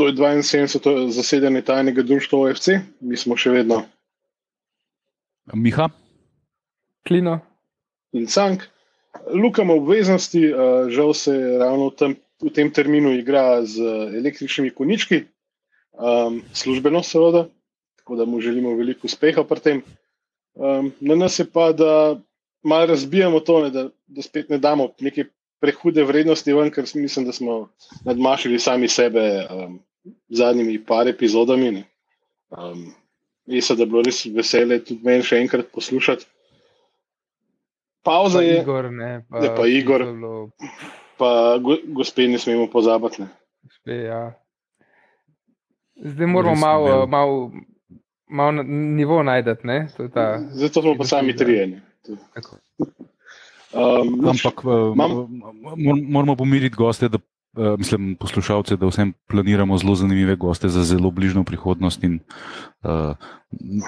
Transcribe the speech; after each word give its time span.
To 0.00 0.06
je 0.08 0.14
72. 0.16 1.10
zasedanje 1.12 1.60
tajnega 1.62 2.02
društva 2.02 2.38
OFC, 2.40 2.68
mi 3.04 3.18
smo 3.20 3.36
še 3.36 3.50
vedno. 3.52 3.82
Miha? 5.52 5.90
Klino. 7.04 7.34
In 8.16 8.24
Cank. 8.26 8.62
Luka 9.28 9.60
ima 9.60 9.74
obveznosti, 9.76 10.40
žal 10.88 11.12
se 11.14 11.34
ravno 11.60 11.90
v 11.90 11.96
tem, 12.00 12.14
v 12.40 12.52
tem 12.56 12.70
terminu 12.72 13.12
igra 13.12 13.60
z 13.68 13.84
električnimi 14.22 14.72
konički, 14.72 15.18
um, 16.00 16.40
službeno, 16.56 17.02
seveda, 17.04 17.44
tako 18.00 18.16
da 18.16 18.24
mu 18.24 18.40
želimo 18.40 18.72
veliko 18.80 19.04
uspeha 19.04 19.44
pri 19.44 19.60
tem. 19.60 19.82
Um, 20.54 20.94
na 21.00 21.18
nas 21.26 21.36
je 21.42 21.44
pa, 21.44 21.74
da 21.76 22.16
malo 22.64 22.88
razbijamo 22.94 23.44
to, 23.44 23.60
ne, 23.66 23.70
da, 23.76 23.84
da 24.06 24.24
spet 24.24 24.48
ne 24.48 24.58
damo 24.58 24.94
neke 25.04 25.28
prehude 25.60 26.08
vrednosti 26.08 26.56
ven, 26.56 26.72
ker 26.72 26.88
mislim, 26.94 27.28
da 27.28 27.36
smo 27.36 27.60
nadmašili 28.08 28.58
sami 28.58 28.88
sebe 28.88 29.28
um, 29.44 29.78
zadnjimi 30.30 30.78
par 30.80 31.08
epizodami. 31.08 31.84
Um, 32.50 32.94
Jaz 33.46 33.64
sem, 33.64 33.76
da 33.76 33.84
bilo 33.84 34.02
res 34.02 34.20
vesele 34.26 34.78
tudi 34.78 35.00
meni 35.02 35.22
še 35.22 35.38
enkrat 35.38 35.70
poslušati. 35.70 36.26
Pauza 38.02 38.40
je. 38.40 38.60
Igor, 38.60 38.90
ne, 38.90 39.24
pa, 39.28 39.38
Je 39.38 39.50
pa 39.50 39.66
Igor. 39.66 40.04
Bilo, 40.04 40.50
Pa 41.18 41.30
go, 41.58 41.74
gospe 41.86 42.24
ne 42.24 42.38
smemo 42.38 42.66
pozabiti. 42.66 43.20
Ne. 43.20 43.28
špe, 43.70 43.92
ja. 44.02 44.20
Zdaj 45.96 46.26
moramo 46.26 46.56
malo, 47.06 47.52
malo 48.26 48.52
na- 48.52 48.62
nivo 48.62 49.22
najdete. 49.22 49.60
ne, 49.64 49.78
ta- 50.14 50.38
Zato 50.50 50.82
smo 50.82 50.94
pa 50.96 51.04
sami 51.04 51.36
trije. 51.36 51.66
ne. 51.66 51.78
Um. 53.72 54.24
Ampak 54.24 54.54
eh, 54.58 54.94
Mam- 54.94 55.28
mor- 55.76 56.02
moramo 56.02 56.36
pomiriti 56.36 56.74
goste, 56.74 57.08
da, 57.08 57.18
mislim, 57.52 58.16
poslušalce, 58.16 58.76
da 58.76 58.86
vsem 58.86 59.12
planiramo 59.28 59.78
zelo 59.78 59.94
zanimive 59.94 60.36
goste 60.36 60.68
za 60.68 60.84
zelo 60.84 61.10
bližnjo 61.10 61.44
prihodnost 61.44 62.04
in 62.04 62.20
uh, 62.82 63.14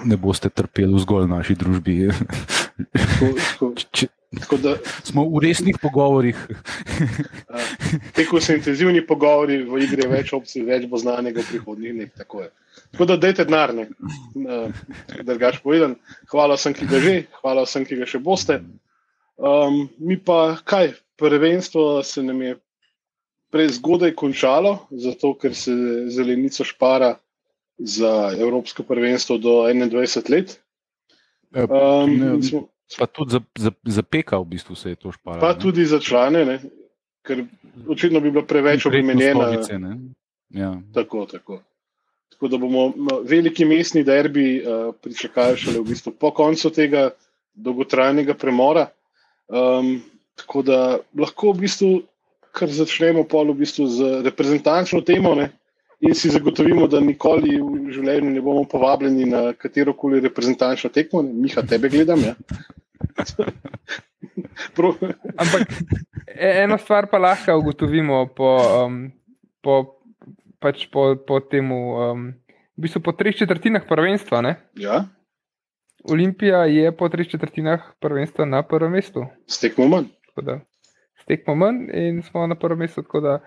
ne 0.05 0.17
boste 0.17 0.51
trpeli 0.51 0.95
v 0.95 1.03
zgolj 1.05 1.29
naši 1.31 1.55
družbi. 1.55 2.11
Tako, 2.93 3.29
tako, 3.39 3.71
Če, 3.95 4.09
tako 4.41 4.57
da, 4.57 4.75
smo 5.05 5.25
v 5.31 5.45
resnih 5.45 5.79
pogovorih. 5.83 6.39
Teko 8.17 8.41
so 8.41 8.57
intenzivni 8.57 9.05
pogovori, 9.07 9.61
v 9.69 9.85
igri 9.87 10.03
je 10.07 10.11
več 10.11 10.33
opcij, 10.35 10.67
več 10.67 10.89
bo 10.91 10.99
znanega 10.99 11.45
v 11.45 11.51
prihodnjih 11.53 11.95
dneh. 11.95 12.11
Tako, 12.19 12.49
tako 12.91 13.09
da 13.13 13.19
dajte 13.21 13.47
denar, 13.47 13.75
ne. 13.77 13.87
drugač 15.23 15.63
povedan. 15.63 15.95
Hvala 16.33 16.59
vsem, 16.59 16.75
ki 16.75 16.91
ga 16.91 17.03
že, 17.05 17.17
hvala 17.43 17.67
vsem, 17.69 17.87
ki 17.87 18.01
ga 18.03 18.11
še 18.11 18.23
boste. 18.25 18.59
Um, 19.43 19.87
mi 19.99 20.19
pa 20.19 20.59
kaj, 20.65 20.97
prvenstvo 21.23 22.03
se 22.03 22.23
nam 22.23 22.43
je 22.43 22.57
prezgodaj 23.53 24.15
končalo, 24.17 24.79
zato 24.91 25.35
ker 25.39 25.55
se 25.55 25.73
zelenico 26.09 26.65
špara 26.65 27.15
za 27.79 28.33
Evropsko 28.39 28.83
prvenstvo 28.89 29.39
do 29.39 29.63
21 29.69 30.31
let. 30.33 30.57
Um, 31.53 32.17
ne, 32.17 32.43
smo, 32.43 32.67
Pa 32.99 33.07
tudi 33.07 33.33
za, 33.33 33.41
za, 33.59 33.71
za 33.85 34.03
peka 34.03 34.39
v 34.39 34.45
bistvu 34.45 34.75
se 34.77 34.91
je 34.91 34.97
to 34.97 35.13
šparalo. 35.13 35.41
pa 35.41 35.55
tudi 35.55 35.85
za 35.85 36.01
člane, 36.01 36.45
ne, 36.45 36.59
ker 37.25 37.45
očitno 37.89 38.21
bi 38.21 38.31
bila 38.31 38.45
preveč 38.45 38.87
obremenjena. 38.87 39.53
Ja. 40.53 40.77
Tako, 40.95 41.27
tako. 41.27 41.63
Tako 42.33 42.49
da 42.49 42.59
bomo 42.59 42.93
veliki 43.25 43.65
mestni 43.65 44.03
derbi 44.05 44.61
uh, 44.61 44.95
pričakali 45.03 45.57
šele 45.57 45.81
v 45.81 45.85
bistvu 45.89 46.13
po 46.21 46.33
koncu 46.35 46.71
tega 46.71 47.11
dolgotrajnega 47.55 48.35
premora. 48.35 48.89
Um, 49.49 50.03
tako 50.37 50.63
da 50.63 50.99
lahko 51.19 51.53
v 51.53 51.65
bistvu 51.65 51.93
kar 52.53 52.69
začnemo 52.69 53.25
pol 53.25 53.53
v 53.53 53.65
bistvu 53.65 53.89
z 53.89 54.23
reprezentančno 54.29 55.01
temo 55.01 55.35
ne, 55.35 55.49
in 56.03 56.15
si 56.15 56.31
zagotovimo, 56.31 56.87
da 56.91 57.01
nikoli 57.01 57.57
v 57.57 57.93
življenju 57.95 58.31
ne 58.35 58.43
bomo 58.45 58.65
povabljeni 58.69 59.25
na 59.31 59.43
katero 59.57 59.95
koli 59.97 60.21
reprezentančno 60.21 60.91
tekmo. 60.93 61.23
Ne. 61.23 61.33
Miha, 61.33 61.63
tebe 61.67 61.89
gledam. 61.93 62.21
Ja. 62.27 62.35
Ampak 65.43 65.63
e- 66.27 66.55
eno 66.65 66.79
stvar 66.79 67.09
pa 67.11 67.19
lahko 67.23 67.57
ugotovimo 67.59 68.27
po, 68.37 68.51
um, 68.85 69.13
po, 69.63 70.03
pač 70.63 70.87
po, 70.93 71.15
po 71.17 71.41
temu, 71.41 71.79
um, 71.99 72.29
v 72.77 72.87
bistvu 72.87 73.03
po 73.03 73.15
treh 73.17 73.37
četrtinah 73.37 73.87
prvenstva. 73.89 74.43
Ne? 74.43 74.57
ja, 74.79 75.05
Olimpija 76.03 76.67
je 76.67 76.91
po 76.91 77.07
treh 77.09 77.31
četrtinah 77.31 77.95
prvenstva 78.03 78.45
na 78.45 78.63
prvem 78.67 78.99
mestu. 78.99 79.27
stekmo 79.47 79.87
manj. 79.87 80.11
Tako 80.27 80.43
da 80.43 80.61
Stekmo 81.23 81.55
manj 81.55 81.91
in 81.95 82.23
smo 82.23 82.47
na 82.47 82.55
prvem 82.55 82.79
mestu. 82.79 83.03
Tako 83.03 83.21
da 83.21 83.39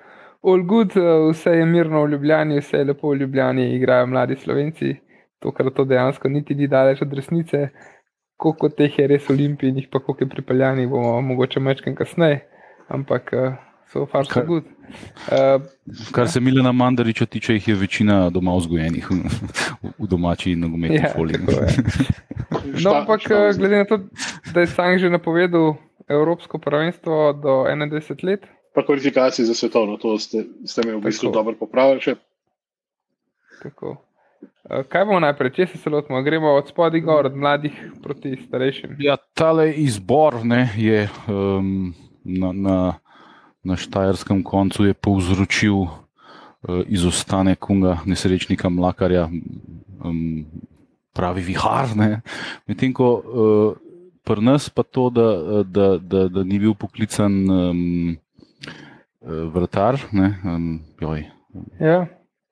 all 0.43 0.63
good, 0.63 0.95
uh, 0.97 1.29
vse 1.31 1.57
je 1.57 1.65
mirno 1.65 2.03
v 2.03 2.11
Ljubljani, 2.11 2.59
vse 2.59 2.77
je 2.77 2.89
lepo 2.91 3.09
v 3.09 3.19
Ljubljani, 3.23 3.75
igrajo 3.75 4.07
mladi 4.07 4.35
slovenci. 4.35 4.95
Tokrat 5.39 5.73
to 5.75 5.85
dejansko 5.85 6.29
niti 6.29 6.55
ni 6.55 6.67
daleč 6.67 7.01
od 7.01 7.13
resnice. 7.13 7.69
Koliko 8.37 8.69
teh 8.69 8.99
je 8.99 9.07
res 9.07 9.29
jih 9.29 9.87
pa 9.91 9.99
koliko 9.99 10.23
je 10.23 10.29
pripeljanih, 10.29 10.89
bomo 10.89 11.21
mogoče 11.21 11.59
mečkam 11.59 11.95
kasneje. 11.95 12.41
Ampak 12.89 13.31
uh, 13.33 13.53
so 13.91 14.05
far 14.05 14.25
so 14.25 14.43
good. 14.45 14.63
Uh, 15.31 15.61
Kar 16.11 16.27
se 16.27 16.39
Milena 16.39 16.71
Mandariča 16.71 17.25
tiče, 17.25 17.53
jih 17.53 17.67
je 17.67 17.75
večina 17.75 18.29
doma 18.29 18.55
vzgojenih 18.55 19.11
v, 19.11 20.07
domači 20.07 20.55
nogometni 20.55 20.97
Ja, 20.97 21.13
foliji. 21.15 21.39
No, 22.83 22.93
ampak 22.93 23.21
eh, 23.31 23.53
glede 23.57 23.77
na 23.77 23.85
to, 23.85 23.99
da 24.53 24.59
je 24.59 24.67
Sang 24.67 24.99
že 24.99 25.09
napovedal 25.09 25.75
Evropsko 26.07 26.59
prvenstvo 26.61 27.33
do 27.33 27.63
21 27.69 28.23
let, 28.25 28.45
Pa 28.75 28.85
kvalifikacije 28.85 29.45
za 29.45 29.53
svetovno, 29.53 29.97
to 29.97 30.19
ste, 30.19 30.43
ste 30.65 30.81
me 30.85 30.95
v 30.95 31.01
bistvu 31.01 31.29
Tako. 31.29 31.33
dobro 31.33 31.55
popravili. 31.59 32.01
Še. 32.03 32.15
Tako. 33.63 33.95
Eh, 34.69 34.83
Kaj 34.91 35.05
bomo 35.07 35.21
najprej, 35.23 35.53
če 35.55 35.67
se 35.79 35.89
lotimo? 35.89 36.19
Gremo 36.21 36.51
od 36.59 36.67
spodaj 36.67 36.99
gor, 36.99 37.29
od 37.29 37.37
mladih 37.39 37.71
proti 38.03 38.35
starejšim. 38.35 38.97
Ja, 38.99 39.15
tale 39.33 39.71
izbor 39.71 40.41
ne, 40.43 40.67
je 40.75 41.07
um, 41.31 41.93
na, 42.23 42.51
na, 42.51 42.77
na 43.63 43.79
štajerskem 43.79 44.43
koncu 44.43 44.89
je 44.89 44.93
povzročil 44.93 45.87
uh, 45.87 46.83
izostanek 46.91 47.69
unga 47.69 48.01
nesrečnika 48.03 48.69
Mlakarja, 48.69 49.29
um, 50.03 50.43
pravi 51.15 51.47
vihar. 51.47 51.95
ne. 51.95 52.19
Medtem 52.67 52.91
ko 52.91 53.07
uh, 53.15 53.84
pri 54.25 54.41
nas 54.41 54.69
pa 54.69 54.83
to, 54.83 55.09
da, 55.13 55.29
da, 55.63 55.87
da, 55.97 56.27
da 56.27 56.43
ni 56.43 56.59
bil 56.59 56.73
poklican 56.73 57.33
um, 57.49 58.17
uh, 59.21 59.45
vratar, 59.53 60.01
ne, 60.11 60.33
um, 60.43 60.69
joj, 61.01 61.25
Ja, 61.79 62.07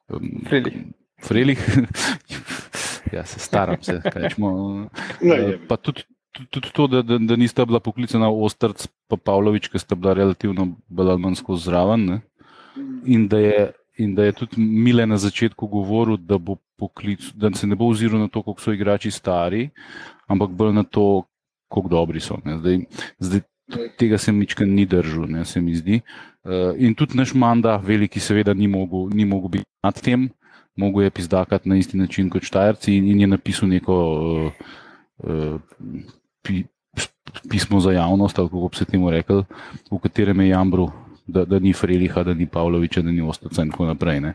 um, 0.09 0.44
Frelih. 0.47 0.73
Frelih. 1.23 1.59
ja, 3.16 3.25
se 3.25 3.39
staram 3.39 3.78
se, 3.81 4.01
rečemo. 4.06 4.88
Eh, 5.22 5.28
je. 5.28 5.59
Pa 5.67 5.78
tudi, 5.78 6.03
tudi, 6.50 6.72
to, 6.73 6.88
da, 6.88 7.01
da, 7.01 7.17
da 7.17 7.35
nista 7.35 7.66
bila 7.66 7.79
poklicana 7.79 8.29
Ostrc 8.29 8.88
in 9.09 9.17
Pavlović, 9.17 9.67
ki 9.67 9.79
sta 9.79 9.95
bila 9.95 10.13
relativno 10.13 10.67
skozi 11.35 11.69
zraven. 11.69 12.06
Ne? 12.06 12.22
In 13.06 13.28
da, 13.28 13.39
je, 13.39 13.72
in 13.97 14.16
da 14.16 14.23
je 14.23 14.31
tudi 14.31 14.62
Mile 14.62 15.06
na 15.06 15.17
začetku 15.17 15.67
govoril, 15.67 16.17
da, 16.17 16.38
bo 16.38 16.57
poklic, 16.79 17.31
da 17.35 17.51
se 17.53 17.67
ne 17.67 17.75
bo 17.75 17.88
oziral 17.88 18.19
na 18.19 18.28
to, 18.28 18.41
koliko 18.41 18.62
so 18.62 18.73
igrači 18.73 19.12
stari, 19.12 19.69
ampak 20.28 20.50
bolj 20.50 20.73
na 20.73 20.83
to, 20.83 21.23
koliko 21.73 21.89
dobri 21.95 22.22
so. 22.22 22.38
Ne? 22.45 22.59
Zdaj, 22.61 22.79
zdaj 23.19 23.41
tega 23.97 24.19
se 24.22 24.31
mička 24.31 24.66
ni 24.69 24.85
držal, 24.85 25.25
ne, 25.31 25.45
se 25.50 25.61
mi 25.61 25.73
zdi. 25.75 26.01
Uh, 26.44 26.75
in 26.78 26.94
tudi 27.00 27.17
naš 27.17 27.34
manda, 27.34 27.78
veliki, 27.81 28.22
seveda, 28.22 28.53
ni 28.53 28.67
mogel, 28.67 29.07
ni 29.16 29.25
mogel 29.25 29.50
biti 29.57 29.69
nad 29.83 29.97
tem, 29.97 30.28
mogel 30.78 31.07
je 31.07 31.13
pizdakati 31.16 31.69
na 31.72 31.79
isti 31.79 31.97
način 31.97 32.29
kot 32.29 32.44
Štajerci 32.45 32.97
in, 32.97 33.07
in 33.13 33.23
je 33.25 33.31
napisal 33.31 33.72
neko. 33.72 33.97
Uh, 34.22 34.51
uh, 35.23 35.57
pi, 36.44 36.63
pismo 37.50 37.79
za 37.79 37.91
javnost, 37.91 38.39
ali 38.39 38.50
kako 38.50 38.67
bi 38.69 38.78
se 38.78 38.85
temu 38.85 39.09
rekel, 39.12 39.44
v 39.91 40.00
katerem 40.03 40.41
je 40.41 40.50
Jambru, 40.50 40.91
da, 41.28 41.45
da 41.45 41.59
ni 41.59 41.73
Freliha, 41.73 42.23
da 42.23 42.33
ni 42.33 42.45
Pavloviča, 42.45 43.01
da 43.01 43.12
ni 43.12 43.22
Ostoca 43.22 43.63
in 43.63 43.72
tako 43.72 43.85
naprej. 43.85 44.19
Ne. 44.22 44.33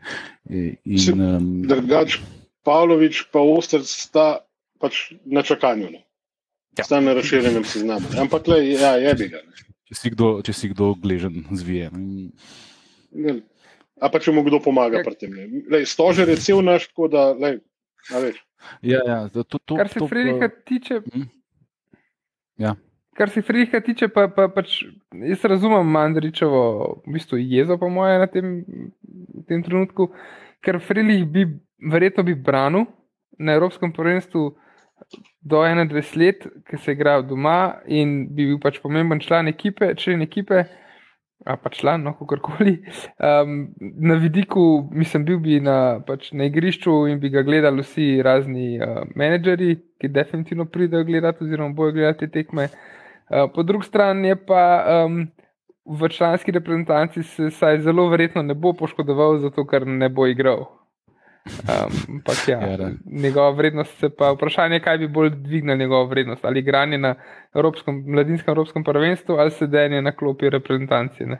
In, 0.48 0.98
Se- 0.98 1.12
um, 1.12 1.62
Drugač, 1.68 2.18
Pavlović 2.64 3.28
pa 3.32 3.44
Ostrc 3.44 3.86
sta 3.86 4.40
pač 4.80 5.12
na 5.24 5.42
čakanju. 5.42 5.90
Ne. 5.92 6.07
Ja. 6.78 6.84
Sta 6.86 7.00
na 7.02 7.12
razširjenem 7.18 7.64
seznamu. 7.66 8.06
Ampak 8.22 8.46
le, 8.46 8.58
ja, 8.70 8.94
je 9.02 9.14
bi 9.18 9.28
ga. 9.32 9.42
ne. 9.42 9.68
če, 9.90 9.94
si 9.98 10.10
kdo, 10.14 10.28
če 10.46 10.52
si 10.54 10.70
kdo 10.70 10.92
gležen 11.02 11.42
zvije. 11.50 11.90
ne. 11.92 13.40
A 13.98 14.10
pa 14.12 14.20
če 14.22 14.30
mu 14.30 14.44
kdo 14.46 14.60
pomaga 14.62 15.02
pri 15.02 15.16
tem. 15.18 15.32
Lej, 15.72 15.88
Stožer 15.90 16.28
je 16.30 16.36
cel 16.38 16.62
naš, 16.62 16.86
tako 16.92 17.08
da, 17.10 17.32
lej. 17.34 17.58
Ja, 18.82 19.00
ja, 19.02 19.18
to, 19.32 19.42
to, 19.42 19.58
to, 19.58 19.78
Kar 19.80 19.90
se 19.90 19.98
to, 19.98 20.06
Frelika 20.06 20.48
tiče. 20.48 21.00
Hm. 21.02 21.26
Ja. 22.62 22.76
Kar 23.18 23.32
se 23.34 23.42
Frelika 23.42 23.80
tiče, 23.82 24.06
pa, 24.14 24.28
pa 24.30 24.46
pač 24.52 24.84
jaz 25.10 25.42
razumem 25.50 25.90
Mandričevo 25.90 26.62
v 27.02 27.16
bistvu 27.16 27.40
jezo, 27.42 27.78
po 27.78 27.90
moje, 27.90 28.20
na 28.22 28.30
tem, 28.30 28.62
tem 29.50 29.66
trenutku, 29.66 30.12
ker 30.62 30.78
Frelih 30.84 31.26
bi 31.26 31.48
verjetno 31.90 32.22
bi 32.26 32.38
branil 32.38 32.86
na 33.38 33.58
Evropskem 33.58 33.92
prvenstvu 33.94 34.52
do 35.40 35.62
21 35.62 36.16
let, 36.16 36.46
ki 36.68 36.76
se 36.76 36.92
igra 36.92 37.20
doma 37.22 37.80
in 37.86 38.28
bi 38.34 38.46
bil 38.46 38.58
pač 38.62 38.80
pomemben 38.82 39.20
član 39.20 39.48
ekipe, 39.48 39.94
člen 39.96 40.22
ekipe. 40.22 40.64
a 41.46 41.54
pa 41.56 41.70
član, 41.70 42.02
no, 42.02 42.12
kako 42.18 42.36
koli. 42.42 42.72
Um, 43.22 43.68
na 43.78 44.14
vidiku, 44.18 44.88
mislim, 44.90 45.24
bil 45.24 45.38
bi 45.38 45.60
na, 45.62 46.00
pač, 46.06 46.32
na 46.34 46.48
igrišču 46.50 47.06
in 47.08 47.20
bi 47.22 47.30
ga 47.30 47.44
gledali 47.46 47.84
vsi 47.86 48.08
razni 48.26 48.80
uh, 48.82 49.04
menedžeri, 49.16 49.76
ki 50.02 50.10
definitivno 50.12 50.66
pridejo 50.66 51.06
gledati, 51.08 51.44
oziroma 51.46 51.74
bojo 51.74 51.94
gledati 51.94 52.26
te 52.26 52.32
tekme. 52.40 52.68
Uh, 53.30 53.46
po 53.54 53.62
drugi 53.62 53.86
strani 53.86 54.28
je 54.28 54.36
pa 54.50 54.64
um, 55.06 55.22
v 55.88 56.08
članski 56.08 56.52
reprezentanci 56.52 57.22
se 57.22 57.50
saj 57.50 57.80
zelo 57.80 58.08
verjetno 58.08 58.42
ne 58.42 58.54
bo 58.54 58.72
poškodoval, 58.72 59.38
zato 59.38 59.64
ker 59.66 59.86
ne 59.86 60.08
bo 60.08 60.26
igral. 60.26 60.66
Um, 61.48 62.22
ja, 62.48 62.60
ja, 62.60 62.90
njegova 63.04 63.50
vrednost 63.50 64.02
je 64.02 64.10
pa 64.10 64.32
vprašanje, 64.32 64.80
kaj 64.80 64.98
bi 64.98 65.08
bolj 65.08 65.30
dvignil 65.30 65.76
njegovo 65.76 66.06
vrednost. 66.06 66.44
Ali 66.44 66.60
igranje 66.60 66.98
na 66.98 67.14
evropskem, 67.54 68.04
mladinskem 68.06 68.52
evropskem 68.52 68.84
prvenstvu 68.84 69.34
ali 69.34 69.50
sedenje 69.50 70.02
na 70.02 70.12
klopi 70.12 70.50
reprezentancije. 70.50 71.38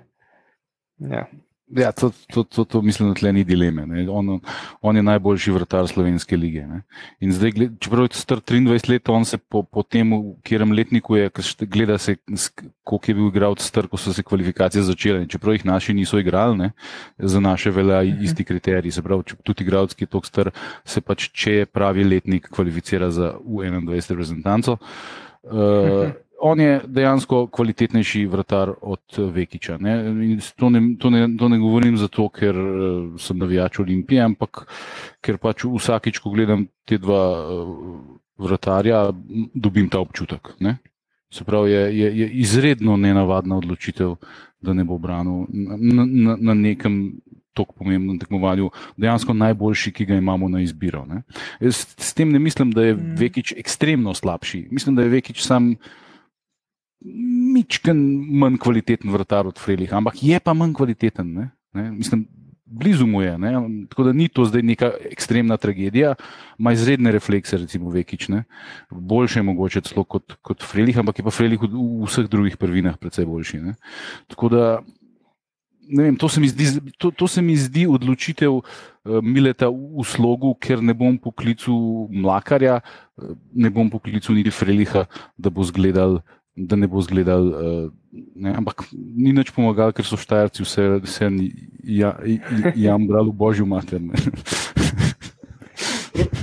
Ja. 0.98 1.26
Ja, 1.70 1.92
to, 1.92 2.10
to, 2.32 2.44
to, 2.44 2.64
to 2.64 2.80
mislim, 2.82 3.08
da 3.08 3.14
tle 3.14 3.32
ni 3.32 3.42
dileme. 3.44 3.84
On, 4.10 4.40
on 4.80 4.96
je 4.96 5.02
najboljši 5.02 5.52
vrtar 5.52 5.88
slovenske 5.88 6.36
lige. 6.36 6.64
Ne? 6.66 6.82
In 7.20 7.32
zdaj, 7.32 7.52
čeprav 7.80 8.06
je 8.06 8.16
star 8.16 8.40
23 8.40 8.88
let, 8.90 9.08
on 9.08 9.24
se 9.28 9.38
po, 9.38 9.62
po 9.62 9.82
tem, 9.82 10.12
v 10.12 10.38
katerem 10.42 10.72
letniku 10.72 11.16
je, 11.16 11.30
gleda 11.60 11.98
se, 11.98 12.16
koliko 12.84 13.10
je 13.10 13.14
bil 13.14 13.28
igral 13.28 13.56
star, 13.60 13.88
ko 13.88 14.00
so 14.00 14.12
se 14.16 14.22
kvalifikacije 14.22 14.82
začele. 14.82 15.26
Čeprav 15.28 15.58
jih 15.58 15.66
naši 15.68 15.94
niso 15.94 16.18
igrali, 16.18 16.56
ne? 16.56 16.70
za 17.18 17.40
naše 17.40 17.70
velja 17.70 18.00
mhm. 18.02 18.24
isti 18.24 18.44
kriteriji. 18.44 18.92
Se 18.92 19.02
pravi, 19.02 19.36
tudi 19.42 19.64
igralec, 19.64 19.94
ki 19.94 20.08
je 20.08 20.12
tok 20.16 20.26
star, 20.26 20.50
se 20.84 21.04
pač, 21.04 21.28
če 21.32 21.52
je 21.52 21.66
pravi 21.66 22.04
letnik, 22.04 22.48
kvalificira 22.48 23.10
za 23.10 23.34
U21 23.44 24.08
reprezentanco. 24.08 24.78
Uh, 25.42 26.08
on 26.40 26.60
je 26.60 26.80
dejansko 26.86 27.46
kvalitetnejši 27.46 28.26
vratar 28.26 28.72
od 28.80 29.18
eh, 29.18 29.30
Vekiča. 29.32 29.78
Ne? 29.80 29.96
To, 30.56 30.70
ne, 30.70 30.82
to, 30.98 31.10
ne, 31.10 31.28
to 31.38 31.48
ne 31.48 31.58
govorim 31.58 31.96
zato, 31.96 32.28
ker 32.28 32.56
uh, 32.56 33.20
sem 33.20 33.38
navijač 33.38 33.80
Olimpije, 33.82 34.22
ampak 34.22 34.64
ker 35.24 35.38
pač 35.38 35.64
vsakič, 35.66 36.20
ko 36.22 36.30
gledam 36.34 36.66
te 36.86 36.98
dva 36.98 37.22
uh, 37.42 37.72
vratarja, 38.38 39.08
dobim 39.54 39.88
ta 39.90 40.00
občutek. 40.00 40.54
Ne? 40.60 40.78
Se 41.30 41.44
pravi, 41.44 41.72
je, 41.72 41.82
je, 41.98 42.12
je 42.18 42.28
izredno 42.44 42.96
nenavadna 42.96 43.58
odločitev, 43.58 44.14
da 44.60 44.72
ne 44.74 44.84
bo 44.84 44.98
branil 44.98 45.44
na, 45.52 46.04
na, 46.04 46.36
na 46.40 46.54
nekem 46.54 47.20
tako 47.58 47.74
pomembnem 47.82 48.18
tekmovanju, 48.18 48.70
dejansko 48.96 49.34
najboljši, 49.34 49.92
ki 49.92 50.06
ga 50.06 50.18
imamo 50.18 50.48
na 50.48 50.60
izbiro. 50.62 51.02
S, 51.60 51.86
s 51.98 52.14
tem 52.14 52.30
ne 52.32 52.38
mislim, 52.38 52.70
da 52.70 52.86
je 52.86 52.94
mm. 52.94 53.14
Vekič 53.18 53.52
ekstremno 53.58 54.14
slabši. 54.14 54.68
Mislim, 54.70 54.94
da 54.96 55.02
je 55.02 55.14
Vekič 55.16 55.42
sam 55.42 55.74
mičken 57.00 57.98
manj 58.38 58.58
kvaliteten 58.58 59.12
vrtar 59.12 59.46
od 59.46 59.58
Frelih, 59.58 59.92
ampak 59.94 60.22
je 60.22 60.40
pa 60.40 60.54
manj 60.54 60.74
kvaliteten. 60.74 61.32
Ne? 61.34 61.50
Ne? 61.74 61.90
Mislim, 61.92 62.26
blizu 62.68 63.06
mu 63.06 63.22
je. 63.22 63.38
Ne? 63.38 63.52
Tako 63.88 64.08
da 64.08 64.12
ni 64.12 64.28
to 64.28 64.44
zdaj 64.44 64.62
neka 64.62 64.90
ekstremna 65.10 65.56
tragedija, 65.56 66.14
ima 66.58 66.72
izredne 66.72 67.12
reflekse, 67.12 67.56
recimo 67.56 67.90
Vekič. 67.90 68.28
Ne? 68.28 68.44
Boljše 68.90 69.38
je 69.38 69.48
mogoče 69.48 69.80
celo 69.80 70.04
kot, 70.04 70.36
kot 70.42 70.62
Frelih, 70.62 70.98
ampak 70.98 71.18
je 71.18 71.24
pa 71.24 71.34
Frelih 71.34 71.62
v, 71.62 71.70
v 71.72 72.06
vseh 72.06 72.28
drugih 72.28 72.56
prvinah 72.56 72.98
precej 72.98 73.26
boljši. 73.26 73.64
Ne? 73.64 73.74
Tako 74.28 74.54
da. 74.54 74.78
Vem, 75.88 76.18
to, 76.20 76.28
se 76.28 76.42
zdi, 76.44 76.66
to, 77.00 77.08
to 77.16 77.24
se 77.24 77.40
mi 77.40 77.54
zdi 77.56 77.86
odločitev 77.88 78.58
uh, 78.58 78.64
Mileta 79.24 79.70
v 79.72 80.04
slogu, 80.04 80.50
ker 80.60 80.82
ne 80.84 80.92
bom 80.92 81.16
poklical 81.16 82.10
Mlakarja, 82.12 82.82
uh, 83.16 83.30
ne 83.56 83.70
bom 83.72 83.88
poklical 83.88 84.36
niti 84.36 84.52
Freliha, 84.52 85.06
da 85.40 85.48
bo 85.48 85.64
zgledal 85.64 86.18
uh, 86.18 86.37
da 86.66 86.76
ne 86.76 86.86
bo 86.86 87.00
zgledal. 87.00 87.44
Uh, 87.46 87.90
ne, 88.34 88.54
ampak 88.56 88.88
ni 88.92 89.32
nič 89.32 89.52
pomagal, 89.54 89.92
ker 89.94 90.06
so 90.06 90.18
štajerci 90.18 90.64
vse, 90.64 90.86
vse 91.04 91.30
ja, 91.84 92.16
jam 92.74 93.06
brali 93.06 93.30
v 93.30 93.36
božjo 93.38 93.66
mater. 93.68 94.02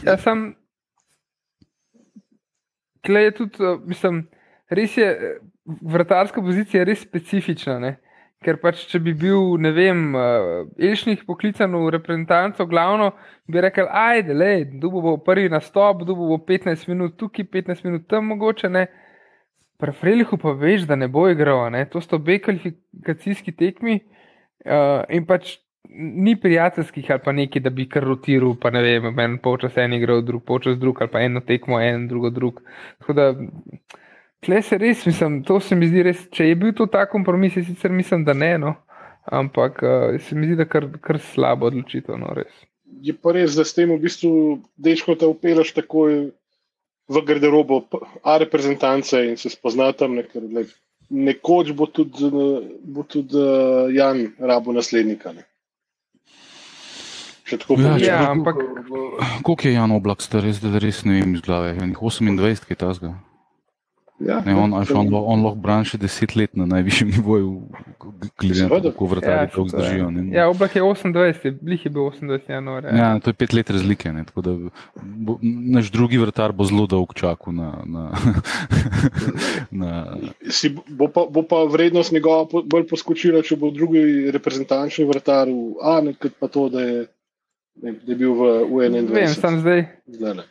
ja, 0.08 0.16
sem. 0.18 0.54
Klej 3.06 3.30
je 3.30 3.36
tudi, 3.38 3.62
uh, 3.62 3.78
mislim, 3.86 4.26
res 4.72 4.98
je, 4.98 5.10
vrtarska 5.66 6.42
pozicija 6.42 6.82
je 6.82 6.90
res 6.90 7.04
specifična. 7.04 7.78
Ne? 7.82 7.96
Ker 8.46 8.60
pač, 8.62 8.84
če 8.90 9.00
bi 9.02 9.14
bil, 9.18 9.56
ne 9.58 9.72
vem, 9.74 10.14
Elšnik 10.78 11.24
poklican 11.26 11.74
v 11.74 11.90
reprezentanco, 11.96 12.68
glavno 12.70 13.10
bi 13.50 13.62
rekel, 13.64 13.88
ajde, 13.90 14.36
le, 14.38 14.52
dubo 14.82 15.02
bo 15.02 15.16
prvi 15.18 15.50
nastop, 15.50 16.04
dubo 16.06 16.28
bo 16.30 16.38
15 16.38 16.86
minut 16.92 17.16
tukaj, 17.18 17.48
15 17.50 17.88
minut 17.88 18.06
tam 18.12 18.30
mogoče 18.30 18.70
ne. 18.70 18.86
Uh, 18.86 19.05
Pri 19.86 19.94
Frelihu 19.94 20.38
pa 20.42 20.56
veš, 20.58 20.88
da 20.90 20.96
ne 20.98 21.08
bo 21.08 21.28
igral, 21.30 21.68
ne? 21.70 21.84
to 21.86 22.02
so 22.02 22.18
obe 22.18 22.40
kvalifikacijski 22.42 23.52
tekmi 23.54 24.00
uh, 24.66 25.04
in 25.14 25.28
pač 25.30 25.60
ni 25.90 26.34
prijateljskih 26.42 27.12
ali 27.12 27.22
pa 27.26 27.32
neki, 27.32 27.60
da 27.62 27.70
bi 27.70 27.86
kar 27.90 28.04
rotiral, 28.04 28.56
pa 28.62 28.72
ne 28.74 28.82
vem, 28.82 29.20
en 29.20 29.38
počas 29.44 29.78
en 29.78 29.94
igral, 29.94 30.24
drug 30.26 30.42
počas 30.46 30.80
drug 30.82 31.02
ali 31.06 31.12
pa 31.12 31.22
eno 31.22 31.44
tekmo, 31.46 31.78
en 31.80 32.08
drugo 32.08 32.32
drug. 32.34 32.64
Tako 32.98 33.14
da, 33.14 33.28
tle 34.42 34.62
se 34.66 34.80
res, 34.82 35.06
mislim, 35.06 35.44
to 35.46 35.60
se 35.60 35.78
mi 35.78 35.92
zdi 35.92 36.08
res, 36.10 36.26
če 36.34 36.50
je 36.50 36.56
bil 36.64 36.74
to 36.74 36.90
ta 36.90 37.06
kompromis, 37.06 37.54
sicer 37.54 37.94
mislim, 37.94 38.26
da 38.26 38.34
ne, 38.34 38.56
no, 38.58 38.74
ampak 39.30 39.84
uh, 39.86 40.18
se 40.18 40.36
mi 40.36 40.50
zdi, 40.50 40.58
da 40.64 40.66
kar, 40.66 40.90
kar 41.06 41.22
slabo 41.30 41.70
odločitev, 41.70 42.18
no 42.18 42.34
res. 42.34 42.58
Je 43.06 43.14
pa 43.14 43.38
res, 43.38 43.54
da 43.54 43.62
s 43.62 43.78
tem 43.78 43.94
v 43.94 44.02
bistvu 44.02 44.34
dečko 44.82 45.14
te 45.14 45.30
upelaš 45.30 45.76
takoj 45.78 46.32
v 47.08 47.22
garderobo 47.26 47.86
A 48.24 48.38
reprezentance 48.38 49.20
in 49.26 49.38
se 49.38 49.50
spozna 49.50 49.92
tam, 49.94 50.18
ker 50.26 50.42
ne, 50.42 50.66
nekoč 51.10 51.72
bo 51.78 51.86
tudi, 51.86 52.30
bo 52.82 53.04
tudi 53.04 53.38
uh, 53.38 53.92
Jan 53.94 54.34
rabo 54.40 54.74
naslednika. 54.74 55.34
Ne. 55.34 55.46
Še 57.46 57.62
tako 57.62 57.78
ja, 57.78 57.94
ja, 58.02 58.20
ampak 58.32 58.58
koliko 59.46 59.70
je 59.70 59.76
Jan 59.78 59.94
oblak 59.94 60.26
star, 60.26 60.42
res, 60.42 60.58
da 60.64 60.82
res 60.82 61.04
ne 61.06 61.22
vem 61.22 61.38
iz 61.38 61.46
glave, 61.46 61.76
28, 61.78 62.66
kaj 62.66 62.80
ta 62.82 62.90
zga. 62.98 63.14
Ja, 64.20 64.40
ne, 64.46 64.56
on, 64.56 64.72
ja, 64.72 64.96
on, 64.96 65.10
on 65.12 65.42
lahko 65.44 65.60
brani 65.60 65.88
še 65.90 65.98
deset 66.00 66.38
let 66.40 66.54
na 66.56 66.64
najvišjem 66.70 67.10
nivoju, 67.18 67.50
glede 68.40 68.64
na 68.64 68.70
to, 68.72 68.92
kako 68.94 69.08
vrtari 69.12 69.42
ja, 69.44 69.50
to 69.52 69.66
zdržijo. 69.68 70.06
Ja, 70.32 70.46
oblak 70.48 70.78
je 70.78 70.84
28, 70.88 71.58
blih 71.60 71.84
je 71.84 71.92
bil 71.92 72.08
28 72.14 72.54
januarja. 72.54 72.94
Ja, 72.96 73.10
to 73.20 73.34
je 73.34 73.38
pet 73.42 73.52
let 73.58 73.74
razlike. 73.76 74.14
Ne, 74.16 74.24
da, 74.24 74.54
bo, 74.96 75.36
naš 75.44 75.90
drugi 75.92 76.22
vrtar 76.22 76.56
bo 76.56 76.64
zelo 76.64 76.86
dolg 76.88 77.12
čakal 77.12 77.58
na. 77.58 77.74
na, 77.84 78.06
na... 79.84 79.92
Si, 80.48 80.72
bo, 80.72 81.12
pa, 81.12 81.26
bo 81.28 81.44
pa 81.44 81.66
vrednost 81.68 82.16
njegova 82.16 82.48
bolj 82.64 82.88
poskočila, 82.88 83.44
če 83.44 83.60
bo 83.60 83.74
drugi 83.76 84.32
reprezentančni 84.32 85.04
vrtar 85.12 85.52
v 85.52 85.76
A, 85.84 86.00
ne 86.08 86.16
kot 86.16 86.40
pa 86.40 86.48
to, 86.48 86.70
da 86.72 86.88
je, 86.88 87.04
ne, 87.84 87.98
da 88.00 88.16
je 88.16 88.20
bil 88.24 88.32
v, 88.32 88.50
v 88.64 88.90
21. 88.96 89.14
Vem, 89.20 89.36
sem 89.36 89.60
zdaj. 89.60 89.86
zdaj 90.08 90.44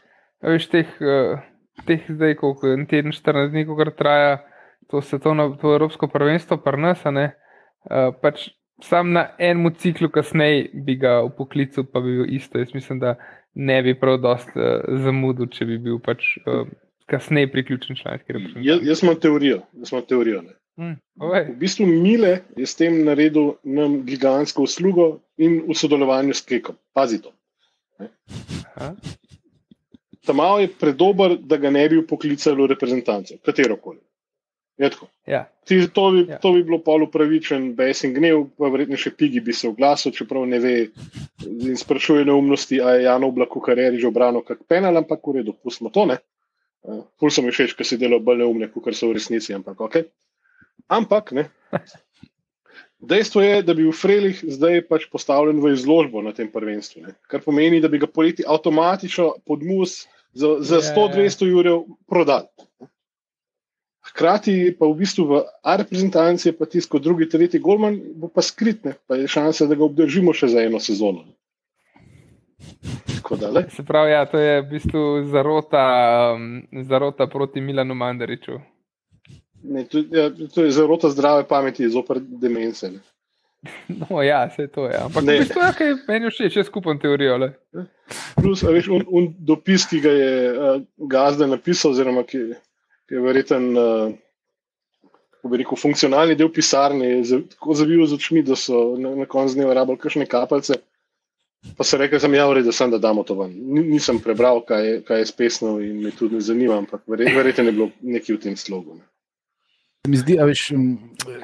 Veš 0.45 0.69
teh. 0.69 0.97
Uh, 1.01 1.41
teh 1.87 2.03
zdaj, 2.09 2.37
koliko 2.41 2.67
je 2.67 2.87
teden, 2.91 3.13
14 3.13 3.51
dni, 3.51 3.67
kar 3.77 3.91
traja 3.99 4.35
to 4.91 5.01
svetovno, 5.03 5.57
to 5.61 5.75
evropsko 5.75 6.09
prvenstvo, 6.09 6.59
pa 6.63 6.77
nas, 6.77 7.05
ne. 7.05 7.33
Uh, 7.85 8.15
pač 8.23 8.49
sam 8.83 9.13
na 9.13 9.29
enem 9.39 9.75
ciklu 9.79 10.09
kasneje 10.09 10.71
bi 10.87 10.97
ga 10.97 11.21
v 11.25 11.31
poklicu, 11.37 11.85
pa 11.85 12.01
bi 12.01 12.19
bil 12.19 12.35
isto. 12.35 12.59
Jaz 12.59 12.75
mislim, 12.75 13.01
da 13.01 13.17
ne 13.55 13.83
bi 13.83 13.95
prav 13.99 14.19
dost 14.23 14.51
uh, 14.57 14.81
zamudil, 15.05 15.51
če 15.53 15.69
bi 15.69 15.79
bil 15.79 16.01
pač 16.03 16.37
uh, 16.45 16.65
kasneje 17.11 17.51
priključen 17.53 17.97
članski 17.97 18.33
reprezentant. 18.33 18.67
Jaz, 18.67 18.83
jaz 18.89 19.03
imam 19.05 19.21
teorijo. 19.21 19.61
Jaz 19.81 19.93
imam 19.93 20.07
teorijo 20.09 20.43
mm, 20.81 20.95
v 21.21 21.45
bistvu 21.61 21.87
Mile 21.87 22.39
je 22.57 22.67
s 22.67 22.77
tem 22.77 23.05
naredil 23.05 23.55
nam 23.65 24.01
gigantsko 24.07 24.65
uslugo 24.65 25.21
in 25.37 25.61
v 25.69 25.77
sodelovanju 25.77 26.35
s 26.35 26.43
Kekom. 26.47 26.77
Pazi 26.95 27.21
to 27.23 27.35
tam 30.27 30.43
je 30.61 30.73
predober, 30.81 31.37
da 31.39 31.57
ga 31.57 31.71
ne 31.71 31.89
bi 31.89 32.03
poklicali 32.07 32.63
v 32.63 32.73
reprezentanco, 32.75 33.39
katero 33.45 33.77
koli. 33.77 34.01
Ja. 34.77 34.91
To, 35.95 36.11
bi, 36.11 36.25
ja. 36.29 36.39
to 36.43 36.53
bi 36.53 36.65
bilo 36.67 36.81
pol 36.83 37.05
upravičen, 37.07 37.71
bes 37.79 38.03
in 38.05 38.15
gnev, 38.17 38.41
pa 38.59 38.69
verjetno 38.75 38.99
še 38.99 39.13
pigi 39.15 39.41
bi 39.45 39.55
se 39.55 39.69
oglasil, 39.71 40.13
čeprav 40.17 40.49
ne 40.51 40.59
ve 40.61 40.75
in 41.47 41.79
sprašuje 41.79 42.27
neumnosti, 42.27 42.81
a 42.83 42.97
je 42.97 43.05
Jan 43.07 43.25
Oblak 43.25 43.55
v 43.55 43.63
karieri 43.69 44.03
že 44.03 44.11
obrano 44.11 44.43
kak 44.43 44.65
penal, 44.69 44.99
ampak 44.99 45.23
v 45.23 45.39
redu, 45.39 45.55
pustimo 45.55 45.95
to. 45.95 46.09
Pul 47.21 47.31
sem 47.33 47.47
jih 47.49 47.55
všeč, 47.55 47.77
ker 47.79 47.87
si 47.87 48.01
delo 48.01 48.19
bolj 48.21 48.43
neumne, 48.43 48.69
kot 48.75 48.99
so 48.99 49.09
v 49.09 49.17
resnici, 49.17 49.55
ampak 49.57 49.79
ok. 49.81 50.03
Ampak, 50.93 51.33
ne. 51.33 51.49
Dejstvo 53.09 53.43
je, 53.43 53.63
da 53.63 53.75
bi 53.75 53.87
v 53.87 53.93
Frelih 53.93 54.41
zdaj 54.57 54.83
pač 54.89 55.07
postavljen 55.13 55.61
v 55.63 55.75
izložbo 55.75 56.23
na 56.25 56.33
tem 56.33 56.49
prvenstvu, 56.51 57.03
ne? 57.05 57.15
kar 57.31 57.45
pomeni, 57.45 57.81
da 57.81 57.89
bi 57.93 58.01
ga 58.03 58.09
poleti 58.11 58.47
avtomatično 58.47 59.31
pod 59.47 59.65
mus 59.67 60.05
za, 60.33 60.57
za 60.61 60.81
100-200 60.81 61.51
ur 61.55 61.71
prodali. 62.11 62.49
Hkrati 64.05 64.77
pa 64.79 64.87
v 64.87 64.99
bistvu 65.01 65.25
v 65.27 65.41
A-reprezentanci 65.65 66.51
je 66.51 66.57
pa 66.57 66.69
tisto 66.69 67.01
drugi, 67.01 67.29
tretji 67.29 67.61
golman, 67.61 67.97
bo 68.21 68.29
pa 68.29 68.45
skritne, 68.45 68.99
pa 69.09 69.17
je 69.17 69.31
šansa, 69.31 69.67
da 69.67 69.79
ga 69.79 69.87
obdržimo 69.89 70.35
še 70.37 70.53
za 70.53 70.61
eno 70.61 70.81
sezono. 70.81 71.25
Da, 73.25 73.65
Se 73.73 73.83
pravi, 73.83 74.13
ja, 74.13 74.27
to 74.29 74.39
je 74.39 74.61
v 74.61 74.67
bistvu 74.69 75.03
zarota, 75.33 75.85
um, 76.37 76.61
zarota 76.85 77.27
proti 77.27 77.61
Milanu 77.61 77.97
Mandariču. 77.97 78.61
Ne, 79.65 79.85
to, 79.85 80.03
ja, 80.11 80.29
to 80.31 80.65
je 80.65 80.71
zelo 80.71 80.97
ta 80.97 81.09
zdrave 81.09 81.47
pameti, 81.49 81.89
zopr 81.89 82.21
demence. 82.21 82.91
Ne. 82.91 83.01
No, 83.89 84.21
ja, 84.21 84.51
se 84.51 84.67
to 84.69 84.85
je. 84.87 84.97
Ampak 85.01 85.25
Ne. 85.25 85.37
v 85.37 85.39
bistvu, 85.41 85.61
ja, 85.61 85.71
kaj 85.73 85.95
meni 86.09 86.29
všeč, 86.29 86.57
je 86.57 86.65
skupno 86.65 86.93
teorijo. 87.01 87.39
Le. 87.39 87.49
Plus, 88.37 88.61
veš, 88.63 88.91
un, 88.93 89.05
un 89.09 89.31
dopis, 89.41 89.87
ki 89.89 90.01
ga 90.05 90.13
je 90.13 90.33
uh, 90.53 90.75
Gazda 91.09 91.47
napisal, 91.49 91.95
oziroma 91.95 92.27
ki, 92.29 92.43
ki 93.09 93.17
je 93.17 93.23
verjeten, 93.25 93.71
uh, 93.73 94.13
bi 95.45 95.63
rekel, 95.63 95.77
funkcionalni 95.77 96.37
del 96.37 96.53
pisarne, 96.53 97.09
je 97.09 97.25
za, 97.25 97.39
tako 97.55 97.75
zavil 97.75 98.05
z 98.05 98.19
očmi, 98.19 98.43
da 98.45 98.57
so 98.57 98.99
na, 99.01 99.15
na 99.17 99.27
koncu 99.27 99.57
dneva 99.57 99.75
rabili 99.75 99.97
kakšne 99.99 100.27
kapljce. 100.27 100.77
Pa 101.79 101.85
se 101.85 101.97
reče, 101.97 102.19
da 102.19 102.21
sem 102.21 102.35
javno, 102.37 102.61
da 102.61 102.73
sem 102.73 102.91
da 102.93 102.99
damo 103.01 103.25
to 103.25 103.35
ven. 103.35 103.57
Ni- 103.57 103.87
Nisem 103.95 104.21
prebral, 104.21 104.61
kaj 104.61 104.85
je, 104.85 104.95
kaj 105.03 105.19
je 105.19 105.27
spesno 105.27 105.79
in 105.81 106.03
me 106.03 106.13
tudi 106.13 106.37
ne 106.37 106.41
zanima, 106.43 106.77
ampak 106.77 107.01
verjetno 107.09 107.65
je 107.65 107.73
bilo 107.73 107.89
nekaj 108.03 108.37
v 108.37 108.41
tem 108.41 108.57
slogu. 108.57 108.99
Ne. 109.01 109.05
Se 110.05 110.11
Mi 110.11 110.17
zdi, 110.17 110.37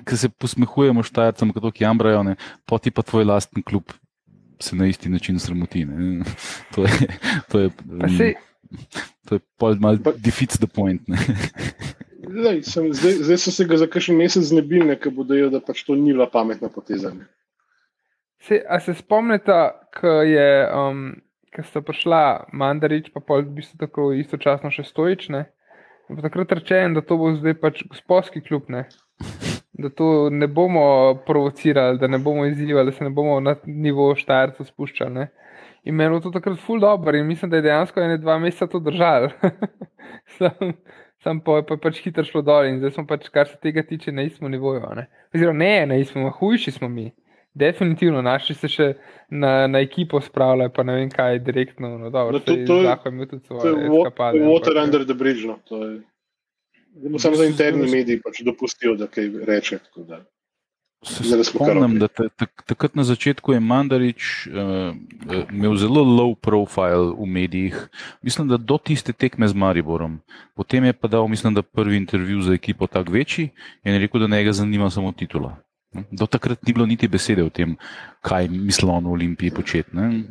da 0.04 0.16
se 0.16 0.28
posmehujemo 0.28 1.00
štajercem, 1.02 1.48
kot 1.52 1.64
ki 1.72 1.84
jamrajo, 1.84 2.20
ne, 2.22 2.34
poti 2.68 2.90
pa 2.92 3.00
tvoj 3.02 3.24
lasten 3.24 3.62
klub 3.64 3.88
se 4.60 4.76
na 4.76 4.86
isti 4.86 5.08
način 5.08 5.38
sramoti. 5.40 5.84
Ne. 5.84 6.24
To 6.74 6.84
je, 6.84 6.90
to 7.48 7.60
je, 7.60 7.70
Pa 8.00 8.08
sej, 8.18 8.34
to 9.28 9.38
je 9.38 9.40
pol 9.56 9.78
mal 9.80 9.96
Pa- 10.04 10.12
defeats 10.12 10.58
the 10.60 10.68
point. 10.68 11.08
Ne. 11.08 11.16
Lej, 12.44 12.60
sem, 12.68 12.92
zdaj, 12.92 13.12
zdaj 13.24 13.38
so 13.40 13.50
se 13.50 13.64
ga 13.64 13.80
za 13.80 13.88
kakšen 13.88 14.20
mesec 14.20 14.44
znebili, 14.44 14.92
ker 15.00 15.08
bodo 15.16 15.32
dejali, 15.32 15.54
da 15.56 15.62
pač 15.64 15.80
to 15.88 15.96
ni 15.96 16.12
bila 16.12 16.28
pametna 16.30 16.68
poteza. 16.68 17.14
ne. 17.16 17.24
sej, 18.44 18.60
a 18.68 18.80
se 18.80 18.94
spomnite, 18.94 19.56
ko 20.00 20.20
je. 20.22 20.52
Um, 20.68 21.10
Ker 21.50 21.64
sta 21.66 21.80
prišla 21.82 22.46
Mandarič, 22.54 23.08
pa 23.10 23.18
pol 23.18 23.40
v 23.42 23.56
bistvu 23.56 23.80
tako 23.80 24.12
istočasno 24.14 24.70
še 24.70 24.84
stojične. 24.86 25.48
Takrat 26.22 26.52
rečem, 26.52 26.94
da 26.94 27.04
to 27.06 27.16
bo 27.20 27.30
zdaj 27.36 27.54
pač 27.60 27.84
gospodski 27.88 28.42
klub, 28.42 28.68
ne? 28.68 28.86
da 29.80 29.88
to 29.88 30.28
ne 30.30 30.46
bomo 30.46 31.14
provocirali, 31.26 31.98
da 31.98 32.08
ne 32.10 32.18
bomo 32.18 32.44
izzivali, 32.46 32.90
da 32.90 32.92
se 32.92 33.04
ne 33.04 33.10
bomo 33.10 33.38
na 33.40 33.54
nivo 33.64 34.10
štajercev 34.18 34.66
spuščali. 34.66 35.14
Ne? 35.14 35.28
In 35.88 35.96
meni 35.96 36.18
je 36.18 36.24
to 36.26 36.32
takrat 36.34 36.58
ful 36.60 36.80
dobro 36.82 37.16
in 37.16 37.26
mislim, 37.26 37.50
da 37.50 37.56
je 37.56 37.68
dejansko 37.68 38.02
ene 38.02 38.18
dva 38.20 38.38
meseca 38.38 38.66
to 38.68 38.80
držal. 38.84 39.30
sam 40.38 40.74
sam 41.22 41.40
pa 41.40 41.60
je 41.60 41.66
pa 41.68 41.76
pač 41.76 42.00
hitro 42.04 42.24
šlo 42.24 42.42
dol 42.42 42.68
in 42.68 42.78
zdaj 42.80 42.94
smo 42.96 43.06
pač, 43.08 43.28
kar 43.32 43.48
se 43.48 43.58
tega 43.60 43.84
tiče, 43.86 44.12
na 44.12 44.24
istem 44.24 44.50
nivoju. 44.50 44.82
Ne? 44.96 45.06
Oziroma, 45.34 45.58
ne, 45.58 45.74
na 45.86 46.00
istem, 46.00 46.28
hujši 46.38 46.76
smo 46.78 46.88
mi. 46.88 47.10
Definitivno, 47.52 48.22
naši 48.22 48.54
se 48.54 48.68
še 48.68 48.94
na, 49.28 49.66
na 49.66 49.78
ekipo 49.80 50.20
spravljajo, 50.20 50.70
pa 50.70 50.82
ne 50.82 50.94
vem 50.94 51.10
kaj, 51.10 51.38
direktno. 51.40 51.98
No, 51.98 52.10
dobro, 52.10 52.32
No, 52.32 52.38
to- 52.38 52.44
to 52.56 52.76
je- 52.76 52.86
je 52.86 52.98
imel 53.06 53.26
tudi 53.26 53.42
To 53.42 53.54
je 53.56 53.60
svoje 53.62 53.86
eskapade. 53.88 54.38
water 54.40 54.70
ampak- 54.70 54.84
under 54.84 55.04
the 55.04 55.14
bridge. 55.14 55.42
No. 55.44 55.58
To 55.64 55.84
je, 55.84 56.00
zdaj 56.96 57.18
samo 57.18 57.36
za 57.36 57.44
interni 57.44 57.86
mediji 57.88 58.20
pač 58.20 58.42
dopustijo, 58.42 58.94
da 58.94 59.06
kaj 59.06 59.30
reče. 59.44 59.78
tako 59.80 60.02
Da. 60.02 60.20
Se 61.02 61.24
Zdaj 61.24 61.44
spomnim, 61.46 61.98
da 61.98 62.08
ta- 62.08 62.28
tak- 62.30 62.62
takrat 62.62 62.94
na 62.94 63.02
začetku 63.02 63.52
je 63.52 63.60
Mandarič 63.60 64.46
uh, 64.46 64.92
imel 65.50 65.74
zelo 65.74 66.04
low 66.04 66.34
profile 66.34 67.16
v 67.16 67.26
medijih. 67.26 67.88
Mislim, 68.22 68.48
da 68.48 68.56
do 68.58 68.76
tiste 68.76 69.12
tekme 69.12 69.48
z 69.48 69.54
Mariborom. 69.54 70.20
Potem 70.54 70.84
je 70.84 70.92
pa 70.92 71.08
dal, 71.08 71.24
mislim, 71.26 71.54
da 71.54 71.62
prvi 71.62 71.96
intervju 71.96 72.42
za 72.42 72.52
ekipo 72.52 72.86
tako 72.86 73.12
večji 73.12 73.48
in 73.82 73.92
je 73.92 73.98
rekel, 73.98 74.20
da 74.20 74.26
ne 74.28 74.44
ga 74.44 74.52
zanima 74.52 74.90
samo 74.90 75.12
titula. 75.12 75.56
Do 76.10 76.26
takrat 76.26 76.62
ni 76.66 76.72
bilo 76.72 76.86
niti 76.86 77.08
besede 77.08 77.42
o 77.42 77.50
tem, 77.50 77.76
kaj 78.22 78.46
misli 78.48 78.86
on 78.88 79.06
o 79.06 79.10
Olimpiji 79.10 79.50
početi. 79.50 79.90
ne. 79.92 80.22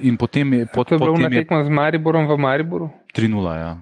In 0.00 0.16
potem 0.16 0.52
je, 0.52 0.66
pot, 0.66 0.88
To 0.88 0.94
je 0.94 0.98
bilo 0.98 1.18
na 1.18 1.28
tekmo 1.28 1.64
z 1.64 1.68
Mariborom 1.68 2.24
v 2.24 2.38
Mariboru, 2.38 2.86
3-0, 3.12 3.58
ja, 3.58 3.76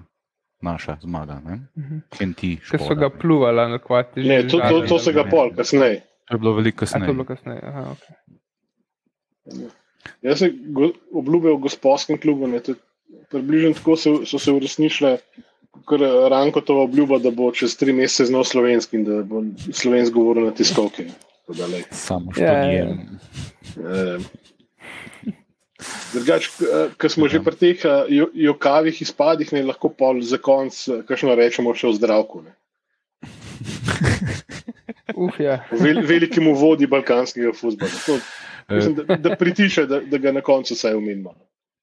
naša 0.61 0.97
zmaga. 1.01 1.39
Ne? 1.45 1.59
Mhm. 1.77 1.97
NT. 2.21 2.41
ki 2.59 2.77
so 2.77 2.95
ga 2.95 3.09
pluvali 3.09 3.71
na 3.71 3.79
kvati. 3.79 4.23
Ne, 4.23 4.43
to, 4.43 4.59
to, 4.59 4.81
to 4.87 4.99
se 4.99 5.13
ga 5.13 5.23
pol, 5.23 5.53
kasneje. 5.55 6.01
To 6.27 6.35
je 6.35 6.39
bilo 6.39 6.53
veliko 6.53 6.83
A 6.83 6.87
to 6.87 6.91
je 6.91 6.91
kasneje. 6.91 7.13
bilo 7.13 7.23
kasneje. 7.25 7.61
Aha, 7.63 7.81
okay. 7.93 8.15
Jaz 10.21 10.39
sem 10.39 10.51
go, 10.73 10.91
obljubil 11.13 11.55
v 11.55 11.61
gospodskem 11.61 12.17
klubu, 12.17 12.47
ne, 12.47 12.59
približno 13.31 13.73
tako 13.73 13.95
se, 13.95 14.09
so 14.25 14.39
se 14.39 14.51
uresničile. 14.51 15.17
Ker 15.83 15.99
Rankotova 16.27 16.81
obljuba, 16.81 17.19
da 17.19 17.31
bo 17.31 17.51
čez 17.51 17.75
tri 17.75 17.93
mesece 17.93 18.25
znal 18.25 18.43
slovenski 18.43 18.97
in 18.97 19.03
da 19.03 19.23
bo 19.23 19.43
slovenski 19.71 20.13
govoril 20.13 20.45
na 20.45 20.51
tiskovki. 20.51 21.07
lej. 21.47 21.83
Samo 21.91 22.31
Ja, 22.35 22.43
ja, 22.43 22.71
ja. 22.73 22.85
španijem. 22.85 23.19
Eh, 23.77 24.19
Drugač, 26.09 26.47
ko 26.97 27.05
smo 27.05 27.27
že 27.27 27.37
pri 27.39 27.55
teh 27.55 27.77
eh, 27.77 27.89
jo- 28.09 28.31
jokavih 28.33 28.97
izpadih, 28.97 29.53
ne 29.53 29.61
lahko 29.63 29.89
pol 29.89 30.21
za 30.21 30.37
konc, 30.37 30.73
eh, 30.87 31.03
kakšno 31.03 31.35
rečemo, 31.35 31.71
še 31.71 31.87
o 31.87 31.93
zdravku. 31.93 32.41
Ne. 32.41 32.53
Uf, 35.13 35.37
ja. 35.39 35.61
Vel, 35.71 36.01
velikemu 36.03 36.53
vodi 36.53 36.87
balkanskega 36.87 37.53
futbola. 37.53 37.91
To, 38.05 38.17
Eh, 38.67 38.75
mislim, 38.75 38.95
da, 38.97 39.15
da 39.15 39.35
pritiče, 39.35 39.85
da, 39.85 40.01
da 40.01 40.17
ga 40.17 40.31
na 40.31 40.41
koncu 40.41 40.73
vsaj 40.73 40.91
omenimo. 40.93 41.31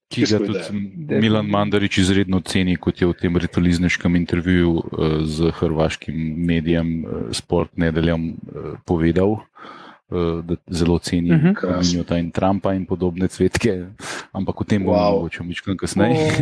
Ki 0.09 0.23
ga 0.23 0.39
tudi 0.39 0.61
ideja. 0.95 1.21
Milan 1.21 1.47
Mandarič 1.49 1.99
izredno 1.99 2.41
ceni, 2.41 2.77
kot 2.77 3.01
je 3.01 3.07
v 3.07 3.15
tem 3.15 3.37
ritualizniškem 3.37 4.17
intervjuju 4.17 4.73
eh, 4.77 4.85
z 5.25 5.51
hrvaškim 5.51 6.15
medijem 6.45 6.89
eh, 7.01 7.09
Sport 7.33 7.77
nedeljom 7.77 8.29
eh, 8.29 8.37
povedal, 8.85 9.41
da 10.45 10.55
zelo 10.69 10.99
ceni 10.99 11.33
Mhm. 11.33 11.55
Minjota 11.81 12.19
in 12.19 12.31
Trumpa 12.31 12.75
in 12.75 12.85
podobne 12.87 13.27
cvetke, 13.27 13.87
ampak 14.33 14.61
o 14.61 14.65
tem 14.65 14.85
bomo 14.85 14.95
Wow. 14.95 15.11
mogoče 15.17 15.43
mičkam 15.43 15.77
kasneje. 15.77 16.31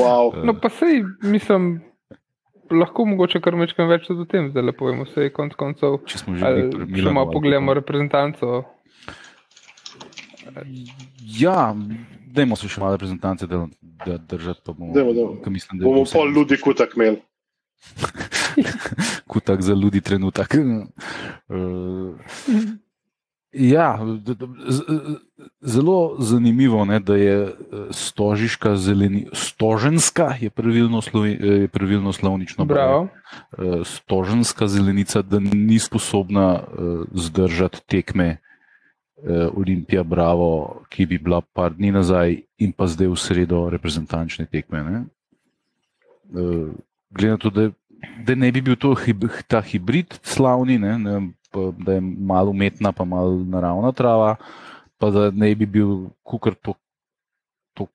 Wow. 0.00 0.44
No, 0.44 0.54
pa 0.54 0.68
sej, 0.70 1.02
mislim, 1.22 1.80
lahko 2.70 3.04
mogoče 3.04 3.40
kar 3.40 3.56
mečkam 3.58 3.88
več 3.90 4.06
tudi 4.06 4.22
o 4.22 4.24
tem, 4.24 4.50
zdaj 4.50 4.62
lepo 4.62 4.78
povemo, 4.78 5.06
sej 5.06 5.30
konc 5.30 5.54
koncev. 5.54 5.98
Če 6.06 6.18
smo 6.18 6.36
že 6.38 6.44
Ali, 6.46 6.62
če 6.70 7.10
malo 7.10 7.26
ali 7.26 7.34
pogledamo 7.34 7.70
kako. 7.70 7.78
reprezentanco. 7.80 8.64
Ja, 11.38 11.76
dajmo 12.26 12.56
se 12.56 12.68
še 12.68 12.80
malo 12.80 12.96
reprezentance 12.96 13.46
da, 13.46 13.66
da 14.06 14.16
držati, 14.18 14.60
pa 14.64 14.72
bomo. 14.72 14.92
Dajmo. 14.94 15.40
ker 15.42 15.52
Mislim, 15.52 15.80
Bomo 15.80 16.04
pol 16.04 16.28
vse- 16.28 16.34
ljudi 16.34 16.56
kutak 16.56 16.96
imeli. 16.96 17.22
kutak 19.26 19.62
za 19.62 19.74
ljudi 19.74 20.00
trenutek. 20.00 20.54
Uh, 21.48 22.16
ja, 23.52 23.96
d- 24.18 24.34
d- 24.34 24.46
z- 24.68 24.84
zelo 25.62 26.16
zanimivo 26.18 26.84
je, 26.84 27.00
da 27.00 27.16
je 27.16 27.36
eh, 27.42 27.52
stožiška 27.90 28.76
zeleni, 28.76 29.26
stoženska 29.32 30.34
je 30.40 30.50
pravilno, 30.50 31.00
slovi, 31.00 31.32
eh, 31.32 31.46
je 31.46 31.68
pravilno 31.68 32.12
slovnično. 32.12 32.64
Bravo. 32.64 33.08
eh, 33.52 33.84
Stoženska 33.84 34.66
zelenica, 34.66 35.22
da 35.22 35.38
ni 35.40 35.78
sposobna 35.78 36.54
eh, 36.54 36.62
zdržati 37.14 37.80
tekme 37.86 38.36
Olimpija 39.56 40.02
Bravo, 40.02 40.82
ki 40.88 41.06
bi 41.06 41.18
bila 41.18 41.40
par 41.40 41.72
dni 41.72 41.90
nazaj 41.90 42.36
in 42.58 42.72
pa 42.72 42.86
zdaj 42.86 43.08
v 43.08 43.16
sredo 43.16 43.68
reprezentančne 43.72 44.46
tekme. 44.46 44.82
ne. 44.84 45.04
Eh, 46.34 46.72
Glede 47.10 47.30
na 47.30 47.36
to, 47.36 47.50
da, 47.50 47.70
da 48.24 48.34
ne 48.34 48.52
bi 48.52 48.60
bil 48.60 48.76
to 48.76 48.94
ta 49.48 49.60
hibrid 49.60 50.18
slavni, 50.22 50.78
ne, 50.78 50.98
ne, 50.98 51.20
pa, 51.50 51.70
da 51.78 51.96
je 51.96 52.00
malo 52.00 52.50
umetna, 52.50 52.92
pa 52.92 53.04
malo 53.04 53.44
naravna 53.44 53.92
trava, 53.92 54.36
pa 54.98 55.10
da 55.10 55.30
ne 55.30 55.54
bi 55.54 55.66
bil 55.66 56.10
kukar 56.22 56.54
to, 56.54 56.74
to 57.74 57.86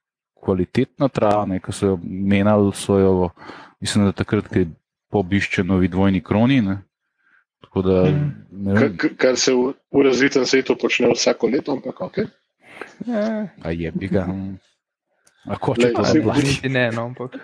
kvalitetna 0.41 1.07
trava, 1.07 1.45
ne, 1.45 1.59
ki 1.59 1.75
so 1.75 1.93
jo 1.93 1.99
menjali, 2.03 2.71
so 2.73 2.97
jo, 2.97 3.29
mislim, 3.83 4.05
da 4.09 4.11
takrat, 4.11 4.47
ko 4.47 4.63
je 4.63 4.71
pobišče 5.11 5.63
novi 5.63 5.91
dvojni 5.91 6.23
kroni. 6.23 6.61
Ne, 6.61 6.79
tako 7.61 7.81
da, 7.85 8.03
ne 8.51 8.75
Kar, 8.75 9.09
kar- 9.17 9.39
se 9.39 9.53
v, 9.53 9.73
v 9.91 10.03
razvitem 10.05 10.45
svetu 10.45 10.75
počne 10.75 11.11
vsako 11.13 11.47
leto, 11.47 11.77
ampak 11.77 12.01
ok. 12.01 12.17
Ja, 13.07 13.47
a 13.63 13.71
je 13.71 13.91
bi 13.91 14.07
ga. 14.07 14.27
A 15.49 15.57
ko 15.57 15.73
Glej, 15.73 15.93
če 15.95 16.21
to 16.21 16.33
niti 16.37 16.69
ne, 16.69 16.89
no, 16.93 17.09
ampak. 17.09 17.37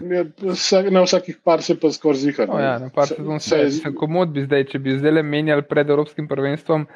Ja, 0.00 0.22
vsak, 0.40 0.88
na 0.88 1.02
vsakih 1.04 1.40
par 1.44 1.60
se 1.62 1.74
pa 1.76 1.90
skoraj 1.92 2.22
zihar. 2.22 2.48
No, 2.48 2.60
ja, 2.62 2.78
na 2.80 2.88
par 2.94 3.10
sezon 3.10 3.42
se 3.44 3.58
je 3.58 3.92
komod 3.92 4.32
bi 4.32 4.46
zdaj, 4.46 4.64
če 4.72 4.80
bi 4.80 4.96
zdaj 4.96 5.18
le 5.18 5.24
menjali 5.26 5.66
pred 5.68 5.90
Evropskim 5.90 6.28
prvenstvom, 6.30 6.86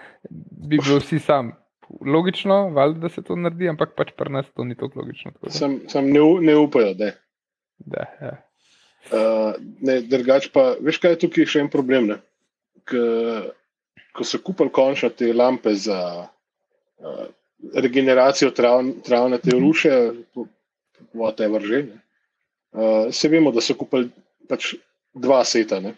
bi 0.71 0.79
bilo 0.79 1.01
vsi 1.03 1.21
sam. 1.21 1.53
Logično, 2.01 2.71
valjda, 2.73 3.03
da 3.05 3.09
se 3.13 3.23
to 3.23 3.37
naredi, 3.37 3.69
ampak 3.69 3.93
pač 3.99 4.15
pri 4.17 4.33
nas 4.33 4.47
to 4.57 4.65
ni 4.65 4.75
tako 4.79 5.03
logično. 5.03 5.35
Tako 5.35 5.51
da, 5.51 5.53
Sam, 5.53 5.77
sam 5.93 6.09
ne, 6.09 6.23
ne 6.41 6.57
upajo, 6.57 6.95
da. 6.97 7.11
da, 7.85 8.07
ja. 8.23 8.33
Uh, 9.13 9.53
ne, 9.85 9.99
drugač 10.01 10.49
pa, 10.53 10.75
veš 10.81 10.99
kaj 11.03 11.15
je 11.15 11.21
tukaj 11.27 11.49
še 11.51 11.65
en 11.65 11.71
problem. 11.73 12.09
ne? 12.13 12.19
K, 12.89 13.01
ko 14.17 14.25
so 14.25 14.41
kupili 14.45 14.73
končno 14.73 15.11
te 15.13 15.33
lampe 15.33 15.75
za 15.77 15.99
uh, 16.25 17.27
regeneracijo 17.75 18.53
trav, 18.57 18.85
travnate 19.05 19.57
ruše, 19.57 19.93
whatever 21.13 21.65
že. 21.65 21.83
ne. 21.91 22.01
Uh, 22.75 23.13
se 23.15 23.29
vemo, 23.29 23.53
da 23.55 23.63
so 23.63 23.77
kupili 23.79 24.11
pač 24.49 24.75
dva 25.15 25.45
seta, 25.47 25.81
ne? 25.81 25.95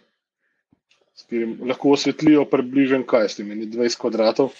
S 1.17 1.25
katerim 1.25 1.57
lahko 1.65 1.95
osvetlijo 1.97 2.45
približno 2.45 2.99
kaj 3.09 3.29
s 3.29 3.39
tem, 3.39 3.49
ene 3.55 3.65
20 3.73 3.97
kvadratov. 4.01 4.51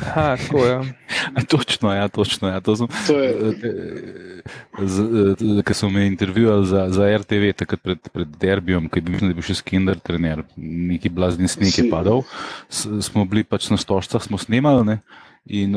Aha, 0.00 0.36
tako 0.40 0.62
je. 0.64 0.76
točno, 1.52 1.92
ja, 1.92 2.08
točno. 2.08 2.48
Ja. 2.48 2.60
To 2.64 2.76
sem, 2.76 2.88
To 3.06 3.18
je, 3.20 3.34
Ker 5.62 5.76
so 5.76 5.90
me 5.92 6.06
intervjuvali 6.06 6.66
za, 6.66 6.86
za 6.88 7.10
RTV, 7.18 7.52
takrat 7.52 7.82
pred, 7.84 8.08
pred 8.12 8.28
derbijem, 8.40 8.88
ki 8.88 9.02
je 9.02 9.04
bil, 9.04 9.34
bil 9.36 9.44
še 9.44 9.58
skinder 9.60 10.00
trener, 10.00 10.46
neki 10.56 11.12
blazni 11.12 11.48
sneg 11.48 11.76
je 11.76 11.90
padal. 11.92 12.24
S, 12.72 12.88
smo 13.10 13.26
bili 13.28 13.44
pač 13.44 13.68
na 13.68 13.76
stožcah, 13.76 14.24
smo 14.24 14.40
snemali. 14.40 14.86
Ne? 14.88 14.96
In, 15.60 15.76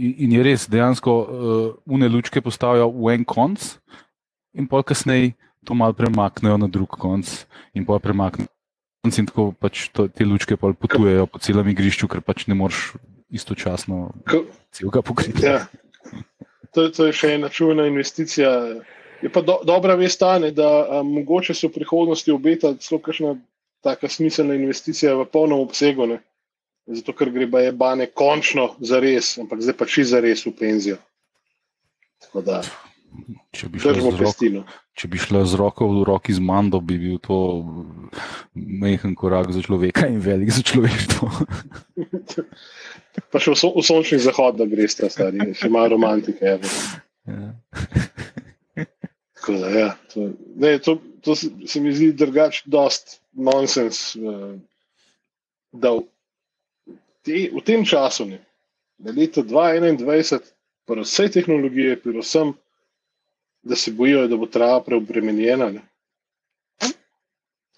in 0.00 0.32
je 0.32 0.48
res, 0.48 0.64
dejansko 0.70 1.12
uh, 1.12 1.68
une 1.92 2.08
lučke 2.08 2.40
postavijo 2.40 2.88
v 2.88 3.18
en 3.18 3.28
konc, 3.28 3.68
in 4.56 4.64
pol 4.68 4.80
kasneje 4.80 5.34
to 5.68 5.76
malo 5.76 5.92
premaknejo 5.92 6.56
na 6.56 6.72
drug 6.72 6.96
konc, 6.96 7.28
in 7.76 7.84
pol 7.84 8.00
premaknejo. 8.00 8.51
Konc 9.02 9.18
In 9.18 9.26
tako 9.26 9.50
pač 9.58 9.88
to, 9.90 10.06
te 10.06 10.24
lučke 10.24 10.56
potujejo 10.56 11.26
po 11.26 11.40
celem 11.42 11.72
igrišču, 11.74 12.06
ker 12.06 12.22
pač 12.22 12.46
ne 12.46 12.54
moreš 12.54 12.94
istočasno 13.34 14.12
celega 14.70 15.02
pokriti. 15.02 15.42
ja. 15.42 15.66
to, 16.74 16.86
to 16.94 17.08
je 17.08 17.16
še 17.16 17.34
ena 17.34 17.50
čuvena 17.50 17.88
investicija. 17.90 18.52
Je 19.22 19.30
pa 19.30 19.42
do, 19.42 19.58
dobra 19.66 19.96
vest 19.98 20.20
ta, 20.22 20.36
ne, 20.42 20.52
da 20.54 20.68
a, 20.82 21.02
mogoče 21.06 21.54
se 21.54 21.66
v 21.66 21.74
prihodnosti 21.74 22.30
obeta 22.30 22.74
celo 22.78 23.00
kakšna 23.02 23.36
taka 23.82 24.10
smiselna 24.10 24.54
investicija 24.54 25.16
v 25.18 25.26
polnem 25.30 25.58
obsegu. 25.58 26.06
Ne. 26.06 26.20
Zato, 26.86 27.14
ker 27.14 27.30
gre 27.34 27.46
baje 27.50 27.74
bane 27.74 28.06
končno 28.06 28.72
za 28.82 29.02
res, 29.02 29.34
ampak 29.38 29.62
zdaj 29.62 29.78
pa 29.78 29.86
či 29.90 30.06
za 30.06 30.22
res 30.22 30.46
v 30.46 30.54
penzijo. 30.58 30.98
Tako 32.22 32.42
da 32.46 32.62
Če 33.52 33.68
bi 33.68 33.80
pestino. 34.18 34.62
Če 34.96 35.08
bi 35.08 35.20
šla 35.20 35.44
z 35.48 35.56
roko 35.60 35.88
v 35.88 36.04
roki 36.08 36.32
z 36.32 36.40
Mando, 36.40 36.80
bi 36.80 36.98
bil 37.00 37.18
to 37.22 37.36
majhen 38.54 39.14
korak 39.16 39.52
za 39.52 39.62
človeka 39.64 40.08
in 40.08 40.20
velik 40.20 40.52
za 40.52 40.64
človeštvo. 40.64 41.28
Pa 43.32 43.40
še 43.40 43.52
v, 43.52 43.56
so, 43.60 43.72
v 43.76 43.84
sončni 43.84 44.18
zahod, 44.20 44.56
da 44.56 44.64
greš 44.68 44.96
ta 45.00 45.08
stari, 45.12 45.52
še 45.56 45.68
malo 45.72 45.94
romantike. 45.96 46.56
evo. 46.56 46.68
Ja. 47.28 47.52
Tako 49.36 49.52
Da, 49.58 49.68
ja, 49.68 49.88
to, 50.12 50.30
ne, 50.56 50.78
to, 50.78 50.96
to 51.20 51.34
se, 51.36 51.50
se 51.66 51.80
mi 51.80 51.92
zdi 51.92 52.12
drugače, 52.12 52.62
dost 52.66 53.20
nonsens. 53.32 54.14
eh, 54.16 54.58
Da 55.72 55.88
v, 55.96 56.02
te, 57.24 57.48
v 57.48 57.60
tem 57.64 57.80
času, 57.84 58.26
ne, 58.28 58.38
da 59.00 59.08
leta 59.10 59.40
2021, 59.40 60.52
pri 60.84 61.00
vsej 61.00 61.28
tehnologiji, 61.32 61.96
pri 61.96 62.20
vsem, 62.20 62.52
da 63.62 63.76
se 63.76 63.92
bojijo, 63.92 64.26
da 64.28 64.36
bo 64.36 64.46
trava 64.46 64.82
preobremenjena. 64.82 65.70
Ne. 65.70 65.80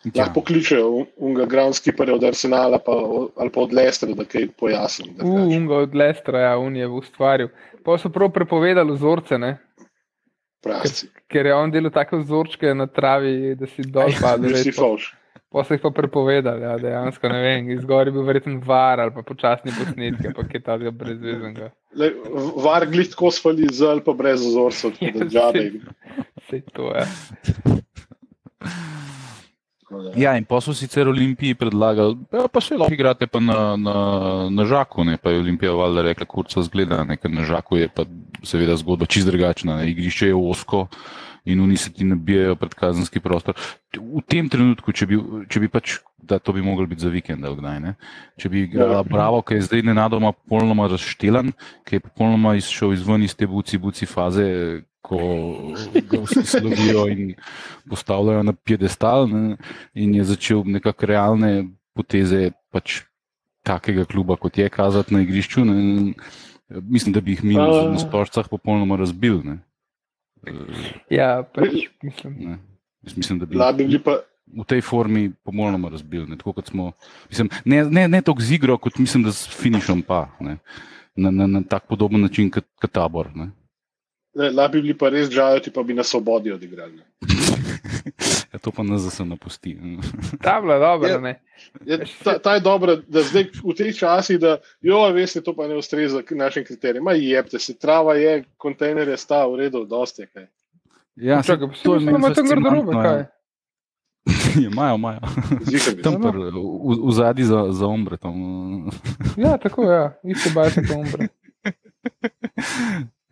Ja. 0.05 0.23
Lahko 0.23 0.41
pokličejo 0.41 1.07
unga 1.17 1.47
groundskipperja 1.49 2.15
od 2.15 2.25
Arsenala 2.25 2.79
pa, 2.79 2.93
ali 3.37 3.51
pa 3.51 3.61
od 3.61 3.73
Lestra, 3.73 4.13
da 4.13 4.25
kaj 4.25 4.51
pojasnim. 4.61 5.15
Uh, 5.23 5.47
unga 5.57 5.79
od 5.87 5.95
Lestra, 5.95 6.41
ja, 6.41 6.59
un 6.59 6.77
je 6.77 6.89
ustvaril. 6.89 7.49
Pa 7.85 7.97
so 7.99 8.11
prav 8.13 8.29
prepovedali 8.33 8.93
vzorce, 8.93 9.39
ne? 9.39 9.57
Prasti. 10.65 11.09
ker 11.29 11.47
je 11.47 11.55
on 11.55 11.71
delal 11.71 11.93
take 11.93 12.17
vzorčke 12.17 12.75
na 12.75 12.87
travi, 12.87 13.55
da 13.55 13.67
si 13.67 13.83
dol 13.85 14.13
padel. 14.25 14.53
Vsi 14.53 14.71
res, 14.71 14.77
pa- 14.77 14.83
falš. 14.83 15.11
Pa 15.55 15.63
so 15.65 15.75
jih 15.75 15.83
pa 15.83 15.91
prepovedali, 15.91 16.63
ja, 16.63 16.75
dejansko 16.79 17.29
ne 17.31 17.41
vem, 17.43 17.71
izgor 17.71 18.07
je 18.07 18.13
bil 18.13 18.23
verjetno 18.23 18.59
var 18.67 19.01
ali 19.01 19.13
pa 19.15 19.23
počasni 19.23 19.71
posnetki, 19.71 20.33
pa 20.35 20.43
je 20.47 20.61
tega 20.61 20.91
brezvezenega. 20.91 21.71
Le, 21.95 22.11
var 22.59 22.87
glih 22.87 23.11
tako 23.11 23.31
svali 23.31 23.69
z 23.71 23.87
ali 23.87 24.03
pa 24.03 24.13
brez 24.13 24.43
vzorcev, 24.43 24.97
tako 24.99 25.19
da 25.19 25.25
Ja, 25.25 25.31
džabe. 25.31 25.71
Vse 26.41 26.61
to 26.73 26.91
je. 26.91 27.07
Da- 29.91 30.13
Ja, 30.17 30.33
in 30.35 30.45
pa 30.45 30.59
so 30.61 30.75
sicer 30.75 31.07
Olimpiji 31.09 31.55
predlagali, 31.55 32.17
ja, 32.33 32.49
pa 32.49 32.61
se 32.61 32.75
lahko 32.75 32.95
igrate 32.95 33.27
pa 33.27 33.39
na, 33.41 33.77
na, 33.77 33.95
na 34.51 34.65
žaku, 34.65 35.05
ne, 35.05 35.17
pa 35.17 35.31
je 35.31 35.39
Olimpija 35.39 35.73
valjda 35.73 36.03
rekla, 36.03 36.27
kurca 36.27 36.63
zgleda, 36.63 37.05
ne, 37.05 37.17
ker 37.17 37.31
na 37.31 37.45
žaku 37.45 37.77
je 37.77 37.89
pa 37.89 38.03
seveda 38.43 38.75
zgodba 38.77 39.07
čist 39.07 39.29
drugačna, 39.29 39.77
ne, 39.77 39.91
igrišče 39.93 40.33
je 40.33 40.35
osko 40.35 40.87
in 41.45 41.61
oni 41.61 41.77
se 41.77 41.93
ti 41.93 42.05
nabijajo 42.05 42.57
pred 42.57 42.75
kazenski 42.75 43.21
prostor. 43.21 43.55
V 43.97 44.23
tem 44.29 44.49
trenutku, 44.49 44.93
če 44.93 45.07
bi, 45.07 45.19
če 45.49 45.61
bi 45.61 45.69
pač, 45.69 45.99
da 46.17 46.39
to 46.41 46.55
bi 46.57 46.65
moglo 46.65 46.87
biti 46.89 47.05
za 47.05 47.13
vikend 47.13 47.45
ali 47.45 47.61
kdaj, 47.61 47.81
ne, 47.85 47.95
če 48.41 48.49
bi 48.49 48.65
Ja. 48.73 49.03
Bravo, 49.05 49.43
ki 49.45 49.61
je 49.61 49.67
zdaj 49.69 49.85
nenadoma 49.85 50.33
popolnoma 50.33 50.89
razštelan, 50.89 51.53
ki 51.85 51.97
je 51.97 52.05
popolnoma 52.09 52.55
izšel 52.57 52.95
izven 52.97 53.23
iz 53.23 53.37
te 53.37 53.47
buci, 53.47 53.79
buci 53.79 54.09
faze, 54.09 54.49
ko 55.05 55.19
ga 56.09 56.23
vsi 56.25 56.47
slovijo 56.49 57.05
in 57.13 57.35
postavljajo 57.91 58.43
na 58.43 58.55
piedestal 58.57 59.29
ne, 59.29 59.59
in 59.93 60.15
je 60.17 60.25
začel 60.25 60.65
nekako 60.65 61.07
realne 61.07 61.51
poteze 61.93 62.55
pač 62.73 63.03
takega 63.65 64.05
kluba, 64.09 64.37
kot 64.41 64.59
je 64.59 64.69
kazati 64.69 65.15
na 65.15 65.21
igrišču. 65.25 65.65
Ne, 65.65 66.15
mislim, 66.69 67.13
da 67.13 67.21
bi 67.21 67.37
jih 67.37 67.45
mi 67.45 67.55
na 67.55 67.99
stožcah 68.01 68.49
popolnoma 68.49 68.97
razbil. 68.97 69.41
Ne. 69.45 69.59
Ja, 71.11 71.43
pač, 71.55 71.89
mislim. 72.03 72.37
Ne. 72.39 72.59
Jaz 73.05 73.17
Mislim, 73.17 73.39
da 73.39 73.47
bi 73.47 73.57
Lahko 73.57 73.79
bi 73.79 73.85
bili 73.85 74.01
pa 74.03 74.19
v 74.55 74.65
tej 74.69 74.81
formi 74.85 75.33
popolnoma 75.45 75.89
razbil. 75.89 76.27
Ne, 76.29 76.37
tako 76.39 76.63
smo, 76.67 76.93
mislim, 77.29 77.51
ne, 77.65 77.85
ne, 77.85 78.09
ne 78.09 78.23
toliko 78.23 78.43
z 78.43 78.57
igro, 78.59 78.79
kot 78.79 78.99
mislim, 78.99 79.25
da 79.25 79.33
s 79.33 79.49
finišom 79.49 80.03
pa. 80.03 80.29
Ne, 80.41 80.59
na, 81.17 81.31
na, 81.31 81.47
na 81.47 81.63
tak 81.69 81.87
podoben 81.89 82.21
način 82.21 82.51
kot, 82.51 82.67
kot 82.81 82.93
tabor. 82.93 83.31
Ne. 83.35 83.51
Lahko 84.35 84.73
bi 84.73 84.83
bili 84.83 84.95
pa 84.99 85.09
res 85.09 85.31
žajoti, 85.31 85.71
pa 85.71 85.83
bi 85.83 85.95
na 85.95 86.03
svobodi 86.03 86.53
odigrali. 86.53 86.99
Ja, 88.55 88.59
to 88.59 88.71
pa 88.71 88.83
nas 88.83 89.03
zase 89.03 89.25
napusti. 89.25 89.75
Ta 90.45 90.61
bila 90.61 90.79
dobra, 90.79 91.09
Ja. 91.09 91.19
ne. 91.19 91.41
Je, 91.85 91.99
ta, 92.25 92.39
ta 92.39 92.55
je 92.55 92.61
dobra, 92.61 92.97
da 93.09 93.23
zdaj 93.23 93.49
v 93.65 93.75
teh 93.75 93.91
časih, 93.97 94.39
da 94.39 94.59
jo, 94.81 95.01
veste, 95.13 95.41
to 95.43 95.55
pa 95.57 95.67
ne 95.67 95.75
ustreza 95.75 96.23
našim 96.31 96.65
kriterijem. 96.65 97.05
Ma 97.05 97.13
jebte 97.13 97.59
se, 97.59 97.75
trava 97.75 98.15
je, 98.15 98.45
kontejner 98.57 99.09
je 99.09 99.17
sta, 99.17 99.47
v 99.47 99.57
redu, 99.57 99.85
dosti 99.85 100.23
je 100.23 100.27
kaj. 100.27 100.47
Ja, 101.17 101.43
saj 101.43 101.57
Čakaj, 101.57 101.69
to 101.83 101.95
je 101.95 102.01
si 102.01 102.07
meni 102.07 102.19
imamo 102.19 102.35
tam 102.35 102.47
garderobe, 102.47 102.93
fascinantno, 102.93 103.03
kaj? 103.03 103.19
ja. 104.63 104.71
Imajo, 104.71 104.95
imajo. 104.95 105.21
Tam 106.03 106.13
se. 106.13 106.19
no. 106.19 106.31
pr, 106.31 106.39
v, 107.07 107.13
zadnji 107.13 107.45
za, 107.45 107.67
za 107.71 107.87
ombre. 107.87 108.17
Tam. 108.17 108.35
Ja, 109.37 109.59
tako 109.59 109.83
ja, 109.91 110.19
isto 110.23 110.51
bajte 110.55 110.87
kombre. 110.87 111.29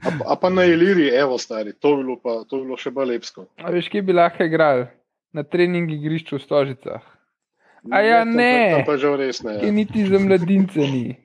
A, 0.03 0.11
pa- 0.11 0.27
a 0.27 0.37
pa 0.37 0.51
na 0.51 0.65
Iliri, 0.65 1.09
evo 1.09 1.39
stari, 1.39 1.73
to 1.73 1.97
bi 1.97 2.03
bilo, 2.03 2.17
pa, 2.19 2.43
to 2.45 2.59
bi 2.59 2.65
bilo 2.65 2.77
še 2.77 2.91
bolj 2.91 3.13
lepsko. 3.13 3.47
A 3.59 3.71
veš, 3.71 3.89
kje 3.89 4.03
bi 4.03 4.13
lahko 4.13 4.45
igrali? 4.45 4.87
Na 5.33 5.43
trening 5.43 5.91
igrišču 5.91 6.37
v 6.37 6.43
Stožicah. 6.43 7.03
A 7.89 8.01
ja, 8.01 8.19
tam 8.23 8.33
pa- 8.33 8.37
ne. 8.37 8.55
Tam 8.73 8.85
pa 8.85 8.97
že 8.97 9.17
res 9.17 9.43
ne. 9.43 9.55
Ja. 9.59 9.71
niti 9.71 10.07
za 10.07 10.19
mladince 10.19 10.81
ni. 10.83 11.17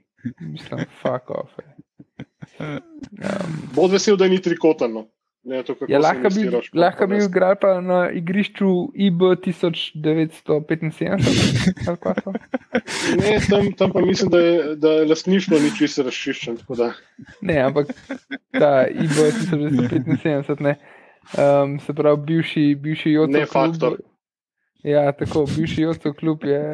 Mislim, 0.41 0.85
fuck 1.01 1.29
off. 1.29 1.51
je. 1.57 1.65
Um, 2.59 2.81
Bod 3.73 3.91
vesel, 3.91 4.17
da 4.17 4.27
ni 4.27 4.39
trikotano. 4.41 5.07
Ne, 5.47 5.61
to, 5.63 5.75
ja, 5.87 5.99
lahko 5.99 6.27
bi, 6.29 6.43
lahko 6.75 7.07
bi 7.07 7.15
res. 7.15 7.25
igrali 7.25 7.55
pa 7.61 7.69
na 7.81 7.99
igrišču 8.11 8.67
IB 8.95 9.21
1975. 9.39 11.13
ali 11.87 11.97
kaj 11.97 12.13
so. 12.23 12.33
Ne, 13.21 13.37
tam, 13.49 13.71
tam 13.73 13.91
pa 13.91 14.01
mislim, 14.01 14.29
da 14.31 14.39
je, 14.39 14.75
da 14.75 14.91
je 14.91 15.05
lastništvo 15.05 15.59
ni 15.59 15.71
čisto 15.77 16.03
da- 16.75 16.91
Ne, 17.41 17.59
ampak 17.59 17.87
ta 18.51 18.87
IB 18.87 19.09
1975, 19.09 20.59
ne. 20.59 20.75
Um, 21.33 21.79
se 21.79 21.93
pravi, 21.93 22.17
bivši, 22.17 22.75
bivši 22.75 23.11
Jocov 23.11 23.33
Ne 23.33 23.45
faktor. 23.45 23.95
klub. 23.95 24.05
Ja, 24.83 25.11
tako, 25.11 25.45
bivši 25.57 25.81
Jocov 25.81 26.13
klub 26.13 26.43
je. 26.43 26.73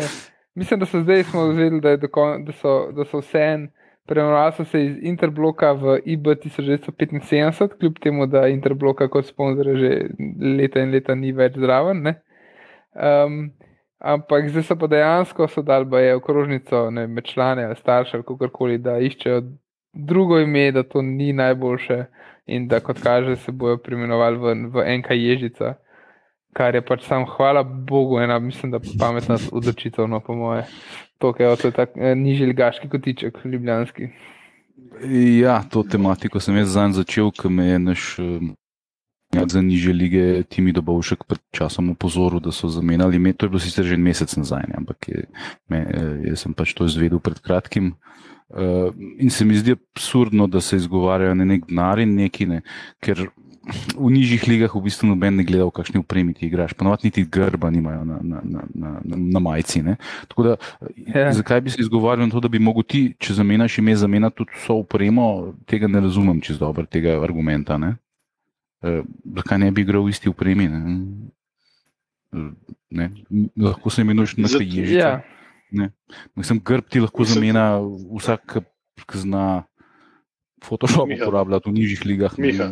Mislim, 0.56 0.80
da 0.80 0.86
so 0.86 1.02
zdaj 1.02 1.24
smo 1.24 1.48
vzeli, 1.48 1.82
da, 1.82 1.98
kon, 2.08 2.46
da 2.46 2.52
so, 2.54 2.92
da 2.92 3.06
so 3.06 3.18
vse 3.20 3.40
en. 3.40 3.70
Premenovali 4.06 4.52
so 4.58 4.66
se 4.66 4.86
iz 4.86 4.98
Interbloka 5.02 5.72
v 5.72 6.00
IB 6.06 6.26
1975, 6.44 7.78
kljub 7.80 8.00
temu, 8.04 8.28
da 8.28 8.48
Interbloka 8.48 9.08
kot 9.08 9.26
sponzor 9.26 9.76
že 9.80 10.10
leta 10.58 10.84
in 10.84 10.92
leta 10.92 11.16
ni 11.16 11.32
več 11.32 11.56
zraven. 11.58 12.02
ne. 12.04 12.16
Um, 12.94 13.52
ampak 14.04 14.50
zdaj 14.50 14.63
so 14.63 14.76
pa 14.76 14.88
dejansko 14.88 15.48
dali 15.63 15.86
baje 15.86 16.16
okrožnico 16.16 16.89
ne, 16.92 17.08
med 17.08 17.24
člane 17.24 17.63
ali 17.66 17.76
starše 17.76 18.18
ali 18.18 18.26
kakorkoli, 18.28 18.78
da 18.78 19.00
iščejo 19.00 19.42
drugo 19.94 20.39
ime, 20.39 20.72
da 20.72 20.84
to 20.84 21.02
ni 21.02 21.34
najboljše 21.34 22.06
in 22.46 22.68
da 22.68 22.80
kot 22.80 23.00
kaže 23.04 23.36
se 23.36 23.52
bojo 23.52 23.78
preimenovali 23.78 24.38
v, 24.38 24.54
v 24.74 24.98
NK 24.98 25.12
Ježica. 25.12 25.74
Kar 26.54 26.76
je 26.76 26.82
pač 26.86 27.08
sam, 27.08 27.26
hvala 27.26 27.63
Bogu, 27.63 28.20
ena, 28.20 28.39
mislim, 28.39 28.72
da 28.72 28.80
pametna 29.00 29.39
odločitev, 29.52 30.08
no, 30.08 30.20
po 30.20 30.36
moje. 30.36 30.68
To, 31.24 31.32
kaj 31.32 31.54
je, 31.56 31.72
tak 31.72 31.96
eh, 31.96 32.16
nižji 32.20 32.50
ligaški 32.52 32.90
kotiček, 32.92 33.38
ljubljanski. 33.48 34.10
Ja, 35.40 35.62
to 35.72 35.84
tematiko 35.88 36.40
sem 36.44 36.58
jaz 36.60 36.74
zanj 36.76 36.98
začel, 37.00 37.32
ker 37.32 37.52
me 37.52 37.68
je 37.70 37.78
naš 37.80 38.08
uh, 38.20 38.50
za 39.48 39.62
niže 39.62 39.94
lige 39.94 40.44
Timi 40.44 40.74
Dobovšek 40.76 41.24
pred 41.24 41.40
časom 41.56 41.94
upozoril, 41.96 42.44
da 42.44 42.52
so 42.52 42.68
zamenjali 42.68 43.16
ime. 43.16 43.34
To 43.34 43.46
je 43.46 43.50
bilo 43.56 43.64
sicer 43.64 43.88
že 43.88 43.96
en 43.96 44.04
mesec 44.04 44.36
nazaj, 44.36 44.68
ne, 44.68 44.76
ampak 44.84 45.08
je, 45.08 45.24
me, 45.72 45.80
eh, 45.88 46.28
jaz 46.34 46.44
sem 46.44 46.54
pač 46.54 46.76
to 46.76 46.86
izvedel 46.92 47.24
pred 47.24 47.40
kratkim. 47.40 47.96
Uh, 48.54 48.92
in 49.18 49.32
se 49.34 49.46
mi 49.48 49.56
zdi 49.58 49.74
absurdno, 49.74 50.46
da 50.48 50.62
se 50.62 50.76
izgovarjajo 50.78 51.34
na 51.40 51.46
nek 51.48 51.64
denar 51.72 52.04
in 52.04 52.14
neki 52.20 52.46
ne, 52.46 52.60
ker 53.02 53.32
v 53.95 54.10
nižjih 54.12 54.43
ligah 54.43 54.67
v 54.67 54.82
bistvu 54.82 55.08
noben 55.08 55.36
ne 55.36 55.43
gleda, 55.43 55.63
v 55.63 55.71
kakšni 55.71 55.99
upremi 55.99 56.34
ti 56.34 56.45
igraš. 56.45 56.73
Ponovadi 56.73 57.08
niti 57.08 57.23
grba 57.23 57.69
nimajo 57.69 58.04
na, 58.04 58.17
na, 58.21 58.39
na, 58.43 58.62
na, 58.73 58.89
na, 58.99 59.39
majci. 59.39 59.82
Ne? 59.82 59.95
Tako 60.28 60.43
da, 60.43 60.54
Ja. 60.97 61.32
zakaj 61.32 61.62
bi 61.62 61.69
se 61.69 61.80
izgovarjal 61.80 62.28
na 62.28 62.32
to, 62.32 62.39
da 62.39 62.47
bi 62.47 62.60
mogel 62.60 62.84
ti, 62.84 63.15
če 63.15 63.34
zamenjaš 63.34 63.78
ime, 63.78 63.95
zamenjati 63.95 64.36
tudi 64.36 64.52
vso 64.54 64.73
upremo, 64.76 65.28
tega 65.65 65.88
ne 65.88 65.99
razumem 65.99 66.41
čez 66.41 66.60
dobro, 66.60 66.84
tega 66.86 67.15
argumenta. 67.17 67.78
Ne? 67.78 67.95
Eh, 68.82 68.99
zakaj 69.34 69.60
ne 69.60 69.71
bi 69.71 69.82
igral 69.82 70.04
v 70.04 70.10
isti 70.10 70.28
upremi? 70.28 70.67
Ne? 70.67 70.82
Eh, 72.34 72.52
Ne? 72.91 73.10
Lahko 73.58 73.89
se 73.89 74.02
imenuješ 74.02 74.38
na 74.38 74.47
Zato- 74.47 74.62
ježica. 74.62 75.23
Ja, 75.71 75.89
Mislim, 76.36 76.60
grb 76.62 76.86
ti 76.86 76.99
lahko 76.99 77.23
zamenja 77.26 77.80
vsak, 78.13 78.60
ki 79.02 79.17
zna 79.17 79.63
Photoshop 80.62 81.10
uporabljati 81.10 81.69
v 81.69 81.73
nižjih 81.73 82.06
ligah. 82.06 82.38
Miha. 82.38 82.67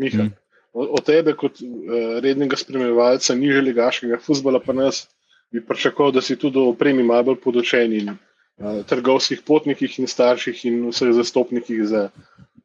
Miha, 0.00 0.22
Mm. 0.22 0.32
od 0.72 1.04
tebe, 1.04 1.34
kot 1.36 1.60
uh, 1.60 2.20
rednega 2.24 2.56
spremljevalca 2.56 3.34
niže 3.34 3.60
ligaškega 3.60 4.18
futbola, 4.24 4.60
pa 4.60 4.72
nas 4.72 5.06
bi 5.52 5.60
pričakoval, 5.60 6.12
da 6.12 6.20
si 6.20 6.36
tudi 6.36 6.58
o 6.58 6.70
opremi 6.70 7.02
malo 7.02 7.22
bolj 7.22 7.40
podočen 7.44 7.92
in 7.92 8.08
uh, 8.08 8.80
trgovskih 8.88 9.42
potnikih 9.46 9.98
in 9.98 10.08
starših 10.08 10.64
in 10.64 10.88
vseh 10.88 11.12
zastopnikih 11.12 11.84
za 11.84 12.08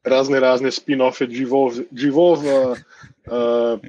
razne 0.03 0.39
razne 0.39 0.71
spin-offe, 0.71 1.27
živov, 1.31 1.75
živov 1.91 2.39
uh, 2.47 2.77
uh, 3.27 3.79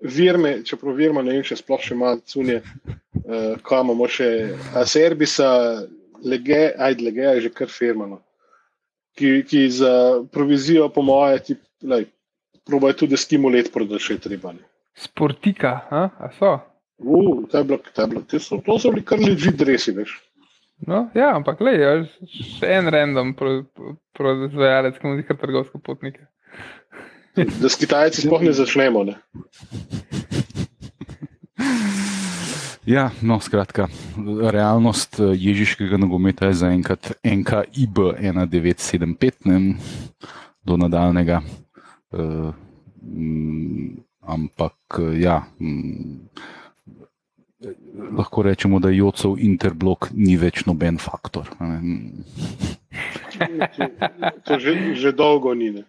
virme, 0.00 0.64
čeprav 0.64 0.98
virma 0.98 1.22
ne 1.22 1.36
vem, 1.38 1.46
če 1.46 1.60
sploh 1.62 1.82
še 1.82 1.94
ima 1.94 2.16
cunje, 2.26 2.58
uh, 2.58 3.54
ko 3.62 3.82
imamo 3.84 4.08
še 4.10 4.30
Aserbisa, 4.78 5.50
lege, 6.24 6.72
ajde, 6.78 7.04
lege 7.06 7.26
je 7.36 7.46
že 7.46 7.54
kar 7.54 7.70
firmano. 7.70 8.22
Ki, 9.18 9.42
ki 9.46 9.64
za 9.70 9.92
provizijo, 10.32 10.88
po 10.94 11.02
moje, 11.02 11.38
ti, 11.46 11.56
lej, 11.82 12.06
probajo 12.68 13.00
tudi 13.04 13.16
stimulet 13.16 13.72
prodati, 13.72 14.04
če 14.04 14.18
je 14.18 14.26
treba. 14.28 14.52
ne. 14.52 14.64
sportika, 14.98 15.86
a, 15.90 16.08
a 16.18 16.30
so. 16.38 16.58
Uh, 16.98 17.46
to 17.50 17.58
je 17.58 17.64
bilo, 17.64 17.78
to 17.94 18.02
je 18.02 18.08
bilo, 18.08 18.22
to 18.26 18.40
so, 18.40 18.58
to 18.66 18.78
so 18.78 18.90
bili 18.90 19.04
kar 19.06 19.20
leži 19.22 19.52
dresi, 19.54 19.92
veš. 19.94 20.16
No, 20.86 21.08
ja, 21.14 21.30
ampak 21.34 21.60
le, 21.62 21.74
še 22.30 22.66
en 22.78 22.90
random 22.90 23.32
pro- 23.38 23.64
pro- 23.74 23.94
proizvajalec, 24.18 24.98
ki 24.98 25.06
mu 25.06 25.16
zdi 25.18 25.26
kar 25.26 25.38
trgovske 25.38 25.78
potnike. 25.82 26.26
Da 27.38 27.70
s 27.70 27.78
Kitajci 27.78 28.24
sploh 28.26 28.42
ne 28.42 28.52
začnemo. 28.54 29.04
Ne. 29.06 29.14
Ja, 32.88 33.10
no, 33.22 33.36
skratka, 33.42 33.86
realnost 34.50 35.18
eh, 35.20 35.34
ježiškega 35.36 35.98
nogometa 36.00 36.48
je 36.48 36.56
zaenkrat 36.62 37.12
NKIB 37.20 37.98
1975, 38.18 39.44
ne, 39.44 39.58
do 40.66 40.78
nadaljnega. 40.80 41.42
Uh, 42.12 42.52
mm, 43.02 44.04
ampak, 44.28 44.76
eh, 44.98 45.20
ja, 45.20 45.46
mm, 45.60 46.28
eh, 47.64 47.74
lahko 48.12 48.42
rečemo, 48.42 48.80
da 48.80 48.92
Jocov 48.92 49.38
interblok 49.40 50.10
ni 50.12 50.36
več 50.36 50.66
noben 50.66 50.98
faktor. 50.98 51.48
a 51.58 51.80
ne. 51.80 52.24
To, 53.36 53.44
to 54.44 54.58
že, 54.58 54.94
že 54.94 55.12
dolgo 55.12 55.54
ni. 55.54 55.70
Ne. 55.70 55.84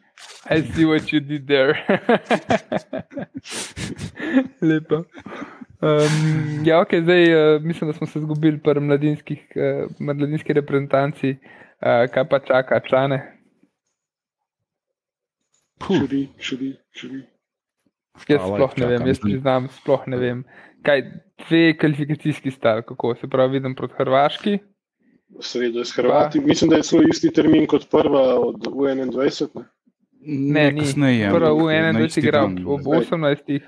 I 0.50 0.62
see 0.62 0.86
what 0.86 1.12
you 1.12 1.20
did 1.20 1.48
there. 1.48 1.80
Lepo. 4.62 5.06
Um, 5.80 6.66
ja, 6.68 6.82
ok, 6.82 7.00
zdaj 7.04 7.24
uh, 7.32 7.64
mislim, 7.64 7.90
da 7.90 7.94
smo 7.96 8.08
se 8.08 8.20
izgubili 8.20 8.60
pri 8.60 8.80
mladinskih, 8.80 9.40
uh, 9.56 9.88
mladinski 10.00 10.54
reprezentanci. 10.54 11.38
Uh, 11.80 12.12
kaj 12.12 12.28
pa 12.28 12.40
čaka 12.40 12.80
člane? 12.84 13.39
Širi, 15.88 16.28
širi, 16.40 16.74
širi. 16.92 17.22
Jaz 18.28 18.42
sploh 18.44 18.74
ne 18.78 18.86
vem, 18.86 19.02
jaz 19.02 19.08
mislim. 19.08 19.32
priznam, 19.32 19.68
sploh 19.72 20.08
ne 20.08 20.18
vem. 20.18 20.44
Kaj, 20.84 21.02
dve 21.40 21.78
kvalifikacijski 21.78 22.52
stavki, 22.52 22.88
kako 22.88 23.16
se 23.16 23.28
pravi, 23.28 23.54
vidim 23.54 23.76
proti 23.76 23.94
Hrvaški. 23.98 24.58
V 25.30 25.44
sredo 25.44 25.80
je 25.80 25.86
s 25.86 25.96
Hrvati. 25.96 26.40
Mislim, 26.40 26.70
da 26.70 26.76
je 26.76 26.84
celo 26.84 27.04
isti 27.04 27.34
termin 27.34 27.68
kot 27.68 27.90
prva 27.90 28.40
od 28.40 28.68
U21. 28.68 29.48
Ne. 29.56 29.64
Ne, 30.54 30.72
ni. 30.72 30.82
kasneje. 30.82 31.30
Prva 31.32 31.54
v 31.54 31.58
na 31.58 31.94
21 31.94 32.06
isti 32.06 32.20
igra 32.20 32.42
dan. 32.42 32.58
ob 32.68 32.82
18. 32.82 33.60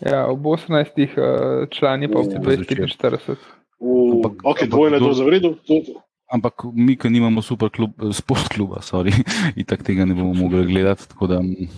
Ja, 0.00 0.26
ob 0.26 0.42
18. 0.42 1.08
Uh, 1.08 1.68
člani 1.70 2.08
pa 2.08 2.18
ob 2.18 2.26
245. 2.26 3.36
V, 3.80 3.86
Ampak- 4.12 4.42
ok, 4.44 4.44
ampak 4.44 4.68
dvojna 4.68 4.96
kdo- 4.98 5.06
doza 5.06 5.24
v 5.24 5.28
redu. 5.28 5.54
To, 5.66 5.74
to. 5.86 5.94
Ampak 6.28 6.64
mi, 6.76 6.96
ki 7.00 7.08
nimamo 7.08 7.40
super 7.42 7.70
klub, 7.72 7.96
sport 8.12 8.50
kluba, 8.52 8.82
sorry, 8.84 9.12
in 9.58 9.64
tako 9.64 9.86
tega 9.88 10.04
ne 10.04 10.14
bomo 10.14 10.34
mogli 10.36 10.66
gledati. 10.68 11.08
Da 11.28 11.40
mm, 11.40 11.68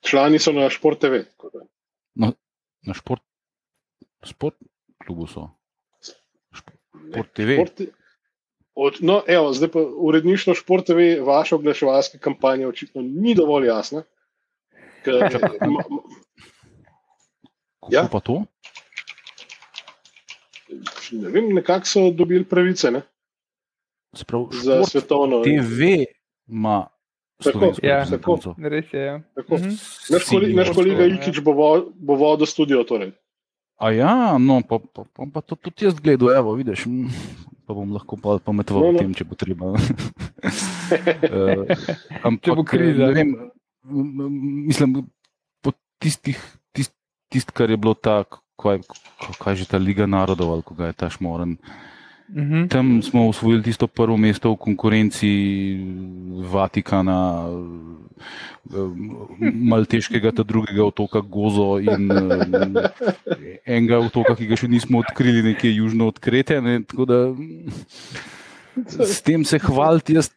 Člani 0.00 0.38
so 0.38 0.52
na 0.52 0.70
Šport 0.70 1.00
TV. 1.02 1.24
da. 2.14 2.30
na 2.86 2.94
šport, 2.94 3.22
sport 4.24 4.54
klubu 5.06 5.26
so. 5.26 5.48
Šport 6.54 7.34
TV. 7.34 7.58
Šport, 7.58 7.80
od, 8.74 8.98
no, 9.00 9.22
evo, 9.26 9.52
zdaj 9.52 9.70
pa 9.74 9.78
uredništvo 9.80 10.54
Šport 10.54 10.86
TV, 10.86 11.18
vaša 11.26 11.56
oglaševalska 11.56 12.18
kampanja 12.18 12.68
očitno 12.68 13.02
ni 13.02 13.34
dovolj 13.34 13.66
jasna. 13.66 14.02
Ker, 15.04 15.14
ma, 15.60 15.82
ma, 15.90 16.02
Ja. 17.90 18.08
pa 18.12 18.20
to? 18.20 18.44
Ne 21.12 21.28
vem, 21.28 21.52
nekako 21.52 21.86
so 21.86 22.10
dobili 22.10 22.44
pravice 22.44 22.90
ne, 22.90 23.02
Sprav, 24.12 24.48
za 24.54 24.84
svetovno. 24.84 25.42
TV 25.42 26.04
ima 26.46 26.86
Tako, 27.36 27.74
ja, 27.82 27.98
reprezentanco. 27.98 28.54
Res 28.60 28.92
je. 28.92 29.00
Ja. 29.02 29.16
Tako. 29.34 29.54
Mhm. 29.56 29.72
Naš, 30.10 30.22
koli, 30.24 30.54
naš 30.54 30.70
kolega. 30.70 31.04
Ikič 31.04 31.40
bo, 31.40 31.52
vo, 31.52 31.68
bo 31.92 32.14
vodil 32.14 32.46
studio. 32.46 32.84
Torej. 32.84 33.10
A 33.76 33.90
ja, 33.90 34.38
no, 34.38 34.62
pa, 34.62 34.78
pa, 34.78 35.02
pa, 35.04 35.26
pa 35.26 35.40
to 35.42 35.56
tudi 35.56 35.82
jaz 35.84 35.98
gledal, 35.98 36.30
evo, 36.30 36.54
vidiš. 36.54 36.86
mm, 36.86 37.10
Pa 37.64 37.72
bom 37.72 37.90
lahko 37.90 38.14
pa 38.14 38.36
pometoval 38.38 38.82
No, 38.82 38.88
o 38.88 38.92
no. 38.92 38.98
tem, 39.00 39.10
če 39.10 39.24
bo 39.24 39.34
treba. 39.34 39.72
uh, 39.72 39.80
ampak, 42.28 42.44
Če 42.44 42.54
bo 42.54 42.62
kriza. 42.62 43.08
ne 43.08 43.24
Vem, 43.24 43.30
mislim, 44.68 45.02
po 45.58 45.72
tistih, 45.98 46.36
tist, 46.72 46.92
tist, 47.28 47.50
kar 47.50 47.66
je 47.66 47.76
bilo 47.76 47.96
tako, 47.96 48.43
kaj, 48.56 48.82
kaj 49.38 49.54
že 49.56 49.66
ta 49.68 49.78
Liga 49.78 50.06
narodov, 50.06 50.52
ali 50.52 50.62
ga 50.76 50.86
je 50.90 50.96
ta 50.96 51.10
šmoren. 51.10 51.58
Mhm. 52.34 52.68
Tam 52.68 53.02
smo 53.02 53.28
osvojili 53.28 53.62
tisto 53.62 53.86
prvo 53.86 54.16
mesto 54.16 54.52
v 54.52 54.56
konkurenci 54.56 55.30
Vatikana, 56.48 57.46
eh, 58.72 58.88
Malteškega, 59.52 60.32
ta 60.32 60.42
drugega 60.42 60.84
otoka 60.84 61.20
Gozo 61.20 61.78
in 61.78 62.08
eh, 62.10 62.90
enega 63.66 64.00
otoka, 64.00 64.34
ki 64.34 64.48
ga 64.48 64.56
še 64.56 64.68
nismo 64.68 65.04
odkrili, 65.04 65.44
nekje 65.52 65.76
južno 65.76 66.08
od 66.08 66.18
Krete. 66.18 66.60
Ne, 66.64 66.80
tako 66.82 67.04
da 67.04 67.18
s 69.06 69.22
tem 69.22 69.44
se 69.44 69.58
hvaliti, 69.62 70.14
jaz, 70.16 70.30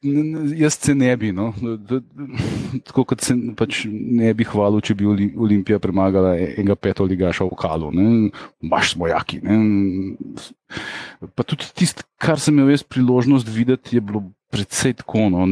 jaz 0.56 0.78
se 0.78 0.96
ne 0.96 1.10
bi. 1.18 1.32
No. 1.34 1.52
Tako 2.86 3.04
kot 3.12 3.22
se 3.26 3.36
pač 3.58 3.86
ne 3.90 4.34
bi 4.38 4.46
hvalil, 4.48 4.82
če 4.82 4.96
bi 4.98 5.08
Oli- 5.10 5.34
Olimpija 5.38 5.80
premagala 5.84 6.36
enega 6.38 6.76
petoligaša 6.76 7.48
v 7.48 7.58
Kalu. 7.58 7.92
Baš 8.62 8.94
smo 8.96 9.08
jaki. 9.10 9.42
Ne. 9.44 9.58
Pa 11.34 11.44
tudi 11.48 11.66
tisto, 11.74 12.06
kar 12.22 12.40
sem 12.40 12.58
imel 12.58 12.76
jaz 12.76 12.84
priložnost 12.84 13.48
videti, 13.50 13.98
je 13.98 14.02
bilo 14.02 14.24
predvsej 14.54 15.00
tako. 15.02 15.30
No. 15.34 15.48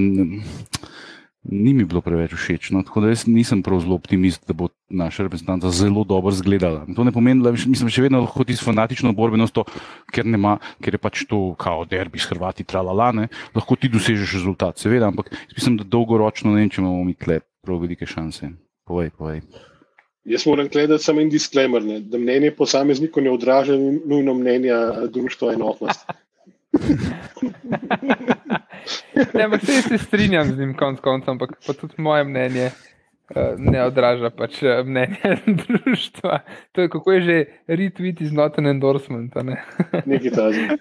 Ni 1.45 1.73
mi 1.77 1.85
bilo 1.85 2.01
preveč 2.01 2.33
všeč. 2.33 2.71
No. 2.73 2.81
Tako 2.81 3.03
da 3.03 3.11
jaz 3.11 3.27
nisem 3.29 3.61
prav 3.63 3.83
zelo 3.83 3.95
optimist, 3.99 4.41
da 4.47 4.53
bo 4.57 4.71
naša 4.89 5.27
reprezentanca 5.27 5.69
zelo 5.69 6.03
dobro 6.03 6.33
izgledala. 6.33 6.85
To 6.95 7.03
ne 7.05 7.13
pomeni, 7.13 7.43
da 7.45 7.51
mislim, 7.53 7.89
še 7.89 8.05
vedno 8.07 8.23
lahko 8.23 8.43
tisto 8.47 8.65
fanatično 8.65 9.13
borbenost, 9.13 9.61
ker, 10.13 10.25
nema, 10.25 10.57
ker 10.81 10.97
je 10.97 11.01
pač 11.01 11.23
to 11.29 11.53
kao 11.61 11.85
derbi 11.89 12.21
s 12.21 12.29
Hrvati, 12.31 12.65
tralala, 12.65 13.11
ne, 13.13 13.27
lahko 13.55 13.77
ti 13.77 13.91
dosežeš 13.93 14.39
rezultat, 14.39 14.81
seveda, 14.81 15.11
ampak 15.13 15.29
mislim, 15.53 15.77
da 15.77 15.85
dolgoročno 15.85 16.55
ne 16.55 16.63
vem, 16.63 16.73
če 16.73 16.81
imamo 16.81 17.05
mi 17.05 17.13
tle 17.13 17.39
prav 17.65 17.81
velike 17.85 18.09
šanse. 18.09 18.49
Povej, 18.85 19.13
povej. 19.17 19.41
Jaz 20.25 20.47
moram 20.49 20.67
gledati 20.73 21.03
samo 21.03 21.21
en 21.21 21.29
disclaimer, 21.29 21.85
ne, 21.85 21.99
da 22.01 22.17
mnenje 22.17 22.55
posameznikov 22.57 23.23
ne 23.23 23.33
odraža 23.33 23.77
nujno 23.77 24.33
mnenja 24.33 25.07
društva 25.13 25.53
enotnost. 25.53 26.09
Ne, 29.33 29.43
ampak 29.43 29.61
se, 29.65 29.81
se 29.81 29.97
strinjam 29.97 30.51
z 30.51 30.59
njim, 30.59 30.73
konc 30.77 30.99
koncev, 30.99 31.31
ampak 31.31 31.57
pa 31.67 31.73
tudi 31.73 31.93
moje 31.97 32.23
mnenje 32.23 32.65
uh, 32.65 33.55
ne 33.57 33.83
odraža 33.85 34.29
pač 34.29 34.61
eh, 34.63 34.83
mnenje 34.83 35.37
društva. 35.63 36.39
To 36.71 36.81
je 36.81 36.89
kako 36.89 37.11
je 37.11 37.21
že 37.21 37.37
retweet 37.67 38.21
is 38.21 38.31
not 38.31 38.59
an 38.59 38.67
endorsement. 38.67 39.35
ne? 39.35 39.63
Nekaj 40.11 40.31
tazga. 40.31 40.77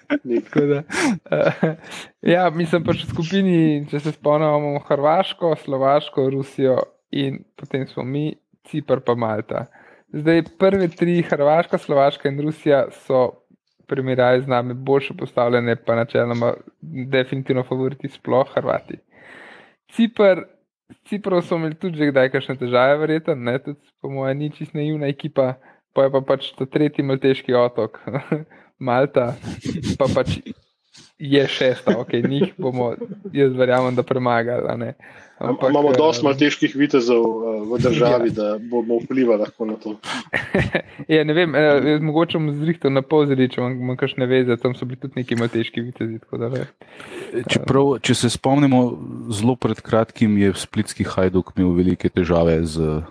Tako 0.48 0.66
Da, 0.66 0.82
uh, 1.30 1.76
ja, 2.22 2.50
mislim 2.50 2.84
pač 2.84 3.04
v 3.04 3.12
skupini, 3.12 3.60
če 3.90 4.00
se 4.00 4.12
spomnimo, 4.12 4.58
imamo 4.58 4.82
Hrvaško, 4.88 5.54
Slovaško, 5.64 6.28
Rusijo 6.30 6.78
in 7.10 7.44
potem 7.56 7.86
smo 7.86 8.04
mi, 8.04 8.34
Cipr 8.64 9.00
pa 9.04 9.14
Malta. 9.14 9.66
Zdaj 10.14 10.44
prve 10.58 10.88
tri, 10.88 11.22
Hrvaška, 11.26 11.78
Slovaška 11.78 12.28
in 12.30 12.38
Rusija 12.40 12.86
so 13.06 13.43
primerjavi 13.86 14.42
z 14.42 14.48
nami 14.48 14.74
boljše 14.74 15.14
postavljene, 15.18 15.76
pa 15.76 15.94
načeloma 15.94 16.54
definitivno 17.10 17.62
favoriti 17.62 18.08
sploh 18.08 18.54
Hrvati. 18.54 18.98
Cipr 19.92 20.42
Cipro 21.08 21.40
so 21.42 21.56
imeli 21.56 21.74
tudi 21.74 21.98
že 21.98 22.10
kdaj 22.10 22.30
kakšne 22.32 22.56
težave, 22.60 22.98
verjetno, 23.00 23.34
ne, 23.34 23.56
tudi 23.58 23.80
po 24.02 24.10
mojem, 24.12 24.38
ni 24.38 24.50
čist 24.52 24.74
naivna 24.76 25.08
ekipa, 25.08 25.54
pa 25.96 26.06
je 26.06 26.12
pa 26.12 26.20
pač 26.20 26.50
ta 26.58 26.66
tretji 26.66 27.04
malteški 27.04 27.56
otok, 27.56 28.00
Malta, 28.86 29.32
pa 29.98 30.08
pač 30.14 30.38
je 31.18 31.46
šesta, 31.48 31.98
ok, 31.98 32.12
njih 32.12 32.54
bomo, 32.58 32.94
jaz 33.32 33.52
verjamem, 33.52 33.94
da 33.94 34.02
premagali. 34.02 34.68
a 34.68 34.76
ne. 34.76 34.94
Ampak, 35.38 35.70
imamo 35.70 35.90
eh, 35.90 35.96
dosti 35.98 36.24
malteških 36.24 36.76
vitezov 36.76 37.22
uh, 37.26 37.62
v 37.66 37.78
državi, 37.82 38.28
ja. 38.30 38.34
da 38.34 38.46
bomo 38.58 39.00
vplivali 39.02 39.42
lahko 39.42 39.66
na 39.66 39.76
to. 39.76 39.96
Ja, 41.08 41.24
ne 41.24 41.34
vem, 41.34 41.54
eh, 41.54 41.88
jaz 41.90 42.02
mogoče 42.06 42.38
bom 42.38 42.52
zrihtel 42.54 42.92
na 42.94 43.02
pozri, 43.02 43.48
če 43.50 43.58
imam 43.60 43.96
kakšne 43.98 44.28
veze, 44.30 44.56
tam 44.62 44.76
so 44.78 44.86
bili 44.86 45.00
tudi 45.02 45.18
neki 45.18 45.36
malteški 45.36 45.82
vitezi. 45.82 46.20
tako 46.22 46.38
da 46.38 46.48
ne. 46.52 46.62
Čeprav, 47.50 47.98
če 47.98 48.14
se 48.14 48.30
spomnimo, 48.30 48.80
zelo 49.34 49.56
pred 49.58 49.82
kratkim 49.82 50.38
je 50.38 50.54
splitski 50.56 51.04
Hajduk 51.04 51.50
imel 51.56 51.74
velike 51.74 52.08
težave 52.08 52.60
z 52.62 53.02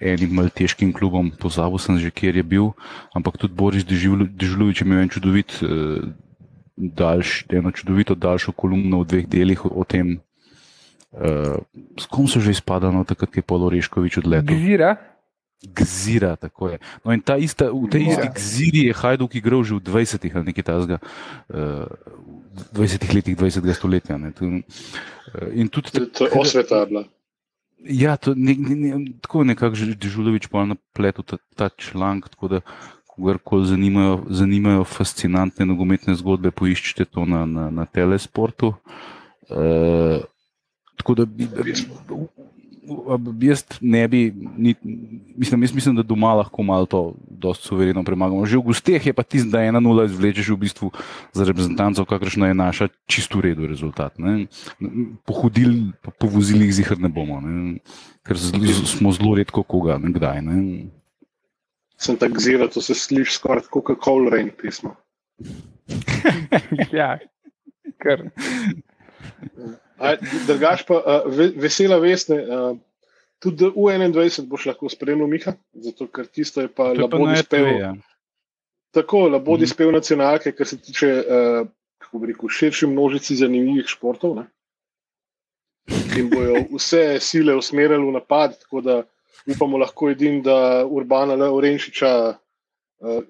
enim 0.00 0.32
malteškim 0.34 0.92
klubom, 0.96 1.28
pozabil 1.38 1.78
sem 1.78 2.00
že, 2.00 2.10
kjer 2.10 2.40
je 2.40 2.42
bil, 2.42 2.72
ampak 3.14 3.36
tudi 3.38 3.54
Boris 3.54 3.84
Dežulovič 3.86 4.80
je 4.80 4.88
imel 4.88 5.04
en 5.04 5.12
čudovit, 5.12 5.54
daljš, 6.76 7.46
eno 7.48 7.70
čudovito 7.70 8.14
daljšo 8.14 8.52
kolumno 8.52 9.02
v 9.02 9.06
dveh 9.06 9.26
delih 9.28 9.64
o, 9.66 9.70
o 9.80 9.84
tem, 9.84 10.18
uh, 11.12 11.58
s 12.00 12.06
kom 12.10 12.28
so 12.28 12.40
že 12.40 12.50
izpadali, 12.50 12.96
no, 12.96 13.04
takrat 13.04 13.36
je 13.36 13.42
Polo 13.42 13.70
Reškovič 13.70 14.18
odletel. 14.18 14.56
Gzira, 14.56 14.96
Gzira, 15.64 16.36
tako 16.36 16.68
je. 16.68 16.78
No, 17.04 17.12
in 17.12 17.20
ta 17.24 17.36
ista, 17.40 17.70
v 17.72 17.88
tej 17.88 18.12
isti 18.12 18.26
Ja. 18.26 18.32
gziri 18.32 18.80
je 18.90 18.92
Hajduk 18.92 19.34
igral 19.34 19.64
že 19.64 19.74
v 19.74 19.80
20-ih 19.80 20.32
ali 20.36 20.44
nekaj 20.52 20.64
tasga, 20.64 20.96
uh, 21.48 21.88
20 22.74 23.14
letih 23.14 23.36
20. 23.36 23.64
stoletja. 23.72 24.18
Ne, 24.18 24.32
tu, 24.32 24.44
uh, 24.44 24.60
in 25.56 25.68
tudi 25.68 25.88
To, 25.90 26.28
je 26.28 26.30
osveta 26.36 26.84
bila. 26.84 27.08
Ja, 27.84 28.16
to, 28.16 28.32
ne, 28.36 28.56
ne, 28.56 28.74
ne, 28.76 28.90
tako 29.20 29.44
je 29.44 29.52
nekako 29.52 29.74
že 29.76 29.96
Žulovič 30.00 30.48
pa 30.48 30.64
napletel 30.64 31.24
ta, 31.24 31.36
ta 31.56 31.68
članek, 31.68 32.28
tako 32.32 32.48
da 32.48 32.58
kogarkoli 33.16 33.66
zanimajo, 33.66 34.20
zanimajo 34.30 34.84
fascinantne 34.84 35.66
nogometne 35.66 36.14
zgodbe, 36.18 36.50
poiščite 36.50 37.06
to 37.06 37.24
na, 37.28 37.44
na, 37.46 37.70
na 37.70 37.86
telesportu. 37.86 38.74
Uh, 39.50 40.22
da 41.16 41.24
bi, 41.28 41.46
bi, 43.32 43.46
jaz 43.46 43.64
ne 43.80 44.08
bi, 44.08 44.32
ni, 44.56 44.74
mislim, 45.36 45.62
jaz 45.62 45.74
mislim, 45.74 45.96
da 45.96 46.02
doma 46.02 46.34
lahko 46.34 46.62
malo 46.62 46.86
to 46.86 47.14
dosti 47.28 47.66
suvereno 47.66 48.04
premagamo. 48.04 48.46
Že 48.46 48.58
v 48.58 48.62
gosteh 48.62 49.06
je 49.06 49.12
pa 49.12 49.22
tisto, 49.22 49.50
da 49.50 49.64
ena 49.64 49.80
nula 49.80 50.04
izvlečeš 50.04 50.48
v 50.52 50.58
bistvu 50.64 50.90
za 51.32 51.44
reprezentanco, 51.44 52.04
kakršna 52.04 52.48
je 52.48 52.54
naša, 52.54 52.88
čisto 53.06 53.38
v 53.38 53.50
redu 53.50 53.66
rezultat. 53.66 54.18
Ne. 54.18 54.46
Pohodili, 55.26 55.92
po, 56.02 56.10
po 56.10 56.26
vozilih 56.28 56.72
zihar 56.74 57.00
ne 57.00 57.08
bomo, 57.08 57.40
ne. 57.40 57.78
ker 58.24 58.36
zelo, 58.40 58.64
smo 58.88 59.12
zelo 59.12 59.34
redko 59.36 59.62
koga, 59.62 59.98
ne 59.98 60.12
kdaj. 60.12 60.42
Ne. 60.44 60.58
Sem 61.96 62.16
tak 62.18 62.38
zira, 62.42 62.68
to 62.68 62.82
se 62.82 62.94
sliši 62.94 63.36
skoraj 63.38 63.68
kot 63.68 63.84
Coca-Cola 63.86 64.30
Rain 64.34 64.50
pismo. 64.50 64.96
ja, 67.00 67.18
kar. 68.02 68.26
Drugač 70.46 70.82
pa 70.88 70.98
uh, 70.98 71.28
ve, 71.30 71.52
vesela 71.56 72.00
veste, 72.02 72.34
uh, 72.34 72.74
tudi 73.38 73.70
v 73.70 73.94
21 74.10 74.48
boš 74.50 74.66
lahko 74.72 74.90
spremljal 74.90 75.30
Miha, 75.30 75.54
zato 75.86 76.08
ker 76.10 76.26
tisto 76.26 76.64
je 76.64 76.68
pa 76.68 76.90
labodi 76.92 77.30
na 77.30 77.38
spev. 77.38 77.70
Ja. 77.78 77.94
Tako, 78.94 79.28
labodi 79.28 79.66
Mhm. 79.66 79.72
spev 79.72 79.92
nacionalke, 79.94 80.52
kar 80.52 80.66
se 80.66 80.78
tiče 80.78 81.08
uh, 81.22 81.68
kako 82.04 82.18
bi 82.18 82.32
rekel, 82.32 82.48
širši 82.48 82.86
množici 82.86 83.36
zanimivih 83.36 83.88
športov. 83.88 84.36
Ne? 84.36 84.44
In 86.18 86.30
bojo 86.30 86.60
vse 86.76 87.18
sile 87.20 87.56
usmerjali 87.56 88.06
v 88.06 88.12
napad, 88.14 88.58
tako 88.60 88.80
da 88.80 89.02
upamo 89.46 89.78
lahko 89.78 90.10
edin, 90.10 90.42
da 90.42 90.56
Urbana 90.86 91.34
Le 91.34 91.48
Orenšiča 91.50 92.10
uh, 92.28 92.36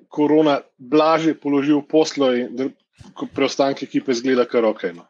korona 0.09 0.59
blaže 0.79 1.35
položi 1.35 1.73
v 1.73 1.83
poslo 1.85 2.33
in 2.35 2.53
da 2.53 2.69
ko 3.15 3.27
preostanek 3.27 3.83
ekipe 3.83 4.15
zgleda 4.15 4.45
kar 4.45 4.65
ok. 4.65 4.83
No. 4.95 5.05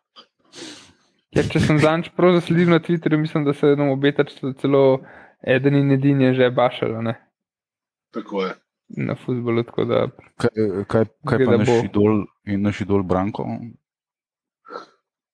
Ja, 1.31 1.43
če 1.43 1.61
sem 1.61 1.79
zadnjič 1.79 2.13
prav 2.15 2.37
zasledil 2.37 2.71
na 2.71 2.79
Twitterju, 2.79 3.19
mislim, 3.19 3.45
da 3.45 3.53
se 3.53 3.67
nam 3.69 3.89
obeta 3.91 4.23
celo- 4.25 4.55
celo 4.55 4.83
eden 5.43 5.75
in 5.75 5.91
edini 5.91 6.25
je 6.25 6.35
že 6.35 6.51
bašalo 6.51 7.03
ne, 7.03 7.15
Tako 8.11 8.43
je. 8.43 8.53
na 8.89 9.15
futbolu. 9.17 9.65
tako 9.65 9.85
Da, 9.85 10.09
Kaj, 10.37 10.51
kaj, 10.87 11.05
kaj 11.27 11.39
pa 11.41 11.51
da 11.51 11.57
naš 11.59 11.69
bo. 11.69 11.81
idol 11.85 12.15
in 12.47 12.63
naš 12.63 12.81
idol 12.81 13.03
Branko? 13.03 13.45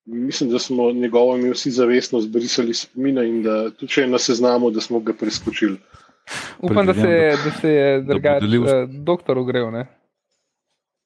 Mislim, 0.06 0.50
da 0.50 0.58
smo 0.58 0.92
njegovo 0.92 1.36
ime 1.36 1.50
vsi 1.50 1.70
zavestno 1.70 2.20
zbrisali 2.20 2.74
spomina 2.74 3.22
in 3.22 3.42
da 3.42 3.70
tudi 3.70 3.88
če 3.88 4.00
je 4.00 4.08
na 4.08 4.18
seznamu, 4.18 4.70
da 4.70 4.80
smo 4.80 5.00
ga 5.00 5.12
preskočili. 5.12 5.76
upam, 6.60 6.86
da 6.86 6.94
se, 6.94 7.08
je- 7.08 7.36
da 7.36 7.50
se 7.52 7.68
je 7.68 8.00
bo 8.00 8.12
drugač 8.12 8.42
delil- 8.42 8.68
eh, 8.68 8.86
doktor 8.88 9.38
ogrel. 9.38 9.70
Ne. 9.70 9.86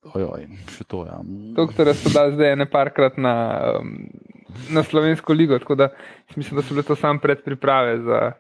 Ojoj, 0.05 0.47
še 0.69 0.85
to, 0.85 1.07
ja. 1.07 1.19
Doktorja 1.57 1.95
so 1.95 2.11
dali 2.11 2.35
zdaj 2.35 2.53
ene 2.53 2.67
parkrat 2.67 3.17
na, 3.17 3.35
na 4.71 4.83
slovensko 4.83 5.33
ligo, 5.33 5.59
tako 5.59 5.75
da 5.75 5.89
mislim, 6.37 6.57
da 6.57 6.63
so 6.63 6.75
bile 6.75 6.83
to 6.83 6.97
samo 6.97 7.21
predpriprave, 7.21 7.99
za, 8.01 8.33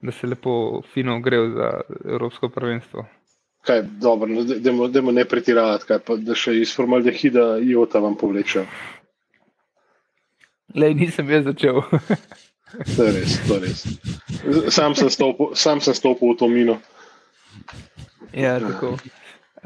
da 0.00 0.12
se 0.12 0.26
lepo 0.26 0.54
fino 0.84 1.16
ogrel 1.16 1.50
za 1.50 1.70
Evropsko 2.06 2.48
prvenstvo. 2.48 3.04
Kaj, 3.60 3.82
dobro, 4.00 4.28
no, 4.28 4.44
dajmo 4.88 5.12
ne 5.12 5.24
pretiravati, 5.24 5.84
kaj 5.84 5.98
pa 5.98 6.16
da 6.16 6.34
še 6.34 6.54
iz 6.56 6.72
formaldehida 6.74 7.58
iota 7.60 7.98
vam 7.98 8.16
povlečejo. 8.16 8.64
Le 10.74 10.94
nisem 10.94 11.30
jaz 11.30 11.44
začel. 11.44 11.82
To 12.70 13.02
je 13.02 13.12
res, 13.16 13.32
to 13.48 13.56
je 13.56 13.60
res. 13.66 13.80
Sam 14.70 14.94
sem 14.94 15.08
stopil, 15.10 15.48
sam 15.58 15.80
sem 15.82 15.90
stopil 15.90 16.34
v 16.34 16.36
to 16.38 16.46
mino. 16.46 16.76
ja, 18.30 18.60
tako. 18.62 18.92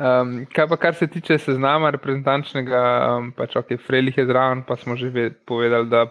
Um, 0.00 0.46
kaj 0.48 0.66
pa 0.72 0.76
kar 0.80 0.94
se 0.96 1.06
tiče 1.06 1.36
seznama 1.38 1.90
reprezentančnega, 1.92 2.80
um, 3.12 3.28
pač 3.36 3.58
ok, 3.60 3.76
Frelih 3.76 4.16
je 4.16 4.24
zraven, 4.24 4.64
pa 4.64 4.76
smo 4.80 4.96
že 4.96 5.10
ve- 5.12 5.30
povedali, 5.30 5.84
da 5.92 6.06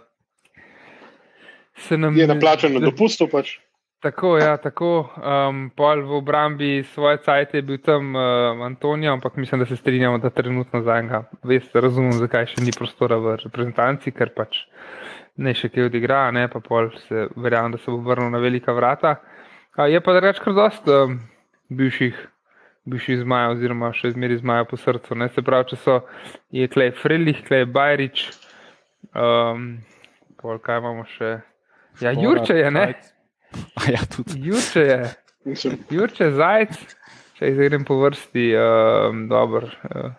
se 1.81 1.97
nam 1.97 2.13
Je 2.13 2.27
naplačen 2.29 2.77
na 2.77 2.79
dopustu, 2.79 3.25
pač. 3.27 3.57
Tako, 4.03 4.37
ja, 4.37 4.57
tako. 4.57 5.07
Um, 5.15 5.69
pol 5.71 6.01
v 6.03 6.11
obrambi 6.19 6.83
svoje 6.83 7.21
cajt 7.23 7.53
je 7.53 7.61
bil 7.63 7.77
tam 7.79 8.15
uh, 8.15 8.65
Antonijo, 8.65 9.13
ampak 9.13 9.37
mislim, 9.39 9.63
da 9.63 9.65
se 9.65 9.77
strinjamo, 9.77 10.17
da 10.17 10.29
trenutno 10.29 10.81
za 10.81 10.97
enega. 10.99 11.23
Veste, 11.43 11.81
razumem, 11.81 12.11
zakaj 12.19 12.49
še 12.51 12.65
ni 12.65 12.73
prostora 12.75 13.15
v 13.23 13.37
reprezentanci, 13.45 14.11
ker 14.11 14.33
pač 14.35 14.65
ne 15.39 15.53
še 15.55 15.71
kaj 15.71 15.87
odigra, 15.87 16.25
ne 16.35 16.49
pa 16.51 16.59
pol 16.59 16.91
se 17.05 17.29
verjamem, 17.39 17.77
da 17.77 17.79
se 17.79 17.95
bo 17.95 18.01
vrnil 18.03 18.27
na 18.35 18.43
velika 18.43 18.75
vrata. 18.75 19.13
Uh, 19.77 19.87
je 19.87 20.03
pa 20.03 20.17
drugač 20.19 20.43
kar 20.43 20.57
dost 20.59 20.91
um, 20.91 21.15
bivših, 21.71 22.19
bivših 22.83 23.23
zmajev, 23.23 23.55
oziroma 23.55 23.95
še 23.95 24.11
zmeri 24.17 24.41
zmajev 24.43 24.67
po 24.73 24.83
srcu. 24.83 25.15
Ne? 25.15 25.31
Se 25.31 25.47
pravi, 25.47 25.71
če 25.71 25.79
so 25.79 25.99
je 26.51 26.67
klej 26.67 26.91
Frelih, 26.99 27.39
klej 27.47 27.69
Bajrič, 27.71 28.27
um, 29.15 29.77
pol 30.43 30.59
kaj 30.59 30.83
imamo 30.83 31.07
še. 31.15 31.37
Ja, 32.03 32.11
Jurče 32.11 32.59
je, 32.59 32.67
ne? 32.67 32.87
A 33.79 33.91
ja, 33.91 34.01
tudi. 34.15 34.39
Jurče 34.47 34.79
je. 34.79 34.99
Jurče 35.91 36.31
Zajec, 36.31 36.75
če 37.37 37.51
jih 37.51 37.61
grem 37.67 37.85
po 37.87 37.99
vrsti, 38.01 38.49
um, 38.55 39.27
dobro. 39.31 39.69
Uh, 39.89 40.11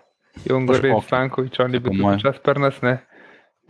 Jon 0.44 0.66
Pa 0.66 0.73
Goren, 0.73 0.92
Špoki. 0.92 1.07
Stankovič, 1.07 1.61
on 1.61 1.75
je 1.75 1.81
Po 1.81 1.90
bil 1.90 2.03
tudi 2.03 2.23
čas 2.23 2.38
pri 2.42 2.61
nas, 2.61 2.81
ne. 2.83 2.99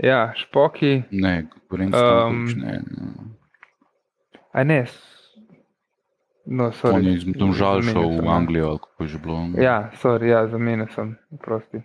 Ja, 0.03 0.33
Špoki, 0.35 1.03
Ne, 1.11 1.47
govorim 1.69 1.95
Um, 1.95 2.01
um, 2.03 2.45
ne. 2.59 2.81
a 4.53 4.65
ne. 4.65 4.87
No, 6.47 6.73
sorry. 6.73 6.95
On 6.95 7.05
je 7.05 7.13
iz 7.15 7.25
Domžal 7.25 7.81
šel 7.83 8.21
v 8.21 8.25
ja. 8.25 8.33
Anglijo, 8.37 8.67
ali 8.69 8.79
kako 8.79 9.05
je 9.05 9.09
že 9.09 9.19
bilo. 9.19 9.37
Ja, 9.57 9.91
sorry, 10.03 10.29
ja, 10.29 10.45
zamenjal 10.49 10.91
sem, 10.93 11.17
prosti. 11.41 11.81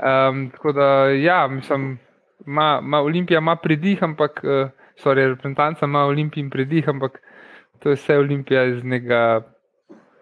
Um, 0.00 0.48
tako 0.54 0.72
da, 0.72 0.86
ja, 1.12 1.44
mislim, 1.48 1.98
ima, 2.46 2.80
ima 2.82 3.00
Olimpija 3.00 3.38
ima 3.38 3.56
pridih, 3.56 4.02
ampak, 4.02 4.40
uh, 4.44 4.70
sorry, 5.02 5.26
reprezentanca 5.28 5.86
ima 5.86 6.04
Olimpijin 6.06 6.50
pridih, 6.50 6.88
ampak 6.88 7.20
to 7.82 7.90
je 7.90 7.96
vse 7.96 8.18
Olimpija 8.18 8.64
iz 8.64 8.84
nekega 8.84 9.42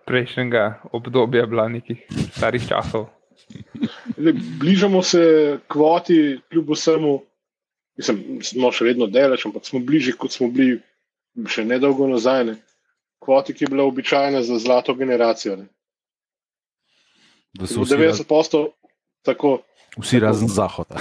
prejšnjega 0.07 0.81
obdobja, 0.93 1.47
bila 1.47 1.69
nekih 1.69 2.03
starih 2.33 2.69
časov. 2.69 3.07
zdaj, 4.17 4.33
bližamo 4.61 5.03
se 5.03 5.59
kvoti, 5.69 6.41
kljub 6.51 6.71
vsemu, 6.71 7.21
mislim, 7.97 8.41
smo 8.43 8.73
še 8.73 8.85
vedno 8.85 9.07
deleč, 9.07 9.47
ampak 9.47 9.67
smo 9.67 9.81
bližje, 9.81 10.17
kot 10.19 10.33
smo 10.33 10.49
bili 10.51 10.81
še 11.49 11.65
nedolgo 11.65 12.09
nazaj. 12.09 12.45
Ne. 12.45 12.57
Kvoti, 13.21 13.55
ki 13.55 13.65
je 13.65 13.71
bila 13.71 13.85
običajna 13.85 14.43
za 14.43 14.59
zlato 14.59 14.95
generacijo. 14.97 15.57
Ne. 15.61 15.69
Da 17.53 17.67
so 17.67 17.85
vsi, 17.85 17.99
raz, 17.99 18.23
90 18.23 18.29
postov, 18.31 18.71
tako, 19.27 19.59
vsi 19.99 20.21
razen 20.23 20.49
Zahoda. 20.49 20.97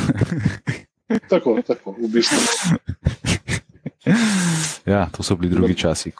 tako, 1.32 1.60
tako, 1.66 1.96
v 1.98 2.12
bistvu. 2.14 2.78
ja, 4.94 5.08
to 5.16 5.24
so 5.24 5.36
bili 5.36 5.54
drugi 5.56 5.76
časi. 5.78 6.14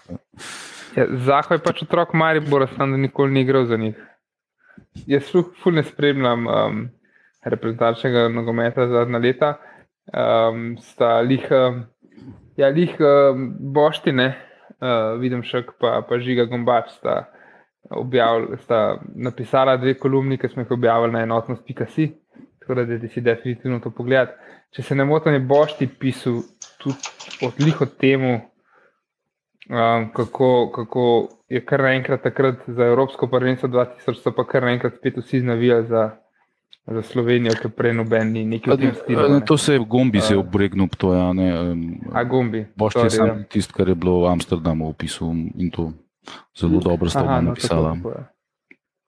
Ja, 0.96 1.06
Zaho 1.26 1.56
je 1.56 1.64
pač 1.64 1.84
otrok 1.86 2.14
Maribora, 2.14 2.68
sam 2.76 2.92
da 2.92 2.98
nikoli 2.98 3.32
ni 3.32 3.42
igral 3.42 3.66
za 3.66 3.78
njih. 3.78 3.98
Jaz 5.08 5.30
ful, 5.32 5.50
ful 5.64 5.76
ne 5.78 5.84
spremljam 5.84 6.48
um, 6.48 6.82
reprezentančnega 7.46 8.28
nogometa 8.34 8.88
zadnja 8.88 9.22
leta. 9.22 9.54
Um, 10.10 10.78
sta 10.82 11.20
lih, 11.22 11.46
um, 11.54 11.84
Ja, 12.60 12.68
lih 12.68 12.92
uh, 13.00 13.38
boštine, 13.72 14.34
uh, 14.82 15.14
vidim 15.22 15.44
še, 15.48 15.62
pa, 15.80 16.02
pa 16.04 16.18
žiga 16.20 16.44
gombač 16.50 16.90
sta, 16.98 17.30
objavil, 17.96 18.58
sta 18.66 18.98
napisala 19.16 19.78
dve 19.80 19.94
kolumni, 19.96 20.38
ki 20.38 20.50
smo 20.52 20.66
jih 20.66 20.74
objavili 20.76 21.16
na 21.16 21.22
enotnost.si, 21.24 22.10
tako 22.60 22.82
da 22.82 22.98
si 23.14 23.24
definitivno 23.24 23.80
to 23.80 23.94
pogled. 23.96 24.34
Če 24.76 24.84
se 24.90 24.98
ne 24.98 25.06
motim, 25.08 25.38
je 25.38 25.46
bošti 25.48 25.88
pisal 26.02 26.42
tudi 26.80 27.46
odliho 27.46 27.86
temu, 27.86 28.34
um, 29.70 30.08
kako, 30.16 30.72
kako 30.76 31.04
je 31.52 31.62
kar 31.66 31.84
naenkrat 31.86 32.24
takrat 32.24 32.64
za 32.68 32.88
Evropsko 32.88 33.28
prvenstvo 33.28 33.70
2000, 33.70 34.18
so 34.24 34.34
pa 34.36 34.48
kar 34.48 34.64
naenkrat 34.64 34.98
spet 34.98 35.22
vsi 35.22 35.44
znavijali 35.46 35.88
za 35.88 36.10
za 36.90 37.02
Slovenijo, 37.02 37.54
ki 37.62 37.70
prej 37.70 37.94
noben 37.94 38.32
ni 38.34 38.44
nekaj 38.46 38.74
v 38.74 38.78
tem 38.82 38.94
stilu. 38.98 39.28
Ne. 39.30 39.46
To 39.46 39.58
se 39.58 39.74
je 39.74 39.80
gombi 39.80 40.22
se 40.22 40.38
obregnil, 40.38 40.88
to 40.98 41.14
je. 41.14 41.34
Ne, 41.34 41.48
A 42.14 42.24
gombi. 42.24 42.66
Boš 42.76 42.94
ti 42.94 43.10
sam 43.10 43.44
tisti, 43.50 43.74
kar 43.74 43.90
je 43.90 43.96
bilo 43.96 44.22
v 44.26 44.32
Amsterdamu 44.34 44.90
opisal 44.90 45.30
in 45.58 45.70
to 45.70 45.92
zelo 46.58 46.82
dobro 46.82 47.10
sta 47.10 47.22
vam 47.22 47.46
no, 47.46 47.50
napisala. 47.54 47.98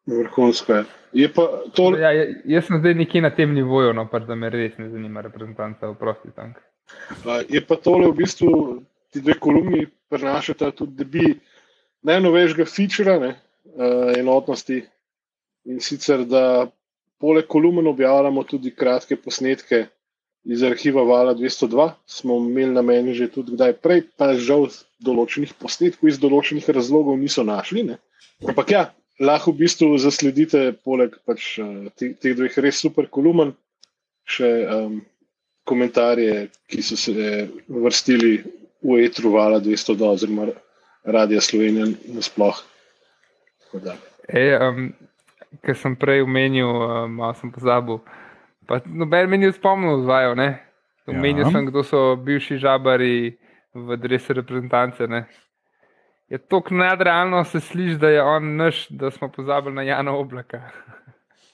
Vrhunsko 0.05 0.73
je. 0.73 0.83
je 1.13 1.33
to... 1.73 1.97
ja, 1.97 2.11
jaz 2.45 2.65
sem 2.65 2.79
zdaj 2.79 2.93
nekje 2.93 3.21
na 3.21 3.29
tem 3.29 3.53
nivoju, 3.53 3.93
no, 3.93 4.07
pač, 4.09 4.25
da 4.29 4.35
me 4.35 4.49
res 4.49 4.77
ne 4.77 4.89
zanima 4.89 5.21
reprezentanca 5.21 5.89
v 5.89 5.97
prosti 5.97 6.33
tank. 6.35 6.57
Je 7.49 7.61
pa 7.67 7.75
tole 7.75 8.07
v 8.09 8.15
bistvu, 8.17 8.49
ti 9.11 9.21
dve 9.21 9.35
kolumni 9.39 9.85
prenašata 10.09 10.71
tudi, 10.75 10.95
da 10.97 11.03
bi 11.03 11.33
najnovejšega 12.07 12.65
featura 12.65 13.17
ne, 13.19 13.31
enotnosti 14.17 14.81
in 15.69 15.79
sicer, 15.79 16.25
da 16.25 16.71
Poleg 17.21 17.45
kolumen 17.47 17.87
objavljamo 17.87 18.43
tudi 18.43 18.71
kratke 18.75 19.15
posnetke 19.15 19.83
iz 20.43 20.63
arhiva 20.63 21.03
Vala 21.05 21.35
202. 21.35 21.91
Smo 22.05 22.37
imeli 22.37 22.73
na 22.73 22.81
meni 22.81 23.13
že 23.13 23.27
tudi 23.29 23.53
kdaj 23.53 23.75
prej, 23.83 24.01
pa 24.17 24.31
žal 24.33 24.65
določenih 25.05 25.53
posnetkov 25.61 26.09
iz 26.09 26.17
določenih 26.23 26.69
razlogov 26.73 27.19
niso 27.21 27.45
našli. 27.45 27.83
Ne? 27.91 27.99
Ampak 28.41 28.73
ja, 28.73 28.81
lahko 29.21 29.53
v 29.53 29.61
bistvu 29.61 29.91
zasledite, 30.01 30.63
poleg 30.81 31.19
pač, 31.29 31.59
eh, 31.61 31.91
teh, 31.95 32.17
teh 32.17 32.33
dveh 32.39 32.57
res 32.65 32.81
super 32.81 33.05
kolumen, 33.05 33.53
še 34.25 34.49
um, 34.65 34.97
komentarje, 35.63 36.49
ki 36.67 36.81
so 36.81 36.97
se 36.97 37.47
vrstili 37.67 38.43
v 38.81 38.97
etru 39.05 39.31
Vala 39.31 39.59
202 39.59 40.09
oziroma 40.09 40.47
Radia 41.03 41.41
Slovenija 41.41 41.85
nasploh. 42.13 42.63
E, 44.27 44.57
um, 44.57 44.89
ki 45.65 45.75
sem 45.75 45.95
prej 45.95 46.25
omenil, 46.25 46.67
uh, 46.67 47.05
malo 47.09 47.33
sem 47.39 47.51
pozabil. 47.51 48.01
Noben 48.85 49.29
meni 49.29 49.49
je 49.49 49.55
spomnil, 49.57 50.03
zvajo. 50.03 50.35
Omenil 51.07 51.45
ja. 51.45 51.51
sem, 51.51 51.65
kdo 51.67 51.83
so 51.83 52.15
bivši 52.15 52.57
žabari 52.61 53.37
v 53.73 53.97
dresu 53.97 54.33
reprezentance. 54.33 55.07
Ne? 55.07 55.25
Je 56.29 56.37
to 56.37 56.61
nadrealno, 56.71 57.43
se 57.43 57.59
sliši, 57.59 57.97
da 57.99 58.09
je 58.09 58.21
on 58.23 58.55
naš, 58.55 58.87
da 58.89 59.11
smo 59.11 59.27
pozabili 59.27 59.75
na 59.75 59.83
Jana 59.83 60.15
oblaka. 60.15 60.71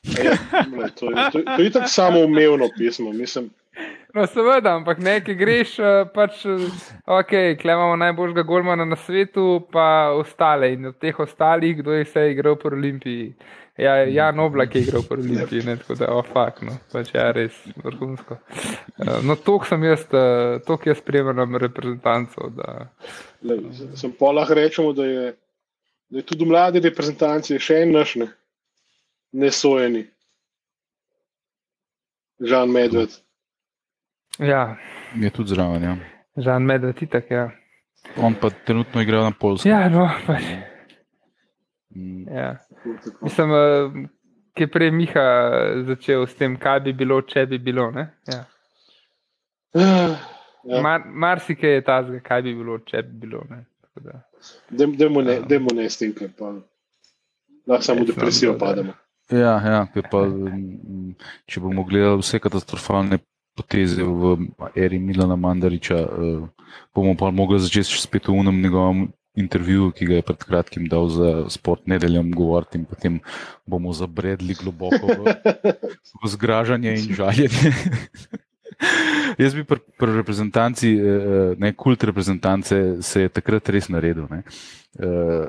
To, 0.07 0.13
to, 0.95 1.11
to, 1.31 1.39
to 1.57 1.61
je 1.61 1.71
tako 1.71 1.87
samoumevno 1.87 2.69
pismo. 2.77 3.11
Mislim. 3.13 3.49
No, 4.17 4.23
seveda, 4.25 4.71
ampak 4.73 4.97
nekaj 5.03 5.35
greš, 5.37 5.75
eh, 5.77 5.99
pač, 6.09 6.39
ok, 7.05 7.33
klemamo 7.61 7.95
najboljšega 8.01 8.43
golmana 8.49 8.85
na 8.85 8.95
svetu, 8.97 9.67
pa 9.71 10.09
ostale 10.17 10.71
in 10.73 10.89
od 10.89 10.97
teh 10.97 11.19
ostalih, 11.19 11.75
kdo 11.77 11.93
je 11.93 12.07
vse 12.07 12.23
igral 12.31 12.55
po 12.57 12.71
Olimpiji. 12.73 13.35
Ja, 13.77 13.93
ja 14.09 14.31
Noblak 14.33 14.73
je 14.75 14.81
igral 14.81 15.03
v 15.05 15.19
Olimpiji, 15.19 15.61
ne, 15.67 15.75
tako 15.77 15.99
da, 15.99 16.09
ofak, 16.17 16.63
oh, 16.63 16.65
no, 16.65 16.77
pač 16.89 17.11
je 17.13 17.19
ja, 17.19 17.27
res 17.31 17.59
vrhunsko. 17.83 18.39
Uh, 18.97 19.19
no, 19.21 19.35
to 19.37 19.59
sem 19.69 19.85
jaz, 19.85 20.07
to, 20.09 20.79
ki 20.81 20.89
jaz 20.89 21.03
spremljam 21.03 21.59
reprezentancov. 21.61 22.49
Da, 22.57 22.73
Le, 23.45 23.59
sem 24.01 24.15
pa 24.17 24.33
lahko 24.33 24.57
rečemo, 24.57 24.95
da 24.97 25.05
je, 25.05 25.29
da 26.09 26.23
je 26.23 26.25
tudi 26.25 26.49
mladi 26.49 26.81
reprezentanci 26.81 27.59
še 27.61 27.83
en 27.85 27.93
naš, 27.99 28.15
ne, 28.17 28.31
nesojeni. 29.45 30.07
Žan 32.41 32.73
Medved. 32.73 33.21
Ja. 34.39 34.77
Je 35.15 35.29
tudi 35.29 35.49
zraven, 35.49 35.83
ja. 35.83 35.97
Žan 36.37 36.65
Medved, 36.65 37.01
itak, 37.01 37.31
ja. 37.31 37.49
On 38.17 38.35
pa 38.35 38.49
trenutno 38.49 39.01
igra 39.01 39.23
na 39.23 39.31
Polsku. 39.31 39.69
Ja, 39.69 39.89
no, 39.89 40.09
pač. 40.27 40.43
Mm. 41.95 42.27
Ja. 42.27 42.57
Mislim, 43.21 43.51
eh, 43.51 44.07
ki 44.53 44.63
je 44.63 44.71
prej 44.71 44.91
Miha 44.91 45.25
začel 45.87 46.27
s 46.27 46.35
tem, 46.35 46.57
kaj 46.57 46.79
bi 46.85 46.93
bilo, 46.93 47.21
če 47.21 47.45
bi 47.45 47.57
bilo. 47.57 47.89
Ja. 47.95 48.43
Ja. 50.67 50.81
Mar, 50.81 51.01
Marsikaj 51.05 51.73
je 51.73 51.83
ta 51.85 52.01
zgo, 52.03 52.19
kaj 52.23 52.41
bi 52.41 52.53
bilo, 52.55 52.77
če 52.85 53.01
bi 53.03 53.27
bilo. 53.27 53.43
Demo 54.69 55.21
ne, 55.21 55.39
um, 55.39 55.69
ne 55.73 55.89
s 55.89 55.97
tem, 55.97 56.13
ker 56.13 56.29
pa 56.37 56.53
lahko 57.67 57.83
samo 57.85 58.03
v 58.03 58.11
depresijo 58.11 58.57
pademo. 58.59 58.93
Ja, 59.31 59.57
ja 59.59 59.79
pa, 60.11 60.21
če 61.49 61.63
bomo 61.63 61.83
gledali 61.87 62.21
vse 62.21 62.39
katastrofalne 62.39 63.19
poteze 63.57 64.05
v 64.05 64.37
eri 64.77 64.99
Milana 65.01 65.35
Mandariča, 65.35 65.97
uh, 66.05 66.45
bomo 66.93 67.15
pa 67.17 67.31
mogli 67.31 67.59
začeti 67.59 67.97
spet 67.97 68.29
v 68.29 68.37
unem 68.37 68.61
njegovem 68.61 69.07
intervjuju, 69.37 69.91
ki 69.91 70.05
ga 70.05 70.15
je 70.17 70.25
pred 70.25 70.43
kratkim 70.43 70.87
dal 70.89 71.09
za 71.13 71.45
sport 71.53 71.85
nedeljem 71.85 72.31
govoriti, 72.33 72.81
in 72.81 72.85
potem 72.89 73.19
bomo 73.65 73.93
zabredli 73.93 74.57
globoko 74.57 75.13
v, 75.13 75.35
v 76.23 76.31
zgražanje 76.33 76.95
in 76.97 77.13
žaljenje. 77.13 77.73
Jaz 79.41 79.53
bi 79.53 79.63
pri 79.63 79.79
pr 79.97 80.13
reprezentanci, 80.17 80.89
eh, 80.97 81.55
ne 81.57 81.73
kult 81.73 82.03
reprezentance, 82.03 83.01
se 83.01 83.21
je 83.21 83.29
takrat 83.29 83.69
res 83.69 83.89
naredil. 83.93 84.25
Ne. 84.31 84.41
Eh, 84.97 85.45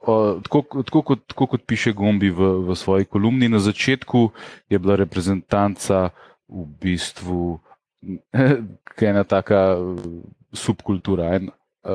tako, 0.00 0.64
tako, 0.84 1.02
kot, 1.02 1.24
tako 1.28 1.46
kot 1.54 1.66
piše 1.68 1.92
Gombi 1.92 2.32
v, 2.32 2.50
v 2.64 2.76
svoji 2.76 3.04
kolumni, 3.04 3.48
na 3.52 3.60
začetku 3.60 4.30
je 4.72 4.78
bila 4.78 4.96
reprezentanca 4.96 6.10
v 6.50 6.66
bistvu 6.82 7.60
ena 9.00 9.24
taka 9.24 9.78
subkultura, 10.52 11.34
en 11.38 11.50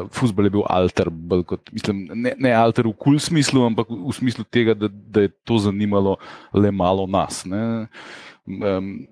futbol 0.09 0.47
je 0.47 0.53
bil 0.55 0.63
alter, 0.65 1.09
kot, 1.45 1.69
mislim, 1.73 2.05
ne, 2.17 2.33
ne 2.41 2.53
alter 2.57 2.87
v 2.89 2.95
kul 2.97 3.19
smislu, 3.21 3.67
ampak 3.69 3.89
v, 3.91 3.99
v 4.09 4.13
smislu 4.17 4.45
tega, 4.49 4.73
da, 4.73 4.89
da 4.89 5.27
je 5.27 5.33
to 5.45 5.59
zanimalo 5.61 6.17
le 6.53 6.71
malo 6.73 7.05
nas. 7.05 7.43
Um, 7.45 9.05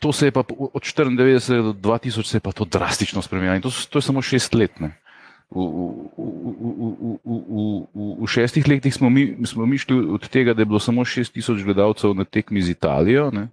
to 0.00 0.12
se 0.12 0.28
je 0.28 0.32
pa 0.32 0.44
od 0.44 0.82
94 0.82 1.72
do 1.72 1.72
2000 1.72 2.24
se 2.24 2.36
je 2.36 2.40
pa 2.40 2.52
to 2.52 2.64
drastično 2.64 3.22
spremenilo 3.22 3.56
in 3.56 3.62
to, 3.62 3.68
to 3.68 3.98
je 3.98 4.02
samo 4.02 4.22
šest 4.22 4.54
let. 4.54 4.80
Ne? 4.80 4.96
V, 5.52 5.60
v, 5.60 6.08
v, 7.24 7.40
v, 7.92 8.16
v 8.24 8.28
šestih 8.28 8.68
letih 8.68 8.94
smo 8.94 9.10
mi, 9.12 9.36
smo 9.44 9.66
mi 9.68 9.78
šli 9.78 10.16
od 10.16 10.28
tega, 10.28 10.54
da 10.54 10.64
je 10.64 10.68
bilo 10.68 10.80
samo 10.80 11.04
6000 11.04 11.64
gledalcev 11.64 12.14
na 12.16 12.24
tekmi 12.24 12.62
z 12.62 12.72
Italijo, 12.72 13.30
ne, 13.32 13.48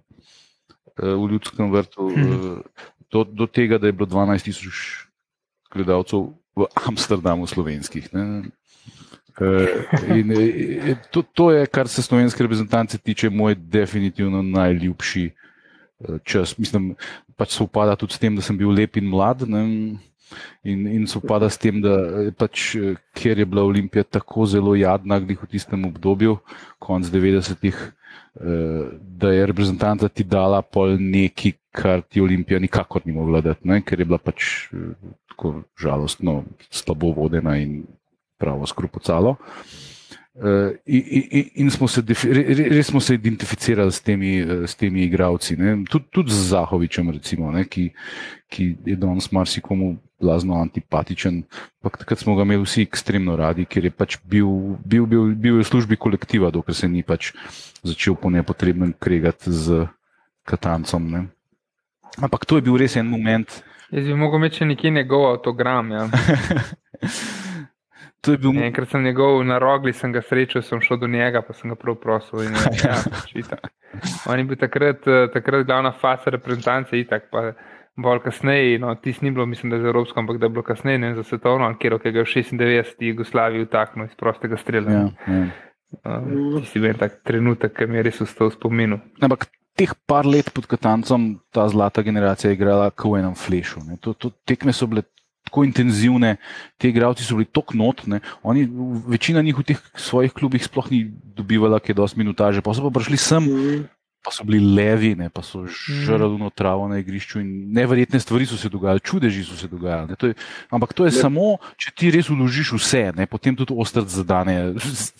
v 1.02 1.30
ljudskem 1.32 1.72
vrtu, 1.72 2.08
hmm. 2.08 2.62
do, 3.12 3.24
do 3.24 3.46
tega, 3.46 3.78
da 3.78 3.88
je 3.88 3.96
bilo 3.96 4.06
12000 4.06 5.08
gledalcev 5.72 6.32
v 6.56 6.66
Amsterdamu 6.86 7.46
slovenskih. 7.46 8.10
Ne? 8.12 8.50
Eh, 9.40 10.18
in, 10.18 10.32
eh, 10.32 10.96
to, 11.10 11.22
to 11.22 11.50
je, 11.50 11.66
kar 11.66 11.88
se 11.88 12.02
slovenske 12.02 12.42
reprezentance 12.42 12.98
tiče, 12.98 13.30
moj 13.30 13.54
definitivno 13.54 14.42
najljubši 14.42 15.30
eh, 15.30 16.18
čas. 16.24 16.58
Mislim, 16.58 16.94
pač 17.36 17.56
se 17.56 17.62
upada 17.62 17.96
tudi 17.96 18.14
s 18.14 18.18
tem, 18.18 18.36
da 18.36 18.42
sem 18.42 18.58
bil 18.58 18.72
lep 18.74 18.96
in 18.96 19.08
mlad. 19.08 19.46
Ne? 19.48 19.62
In, 20.62 20.86
in 20.86 21.06
se 21.06 21.18
upada 21.18 21.48
s 21.50 21.58
tem, 21.58 21.80
da 21.82 22.30
pač, 22.36 22.74
ker 23.16 23.38
je 23.38 23.46
bila 23.46 23.64
Olimpija 23.66 24.04
tako 24.04 24.46
zelo 24.46 24.74
jadna 24.78 25.18
v 25.18 25.36
tistem 25.50 25.84
obdobju, 25.88 26.38
konc 26.78 27.08
90-ih, 27.10 27.78
da 29.00 29.32
je 29.32 29.46
reprezentanta 29.46 30.08
ti 30.08 30.24
dala 30.24 30.62
pol 30.62 30.96
neki, 31.00 31.54
kar 31.74 32.02
ti 32.02 32.22
Olimpija 32.22 32.60
nikakor 32.60 33.02
ni 33.04 33.12
mogla 33.12 33.40
dati, 33.40 33.68
ne? 33.68 33.80
ker 33.82 34.00
je 34.00 34.06
bila 34.06 34.18
pač 34.18 34.70
tako 35.32 35.62
žalostno, 35.78 36.44
slabo 36.70 37.14
vodena 37.16 37.56
in 37.58 37.82
pravo 38.38 38.66
skrupocalo. 38.66 39.36
Uh, 39.36 39.89
in, 40.86 41.02
in, 41.30 41.48
in 41.54 41.70
smo 41.70 41.88
se, 41.88 42.02
res 42.02 42.86
smo 42.86 43.00
se 43.00 43.14
identificirali 43.14 43.92
s 43.92 44.00
temi, 44.00 44.40
s 44.66 44.74
temi 44.74 45.04
igravci, 45.04 45.56
tudi 45.90 46.04
tud 46.10 46.28
z 46.28 46.48
Zahovičem, 46.52 47.10
recimo, 47.10 47.50
ne, 47.52 47.64
ki, 47.68 47.90
ki 48.48 48.68
je 48.86 48.96
danes 48.96 49.30
marsikomu 49.32 49.96
blazno 50.20 50.60
antipatičen. 50.60 51.42
Takrat 51.82 52.18
smo 52.18 52.36
ga 52.36 52.44
imeli 52.48 52.64
vsi 52.64 52.84
ekstremno 52.88 53.36
radi, 53.36 53.64
ker 53.64 53.84
je 53.84 53.92
pač 53.92 54.18
bil, 54.24 54.76
bil, 54.84 55.06
bil, 55.06 55.34
bil 55.34 55.60
v 55.60 55.66
službi 55.66 55.96
kolektiva, 56.00 56.52
dokler 56.52 56.76
se 56.76 56.88
ni 56.88 57.02
pač 57.02 57.32
začel 57.82 58.16
po 58.16 58.32
nepotrebnem 58.32 58.92
kregati 59.00 59.52
z 59.52 59.86
Katancom. 60.48 61.10
Ne. 61.10 61.26
Ampak 62.20 62.44
to 62.48 62.60
je 62.60 62.64
bil 62.64 62.80
res 62.80 62.96
en 62.96 63.08
moment, 63.08 63.60
Jaz 63.90 64.04
bi 64.04 64.14
mogel 64.14 64.38
imeti 64.38 64.64
nekje 64.64 64.90
njegov 64.90 65.26
avtogram. 65.30 65.90
Ja. 65.90 66.08
bil... 68.26 68.62
Enkrat 68.62 68.90
sem 68.92 69.04
njegov 69.04 69.40
na 69.44 69.58
rogli, 69.58 69.92
sem 69.96 70.12
ga 70.12 70.22
srečal, 70.22 70.62
sem 70.62 70.80
šel 70.84 71.00
do 71.00 71.08
njega, 71.08 71.42
pa 71.46 71.56
sem 71.56 71.72
ga 71.72 71.76
prav 71.80 71.96
prosil. 72.02 72.44
In, 72.44 72.56
ja, 72.84 72.96
On 74.28 74.38
je 74.38 74.44
bil 74.44 74.58
takrat, 74.60 75.06
takrat 75.34 75.66
glavna 75.66 75.92
fasa 75.92 76.32
reprezentance, 76.34 76.98
itak, 76.98 77.30
pa 77.32 77.52
bolj 78.00 78.22
kasneje, 78.24 78.78
no, 78.78 78.94
tisti 78.94 79.24
ni 79.24 79.30
bilo, 79.34 79.46
mislim, 79.46 79.70
da 79.70 79.76
je 79.76 79.82
za 79.82 79.88
Evropsko, 79.88 80.20
ampak 80.20 80.38
da 80.38 80.46
je 80.46 80.50
bilo 80.50 80.62
kasneje, 80.62 80.98
ne 80.98 81.14
za 81.14 81.22
svetovno, 81.22 81.72
kjer 81.78 81.92
je 81.92 81.98
v 81.98 82.26
96. 82.26 83.02
Jugoslaviji 83.04 83.62
utaknil 83.62 84.06
iz 84.06 84.14
prostega 84.16 84.56
strela. 84.56 84.92
Ja, 84.92 85.08
ja. 85.26 85.46
Uh, 85.90 86.60
tisti 86.60 86.78
je 86.78 86.94
tak 86.94 87.22
trenutek, 87.26 87.74
ki 87.76 87.86
mi 87.90 87.98
je 87.98 88.06
res 88.06 88.20
ustal 88.22 88.50
v 88.50 88.54
spominu. 88.54 89.00
Ampak 89.20 89.48
teh 89.78 89.90
par 90.06 90.28
let 90.28 90.52
pod 90.54 90.68
Katancem 90.70 91.40
ta 91.50 91.66
zlata 91.68 92.02
generacija 92.06 92.50
je 92.50 92.58
igrala 92.58 92.90
kot 92.90 93.16
v 93.16 93.22
enem 93.24 93.34
flešu. 93.34 93.82
To, 94.04 94.14
to 94.14 94.30
tekme 94.46 94.72
so 94.76 94.86
bile 94.86 95.02
tako 95.44 95.64
intenzivne, 95.64 96.36
ti 96.78 96.88
igravci 96.88 97.24
so 97.24 97.34
bili 97.34 97.48
tako 97.50 97.76
notne. 97.76 98.20
Oni, 98.42 98.68
večina 99.06 99.42
njih 99.42 99.58
v 99.58 99.62
teh 99.72 99.80
svojih 99.94 100.32
klubih 100.32 100.64
sploh 100.64 100.90
ni 100.90 101.08
dobivala 101.36 101.80
kaj 101.80 101.98
dosti 101.98 102.22
minutaže, 102.22 102.62
pa 102.62 102.74
so 102.74 102.86
pa 102.86 102.92
prišli 102.94 103.16
sem. 103.16 103.48
Pa 104.20 104.34
so 104.36 104.44
bili 104.44 104.60
levi, 104.60 105.14
ne, 105.16 105.30
pa 105.32 105.40
so 105.42 105.64
žrli 105.64 106.28
mm. 106.28 106.50
travo 106.54 106.84
na 106.88 106.98
igrišču, 107.00 107.40
in 107.40 107.72
neverjetne 107.72 108.20
stvari 108.20 108.44
so 108.46 108.58
se 108.60 108.68
dogajale, 108.68 109.00
čudeži 109.00 109.44
so 109.48 109.56
se 109.56 109.68
dogajale. 109.68 110.16
To 110.20 110.28
je, 110.28 110.34
ampak 110.70 110.92
to 110.92 111.08
je 111.08 111.14
ne. 111.14 111.16
samo, 111.16 111.56
če 111.80 111.92
ti 111.96 112.10
res 112.12 112.28
uložiš 112.28 112.74
vse, 112.76 113.04
ne, 113.16 113.24
potem 113.26 113.56
tudi 113.56 113.72
ostrt 113.72 114.12
zadane, 114.12 114.74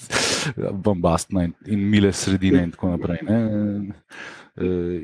bombastna 0.84 1.48
in, 1.48 1.54
in 1.64 1.86
mile 1.88 2.12
sredine 2.12 2.66
in 2.68 2.74
tako 2.76 2.92
naprej. 2.92 3.24
Ne. 3.24 3.40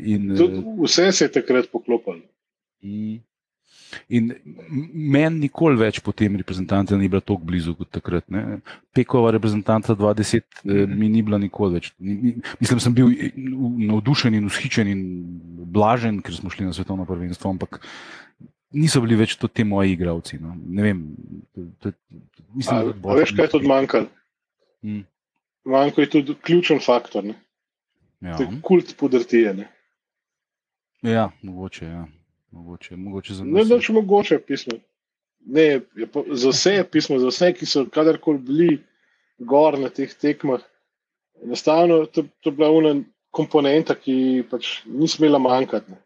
In, 0.05 0.29
vse 0.85 1.09
se 1.13 1.25
je 1.25 1.33
takrat 1.33 1.73
poklopilo. 1.73 2.21
In 4.09 4.33
meni 4.93 5.47
nikoli 5.47 5.79
več 5.81 6.01
po 6.05 6.13
tem 6.17 6.37
reprezentanci 6.41 6.97
ni 6.99 7.09
bila 7.09 7.23
tako 7.25 7.47
blizu 7.49 7.75
kot 7.79 7.91
takrat. 7.99 8.27
Ne. 8.33 8.61
Pekova 8.97 9.33
reprezentanta 9.35 9.97
20 9.99 10.43
mm. 10.65 10.99
mi 10.99 11.09
ni 11.13 11.23
bila 11.27 11.41
nikoli 11.43 11.79
več. 11.79 11.93
Mislim, 11.99 12.83
sem 12.83 12.95
bil 12.97 13.13
navdušen 13.37 14.37
in 14.37 14.47
ushičen 14.51 14.91
in 14.93 15.03
blažen, 15.73 16.23
ker 16.25 16.37
smo 16.37 16.53
šli 16.53 16.69
na 16.69 16.77
svetovno 16.77 17.07
prvenstvo, 17.09 17.53
ampak 17.55 17.81
niso 18.77 19.03
bili 19.05 19.19
več 19.19 19.37
to 19.41 19.49
te 19.49 19.65
moji 19.65 19.97
igravci. 19.97 20.41
No. 20.43 20.55
Ne 20.57 20.89
vem. 20.89 21.03
To, 21.55 21.93
to, 21.93 22.47
mislim, 22.55 22.93
a, 22.93 22.97
a 23.13 23.19
veš, 23.21 23.35
kaj 23.37 23.49
je 23.49 23.55
tudi 23.57 23.71
manjkalo? 23.71 24.11
Hmm. 24.87 25.05
Manjko 25.67 26.05
je 26.05 26.11
tudi 26.11 26.37
ključen 26.47 26.83
faktor. 26.85 27.33
Ja. 28.21 28.37
Kult 28.63 28.95
podrtije. 28.99 29.57
Ja, 31.03 31.31
mogoče. 31.43 31.87
Ja. 31.87 32.07
Mogoče, 32.57 32.97
mogoče 32.97 33.35
za 33.35 33.45
ne, 33.45 33.65
če 33.81 33.93
mogoče 33.93 34.39
pismo. 34.47 34.79
Ne, 35.47 35.67
pa, 36.13 36.23
za 36.33 36.51
vse 36.51 36.73
je 36.79 36.87
pismo, 36.91 37.19
za 37.23 37.31
vse, 37.31 37.53
ki 37.59 37.69
so 37.69 37.85
kadarkoli 37.93 38.43
bili 38.49 38.71
gor 39.39 39.79
na 39.79 39.91
teh 39.93 40.13
tekmah. 40.15 40.65
Enostavno 41.45 42.07
to, 42.07 42.25
to 42.41 42.51
je 42.51 42.57
bila 42.57 42.71
ena 42.81 42.95
komponenta, 43.37 43.95
ki 43.95 44.47
pač 44.51 44.81
ni 44.89 45.09
smela 45.09 45.39
manjkati. 45.43 45.93
Ne. 45.93 46.01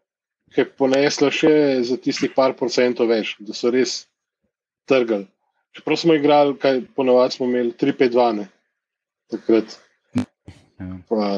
Ki 0.51 0.64
je 0.64 0.70
ponesla 0.82 1.30
še 1.30 1.53
za 1.86 1.96
tistih 2.03 2.32
par 2.34 2.57
procentov 2.59 3.12
več, 3.12 3.36
da 3.38 3.55
so 3.55 3.70
res 3.70 4.01
trgali. 4.90 5.28
Čeprav 5.76 6.01
smo 6.03 6.16
igrali, 6.18 6.57
kaj 6.59 6.82
ponovadi 6.98 7.36
smo 7.36 7.46
imeli 7.46 7.70
3-5-2, 7.78 8.46
takrat. 9.30 9.76
Ja. 10.18 10.26
Pa, 11.07 11.28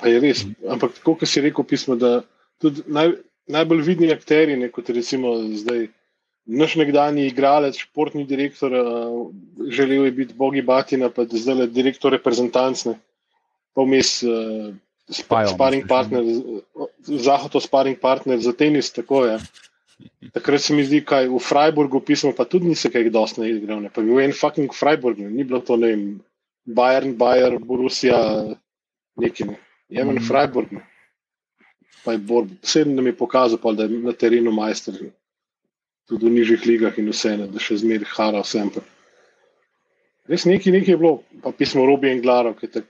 pa 0.00 0.08
je 0.08 0.22
res. 0.24 0.46
Ampak 0.64 0.96
tako, 0.96 1.18
kot 1.20 1.28
si 1.28 1.44
rekel, 1.44 1.68
pismo, 1.68 1.98
da 2.00 2.22
tudi 2.62 2.82
naj, 2.86 3.12
najbolj 3.48 3.84
vidni 3.86 4.10
akteri, 4.12 4.56
ne, 4.56 4.70
kot 4.72 4.90
recimo 4.94 5.36
zdaj. 5.62 5.88
Naš 6.48 6.78
nekdani 6.80 7.26
igralec, 7.28 7.76
športni 7.76 8.22
direktor, 8.24 8.72
uh, 8.72 9.16
želel 9.68 10.06
je 10.06 10.12
biti 10.16 10.34
Bogi 10.34 10.62
Batina, 10.64 11.10
pa 11.12 11.26
zdaj 11.28 11.58
le 11.58 11.66
direktor 11.68 12.14
reprezentantne, 12.16 12.94
pa 13.76 13.84
vmes 13.84 14.14
uh, 14.24 14.70
sparing 15.12 15.84
partner, 15.88 16.24
zahodno 17.04 17.60
sparing 17.60 18.00
partner 18.00 18.40
za 18.40 18.56
tenis. 18.56 18.88
Tako, 18.96 19.26
ja. 19.28 19.36
Takrat 20.32 20.64
se 20.64 20.72
mi 20.72 20.86
zdi, 20.88 21.02
da 21.04 21.20
v 21.28 21.42
Freiburgu 21.42 22.00
pismo, 22.00 22.32
pa 22.32 22.48
tudi 22.48 22.72
nisi 22.72 22.88
kaj 22.88 23.10
dosti 23.12 23.44
igral, 23.44 23.84
ne. 23.84 23.92
pa 23.92 24.00
bil 24.00 24.24
en 24.24 24.32
fucking 24.32 24.72
Freiburg, 24.72 25.20
ne. 25.20 25.28
ni 25.28 25.44
bilo 25.44 25.60
to 25.60 25.76
ne 25.76 25.92
vem, 25.92 26.04
Bayern, 26.64 27.12
Bayern, 27.20 27.60
Borussia, 27.60 28.16
nekaj. 29.20 29.52
Ne. 29.52 29.64
Jemen 29.88 30.16
mm. 30.16 30.28
Freiburg. 30.28 30.72
Ne 30.72 30.86
pa 32.08 32.14
je 32.16 32.24
bolj, 32.24 32.54
vsem 32.64 32.94
nam 32.96 33.06
je 33.06 33.16
pokazal, 33.16 33.60
pa, 33.60 33.74
da 33.76 33.84
je 33.84 33.98
na 34.00 34.14
terenu 34.16 34.52
majster, 34.52 34.96
tudi 36.08 36.24
v 36.24 36.30
nižjih 36.38 36.62
ligah 36.64 36.96
in 36.96 37.10
vse, 37.12 37.34
ne, 37.36 37.48
da 37.52 37.60
še 37.60 37.76
zmeraj 37.82 38.08
hara 38.14 38.40
vsem. 38.40 38.70
Pa. 38.72 38.80
Res 40.32 40.46
nekaj, 40.48 40.72
nekaj 40.72 40.94
je 40.94 41.00
bilo, 41.02 41.18
pa 41.44 41.52
pismo 41.52 41.84
Robi 41.84 42.08
in 42.08 42.22
Glaro, 42.24 42.54
ki 42.56 42.64
je 42.64 42.78
tak, 42.78 42.88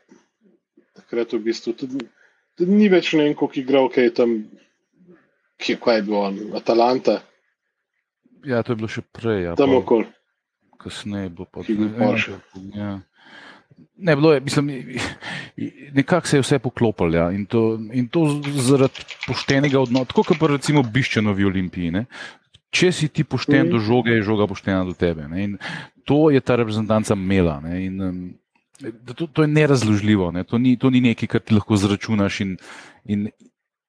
takrat 1.00 1.34
v 1.34 1.40
bistvu 1.48 1.74
tudi, 1.80 2.04
tudi 2.54 2.78
ni 2.78 2.86
več 2.92 3.10
ne 3.18 3.26
vem, 3.26 3.34
koliko 3.34 3.58
igral, 3.58 3.90
ki 3.90 4.06
je 4.06 4.14
tam, 4.20 4.36
ki 5.58 5.74
je, 5.74 5.80
kaj 5.82 5.98
je 5.98 6.06
bilo, 6.06 6.22
Atalanta. 6.62 7.18
Ja, 8.46 8.62
to 8.62 8.76
je 8.76 8.84
bilo 8.84 8.92
še 8.94 9.02
prej. 9.02 9.48
Ja, 9.48 9.58
tam 9.58 9.74
okoli. 9.80 10.06
Kasneje 10.78 11.34
bo 11.34 11.42
pa 11.50 11.66
tudi 11.66 11.90
nekaj. 11.90 13.02
Ne, 13.98 14.14
bilo 14.16 14.32
je, 14.32 14.40
mislim, 14.40 14.68
nekako 15.92 16.26
se 16.26 16.36
je 16.36 16.40
vse 16.40 16.58
poklopilo 16.58 17.16
ja. 17.16 17.30
in, 17.34 17.46
to, 17.46 17.78
in 17.92 18.08
to 18.08 18.40
zaradi 18.54 19.02
poštenega 19.26 19.80
odnosa, 19.80 20.12
tako 20.12 20.22
kot 20.22 20.44
recimo 20.50 20.82
Biščeno 20.82 21.34
v 21.34 21.48
Olimpiji. 21.50 21.90
Ne. 21.90 22.04
Če 22.70 22.92
si 22.92 23.08
ti 23.08 23.24
pošten 23.24 23.66
mm. 23.66 23.72
do 23.72 23.80
žoge, 23.82 24.14
je 24.14 24.26
žoga 24.26 24.46
poštena 24.46 24.84
do 24.86 24.94
tebe. 24.94 25.26
Ne. 25.28 25.44
In 25.44 25.56
to 26.06 26.28
je 26.30 26.40
ta 26.40 26.56
reprezentanca 26.60 27.16
imela. 27.18 27.58
In, 27.74 28.02
um, 28.02 28.20
to, 29.14 29.26
to 29.26 29.42
je 29.42 29.48
nerazložljivo, 29.50 30.30
ne. 30.32 30.44
to, 30.44 30.58
ni, 30.58 30.76
to 30.76 30.90
ni 30.90 31.00
nekaj, 31.00 31.28
kar 31.28 31.42
ti 31.42 31.56
lahko 31.56 31.76
zračunaš 31.76 32.40
in, 32.44 32.56
in, 33.04 33.28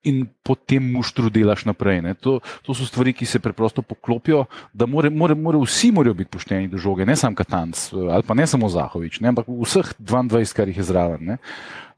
in 0.04 0.24
potem 0.44 0.84
muštru 0.94 1.30
delaš 1.30 1.66
naprej. 1.68 2.02
To, 2.24 2.40
to 2.64 2.74
so 2.74 2.88
stvari, 2.88 3.14
ki 3.14 3.26
se 3.28 3.42
preprosto 3.44 3.82
poklopijo, 3.82 4.46
da 4.74 4.88
more, 4.88 5.10
more, 5.10 5.36
more 5.36 5.60
vsi 5.60 5.92
morajo 5.92 6.14
biti 6.14 6.32
pošteni 6.32 6.72
do 6.72 6.78
žoge, 6.78 7.06
ne 7.06 7.16
samo 7.16 7.36
Katanc 7.36 7.90
ali 7.94 8.24
pa 8.24 8.34
ne 8.34 8.48
samo 8.48 8.70
Zahovič, 8.70 9.20
ne, 9.20 9.34
ampak 9.34 9.50
vseh 9.50 9.94
22, 10.00 10.56
kar 10.56 10.68
jih 10.68 10.78
je 10.78 10.88
zraven. 10.88 11.36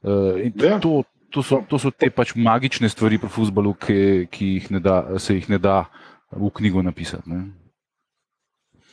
Uh, 0.02 0.42
ja. 0.58 0.80
to, 0.82 1.04
to, 1.30 1.42
so, 1.42 1.62
to 1.68 1.78
so 1.78 1.90
te 1.94 2.10
pač 2.10 2.34
magične 2.34 2.90
stvari 2.90 3.18
pri 3.22 3.30
futbalu, 3.30 3.74
ki, 3.78 4.28
ki 4.30 4.46
jih 4.58 4.70
da, 4.82 5.18
se 5.22 5.38
jih 5.38 5.48
ne 5.52 5.58
da 5.62 5.84
v 6.32 6.50
knjigo 6.50 6.82
napisati. 6.82 7.30
Ne. 7.30 7.52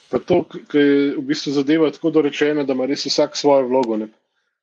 Pa 0.10 0.22
to, 0.22 0.44
ki 0.46 0.78
je 0.78 0.94
v 1.18 1.24
bistvu 1.26 1.54
zadeva 1.54 1.90
tako 1.94 2.14
dorečena, 2.14 2.66
da 2.66 2.74
ima 2.74 2.86
res 2.90 3.06
vsak 3.06 3.38
svojo 3.38 3.68
vlogo. 3.70 3.98
Ne. 3.98 4.10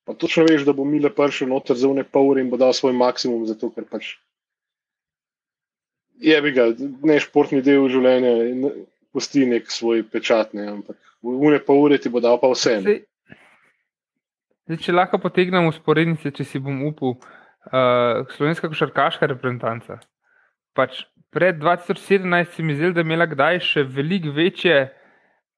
Pa 0.06 0.14
točno 0.14 0.46
veš, 0.46 0.62
da 0.66 0.74
bo 0.74 0.84
Mile 0.86 1.10
prišel 1.10 1.50
noter 1.50 1.78
za 1.78 1.90
vne 1.90 2.06
pol 2.06 2.30
ure 2.30 2.42
in 2.42 2.50
bo 2.50 2.58
dal 2.58 2.74
svoj 2.74 2.94
maksimum, 2.94 3.46
zato 3.46 3.70
ker 3.74 3.86
pač 3.90 4.16
je 6.20 6.42
bi 6.42 6.52
ga, 6.52 6.70
ne 6.78 7.18
športni 7.20 7.62
del 7.64 7.88
življenja 7.92 8.32
in 8.50 8.68
pusti 9.16 9.46
nek 9.48 9.70
svoj 9.72 10.04
pečat, 10.12 10.54
ne, 10.56 10.68
ampak 10.76 10.98
v 11.24 11.36
une 11.48 11.60
pa 11.64 11.76
ure 11.76 11.98
ti 11.98 12.12
bo 12.12 12.20
dal 12.20 12.38
pa 12.40 12.50
vse. 12.52 12.78
Zdaj, 14.66 14.78
če 14.82 14.94
lahko 14.94 15.20
potegnemo 15.22 15.70
usporednice, 15.70 16.32
če 16.34 16.44
si 16.44 16.60
bom 16.62 16.82
upal, 16.88 17.16
uh, 17.16 18.26
slovenska 18.34 18.68
košarkaška 18.68 19.28
reprezentanca. 19.30 20.00
Pač 20.76 21.04
pred 21.30 21.58
2017 21.62 22.56
si 22.56 22.64
mi 22.66 22.76
zdel, 22.76 22.92
da 22.92 23.02
je 23.02 23.08
imela 23.08 23.28
kdaj 23.30 23.60
še 23.64 23.84
veliko 23.86 24.34
večje, 24.36 24.88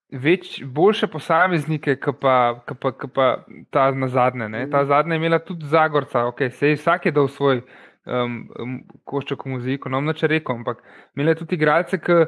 več, 0.09 0.59
boljše 0.65 1.09
posameznike, 1.13 1.99
kot 2.01 2.21
pa, 2.23 2.37
pa, 2.65 2.93
pa 3.13 3.27
ta 3.75 3.91
na 3.93 4.09
zadnje. 4.09 4.49
Ne? 4.49 4.65
Ta 4.73 4.85
zadnja 4.89 5.17
je 5.17 5.23
imela 5.23 5.41
tudi 5.45 5.69
Zagorca, 5.69 6.25
okay, 6.31 6.53
sej 6.53 6.79
vsak 6.79 7.09
je 7.09 7.17
dal 7.17 7.29
svoj 7.33 7.63
um, 8.09 8.37
um, 8.59 8.77
košček 9.05 9.45
v 9.45 9.55
muziku, 9.57 9.93
no, 9.93 10.03
če 10.13 10.31
rekom, 10.33 10.63
ampak 10.63 10.83
imeli 11.17 11.37
tudi 11.39 11.59
igralce, 11.59 12.01
ki 12.01 12.25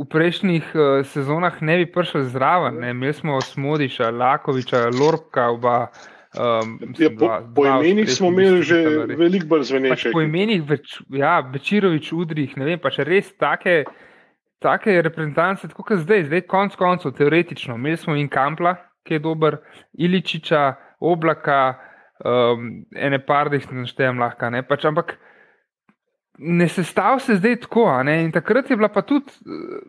v 0.00 0.06
prejšnjih 0.10 0.70
uh, 0.74 1.02
sezonah 1.06 1.60
ne 1.62 1.80
bi 1.80 1.88
prišli 1.90 2.24
zraven. 2.30 2.80
Ne? 2.82 2.92
Imeli 2.94 3.14
smo 3.16 3.40
Smodiša, 3.42 4.10
Lakoviča, 4.10 4.88
Lorka, 4.94 5.50
oba. 5.50 5.90
Um, 6.30 6.76
ja, 6.94 7.10
po 7.18 7.26
po 7.54 7.64
imenih 7.66 8.06
smo 8.06 8.28
imeli 8.30 8.62
že 8.62 8.76
veliko 9.18 9.48
bolj 9.50 9.64
zveneče. 9.72 9.90
Pač 9.90 10.04
po 10.14 10.22
imenih, 10.22 10.62
več, 10.62 11.00
ja, 11.10 11.40
Bečirovič, 11.42 12.12
Udrih, 12.14 12.54
ne 12.60 12.68
vem, 12.68 12.78
pa 12.78 12.92
še 12.94 13.06
res 13.08 13.32
take. 13.38 13.82
Take 14.60 14.92
reprezentance, 15.00 15.64
tako 15.70 15.86
kot 15.88 16.02
zdaj, 16.02 16.26
zdaj 16.28 16.42
konc 16.44 16.74
koncev, 16.76 17.14
teoretično. 17.16 17.78
Imeli 17.80 17.96
smo 17.96 18.12
in 18.12 18.26
Kampla, 18.28 18.74
ki 19.08 19.16
je 19.16 19.22
dober, 19.24 19.56
Iličiča, 19.96 20.64
Oblaka, 21.00 21.78
um, 22.24 22.70
ene 22.96 23.18
par, 23.24 23.50
da 23.50 23.58
jih 23.58 23.70
ne 23.72 23.84
naštejem 23.84 24.20
lahko. 24.20 24.50
Ne? 24.50 24.62
Pač, 24.66 24.84
ampak 24.88 25.16
ne 26.38 26.68
sestav 26.68 27.20
se 27.20 27.36
zdaj 27.40 27.62
tako. 27.66 27.86
In 28.08 28.32
takrat 28.32 28.70
je 28.70 28.76
bila 28.76 28.88
pa 28.92 29.02
tudi 29.02 29.32
uh, 29.46 29.80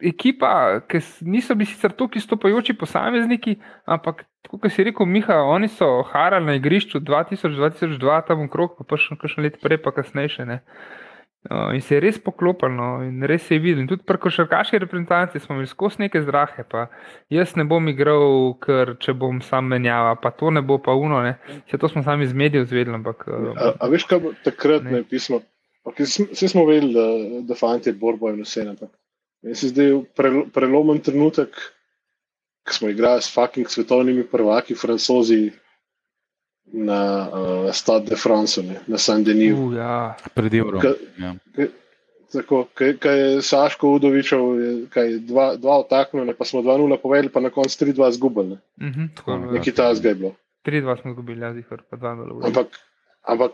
ekipa, 0.00 0.80
ki 0.88 1.00
niso 1.24 1.54
bili 1.54 1.70
sicer 1.70 1.92
tako 1.92 2.18
istopajoči 2.20 2.76
posamezniki, 2.76 3.56
ampak 3.86 4.24
kot 4.46 4.68
si 4.72 4.84
rekel, 4.84 5.06
Miha, 5.06 5.40
oni 5.42 5.68
so 5.68 6.02
harali 6.12 6.46
na 6.46 6.54
igrišču 6.54 7.00
2000-2002, 7.00 8.20
tam 8.28 8.44
okrog, 8.46 8.76
pa 8.86 8.98
še 9.00 9.16
nekaj 9.16 9.42
let 9.42 9.58
prej, 9.62 9.80
pa 9.82 9.92
kasneje. 9.96 10.60
Uh, 11.50 11.74
in 11.74 11.80
se 11.80 11.94
je 11.94 12.00
res 12.00 12.16
poklopilo, 12.18 12.72
no, 12.74 12.86
in 13.06 13.22
res 13.22 13.44
se 13.46 13.54
je 13.54 13.62
videl. 13.62 13.84
In 13.84 13.88
tudi 13.90 14.02
pri 14.06 14.18
košarkaški 14.18 14.80
reprezentanci 14.82 15.38
smo 15.38 15.54
imeli 15.54 15.70
skozi 15.70 16.02
neke 16.02 16.22
zdrahe. 16.24 16.64
Jaz 17.30 17.54
ne 17.56 17.64
bom 17.68 17.86
igral, 17.88 18.56
ker 18.62 18.96
če 19.02 19.14
bom 19.14 19.38
sam 19.44 19.68
menjava, 19.70 20.16
pa 20.22 20.32
to 20.34 20.50
ne 20.50 20.62
bo 20.66 20.80
pa 20.82 20.96
uno. 20.98 21.20
Ne. 21.22 21.36
Vse 21.68 21.78
to 21.78 21.90
smo 21.92 22.02
sami 22.02 22.26
iz 22.26 22.34
medijev 22.34 22.66
zvedeli. 22.66 22.98
Ampak, 22.98 23.26
uh, 23.30 23.52
a, 23.54 23.72
a 23.78 23.90
veš, 23.92 24.08
kaj 24.10 24.22
bo 24.24 24.32
takrat 24.44 24.88
ne 24.90 25.04
pismo? 25.06 25.42
Vsi 25.86 26.48
smo 26.50 26.66
vedeli, 26.66 26.90
da, 26.96 27.06
da 27.46 27.58
fanti 27.58 27.94
borbo 27.94 28.32
in 28.34 28.42
vse. 28.42 28.66
Ampak 28.66 28.90
meni 29.46 29.54
se 29.54 29.70
zdi 29.70 29.92
prelomen 30.54 30.98
trenutek, 31.04 31.54
ko 32.66 32.74
smo 32.74 32.90
igrali 32.90 33.22
s 33.22 33.30
fucking 33.30 33.70
svetovnimi 33.70 34.26
prvaki, 34.26 34.74
francozi 34.74 35.44
na 36.72 37.28
uh, 37.28 37.72
Stade 37.72 38.10
de 38.10 38.16
France, 38.16 38.62
ne, 38.62 38.80
na 38.86 38.98
Saint-Denis. 38.98 39.54
Uh, 39.54 39.76
ja. 39.76 40.16
Pred 40.34 40.54
Evrom. 40.54 40.82
Ja. 41.18 41.34
Tako, 42.32 42.66
kaj 42.74 43.18
je 43.20 43.42
Saško 43.42 43.92
Udovičev, 43.96 44.40
je, 44.60 44.72
kaj, 44.90 45.12
dva, 45.28 45.46
dva 45.56 45.78
otaknjene, 45.84 46.34
pa 46.34 46.44
smo 46.44 46.60
2-0 46.60 46.98
povedali, 47.02 47.30
pa 47.32 47.40
na 47.40 47.50
koncu 47.50 47.84
3-2 47.84 48.10
zgubili. 48.18 48.48
Ne. 48.48 48.88
Mhm, 48.88 49.06
tako 49.16 49.32
je 49.32 49.38
bilo, 49.38 49.52
ja. 49.52 49.58
Nekaj 49.58 49.72
tasga 49.72 50.08
je 50.08 50.14
bilo. 50.14 50.34
3-2 50.66 51.00
smo 51.00 51.10
izgubili, 51.10 51.40
ja, 51.40 51.54
zihar, 51.54 51.82
pa 51.90 51.96
2-0. 51.96 52.46
Ampak, 52.46 52.66
ampak 53.22 53.52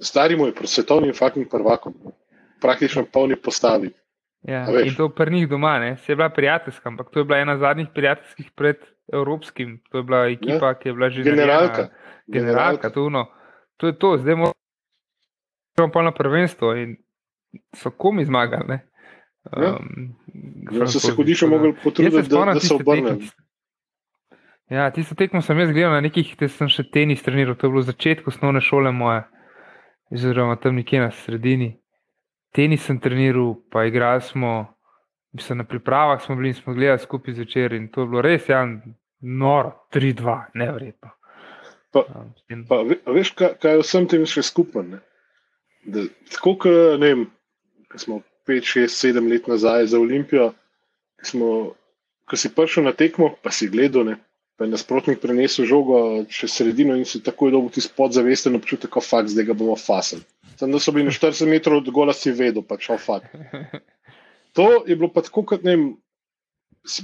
stari 0.00 0.36
moj, 0.36 0.54
pred 0.54 0.68
svetovnim 0.68 1.14
fucking 1.14 1.48
prvakom, 1.50 1.94
praktično 2.60 3.04
polni 3.12 3.36
postavi. 3.36 3.92
Ja, 4.42 4.64
in 4.84 4.94
to 4.96 5.08
pri 5.08 5.30
njih 5.30 5.48
doma, 5.48 5.78
ne? 5.78 5.96
se 5.96 6.12
je 6.12 6.16
bila 6.16 6.28
prijateljska, 6.28 6.88
ampak 6.88 7.10
to 7.10 7.20
je 7.20 7.24
bila 7.24 7.38
ena 7.38 7.56
zadnjih 7.58 7.88
prijateljskih 7.94 8.50
pred 8.56 8.76
evropskim. 9.12 9.80
To 9.90 9.98
je 9.98 10.02
bila 10.02 10.26
ekipa, 10.26 10.66
ja. 10.66 10.74
ki 10.74 10.88
je 10.88 10.94
bila 10.94 11.10
že 11.10 11.22
Generalka. 11.22 11.66
narejena. 11.72 11.88
Generalka, 12.26 12.90
to, 12.90 13.10
no. 13.10 13.26
to 13.76 13.86
je 13.86 13.98
to, 13.98 14.16
zdaj 14.18 14.34
moramo 14.36 15.92
pa 15.92 16.02
na 16.02 16.12
prvenstvo 16.12 16.74
in 16.76 16.96
so 17.76 17.90
komi 17.90 18.24
zmagali. 18.24 18.64
Ne? 18.68 18.78
Ja. 19.56 19.76
Um, 19.76 20.16
Ja, 20.70 20.86
so 20.86 21.00
se 21.00 21.12
da- 21.12 21.46
mogli 21.48 21.74
potruditi, 21.82 22.28
da, 22.28 22.44
da 22.54 22.60
se 22.60 22.76
tekme. 22.78 23.18
Ja, 24.70 24.90
tisto 24.90 25.14
tekmo 25.14 25.42
sem 25.42 25.58
jaz 25.58 25.72
gledal 25.72 25.92
na 25.92 26.00
nekih, 26.00 26.36
te 26.36 26.48
sem 26.48 26.68
še 26.68 26.84
tenis 26.92 27.22
treniral, 27.22 27.56
to 27.58 27.66
je 27.66 27.70
bilo 27.70 27.82
v 27.82 27.88
začetku 27.90 28.30
osnovne 28.30 28.60
šole 28.62 28.92
moje, 28.92 29.24
oziroma 30.14 30.54
tam 30.56 30.76
nekje 30.78 31.00
na 31.00 31.10
sredini. 31.10 31.72
Tenis 32.52 32.82
sem 32.82 32.98
treniral, 32.98 33.54
pa 33.70 33.84
igrali 33.86 34.22
smo, 34.22 34.66
mislim, 35.32 35.58
na 35.58 35.64
pripravah 35.64 36.22
smo 36.24 36.36
bili 36.36 36.48
in 36.48 36.54
smo 36.54 36.74
gledali 36.74 36.98
skupaj 36.98 37.34
zvečer 37.34 37.72
in 37.72 37.88
to 37.88 38.02
je 38.02 38.06
bilo 38.06 38.22
res, 38.22 38.48
ja, 38.48 38.64
noro, 39.20 39.72
3-2, 39.92 40.36
nevrjetno. 40.54 41.10
Pa- 41.92 42.06
s 42.36 42.42
tem- 42.48 42.66
Pa, 42.68 42.82
ve- 42.82 43.00
veš, 43.06 43.30
kaj, 43.30 43.54
kaj 43.62 43.72
je 43.72 43.82
vsem 43.82 44.08
tem 44.08 44.26
še 44.26 44.42
skupaj? 44.42 44.98
Da, 45.84 46.02
tako 46.30 46.54
kot 46.56 46.98
ne 47.00 47.14
vem, 47.14 47.22
ko 47.90 47.98
smo 47.98 48.22
5, 48.46 48.66
6, 48.66 48.94
7 48.94 49.28
let 49.30 49.46
nazaj 49.48 49.86
za 49.86 49.98
Olimpijo, 49.98 50.50
ko, 51.18 51.24
smo, 51.26 51.48
ko 52.26 52.36
si 52.36 52.50
prišel 52.54 52.84
na 52.84 52.92
tekmo, 52.92 53.34
pa 53.42 53.50
si 53.50 53.68
gledal, 53.68 54.04
ne, 54.06 54.16
pa 54.58 54.64
je 54.66 54.70
nasprotnik 54.70 55.20
prenesel 55.22 55.66
žogo 55.66 56.24
čez 56.30 56.50
sredino 56.52 56.94
in 56.98 57.04
si 57.04 57.22
takoj 57.22 57.50
dobil 57.50 57.70
ti 57.70 57.80
podzavesten 57.96 58.54
občutek, 58.58 58.90
kot 58.90 59.06
fakt, 59.06 59.30
zdaj 59.30 59.44
ga 59.50 59.54
bomo 59.54 59.76
fasali. 59.76 60.22
Tam, 60.60 60.76
so 60.80 60.92
bili 60.92 61.08
na 61.08 61.14
40 61.14 61.48
metrov 61.48 61.80
od 61.80 61.90
gola, 61.94 62.12
si 62.12 62.32
vedel, 62.36 62.62
pač 62.62 62.90
o 62.92 62.98
fakt. 63.00 63.32
To 64.58 64.82
je 64.86 64.96
bilo 64.96 65.08
pa 65.14 65.22
tako, 65.22 65.44
kot 65.46 65.62
ne 65.64 65.76
vem, 65.76 65.84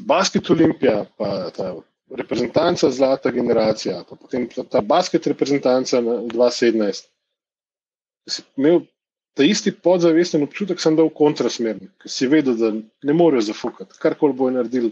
basket 0.04 0.50
Olimpija, 0.50 1.04
pa 1.16 1.50
ta 1.54 1.70
reprezentanca 2.10 2.90
zlata 2.90 3.30
generacija, 3.30 4.04
pa 4.08 4.16
potem 4.16 4.48
ta, 4.50 4.64
ta 4.64 4.80
basket 4.80 5.26
reprezentanca 5.26 6.00
na 6.00 6.18
2017. 6.26 7.08
Si 8.26 8.42
imel 8.58 8.80
ta 9.36 9.44
isti 9.44 9.72
podzavesten 9.72 10.42
občutek, 10.42 10.80
sem 10.80 10.96
dal 10.96 11.10
kontrasmerni, 11.14 11.90
ker 12.02 12.10
si 12.10 12.26
vedel, 12.30 12.56
da 12.58 12.72
ne 12.74 13.14
morejo 13.14 13.46
zafukati. 13.50 13.98
Karkoli 14.02 14.34
bo 14.34 14.48
naredil, 14.50 14.90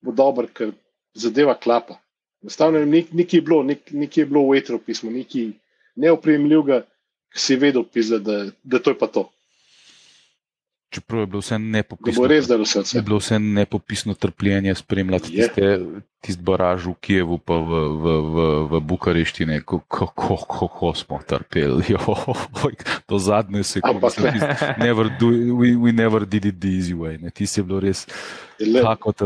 bo 0.00 0.14
dober, 0.16 0.48
ker 0.54 0.72
zadeva 1.14 1.56
klapa. 1.58 1.98
Nekaj 2.42 3.36
je 3.36 3.42
bilo, 3.44 3.62
nek, 3.66 3.90
nekaj 3.92 4.22
je 4.22 4.28
bilo 4.30 4.46
v 4.48 4.60
etru 4.60 4.78
pismo, 4.80 5.10
nekaj 5.12 5.50
neopremljivega, 6.00 6.84
si 7.34 7.56
vedel, 7.56 7.84
pizda, 7.84 8.18
da, 8.18 8.50
da 8.62 8.78
to 8.78 8.90
je 8.90 8.98
pa 8.98 9.06
to. 9.06 9.30
Čeprav 10.90 11.20
je 11.20 11.26
bilo 11.26 11.40
vse 11.40 11.54
Da 11.54 11.58
bo 11.58 11.66
nepopisno. 11.66 12.26
res 12.26 12.46
dalo 12.46 12.62
vse. 12.62 12.82
Je 12.94 13.02
bilo 13.02 13.18
vse 13.18 13.38
nepopisno 13.38 14.14
trpljenje 14.14 14.74
spremljati 14.74 15.30
Je. 15.36 15.46
tiste, 15.46 15.78
tiste 16.20 16.44
baraž 16.44 16.84
v 16.84 16.94
Kijevu, 17.00 17.40
pa 17.40 17.56
v, 17.56 17.70
v, 17.96 18.04
v, 18.04 18.36
v 18.68 18.72
Bukarešti, 18.84 19.48
ne, 19.48 19.64
kako 19.64 20.12
ko, 20.12 20.36
ko, 20.36 20.66
ko 20.68 20.88
smo 20.92 21.16
trpeli. 21.24 21.80
Joj, 21.96 22.74
to 23.08 23.16
zadnje 23.16 23.64
sekunde. 23.64 23.96
Ampak 23.96 24.12
tisto, 24.12 24.76
Never 24.76 25.08
do, 25.16 25.32
we, 25.56 25.72
we 25.80 25.90
never 25.92 26.28
did 26.28 26.44
it 26.44 26.60
the 26.60 26.68
easy 26.68 26.92
way. 26.92 27.16
Ne. 27.16 27.32
Tisti 27.32 27.60
je 27.60 27.64
bilo 27.64 27.80
res 27.80 28.04
Je 28.60 28.68
tako, 28.76 29.16
ta, 29.16 29.24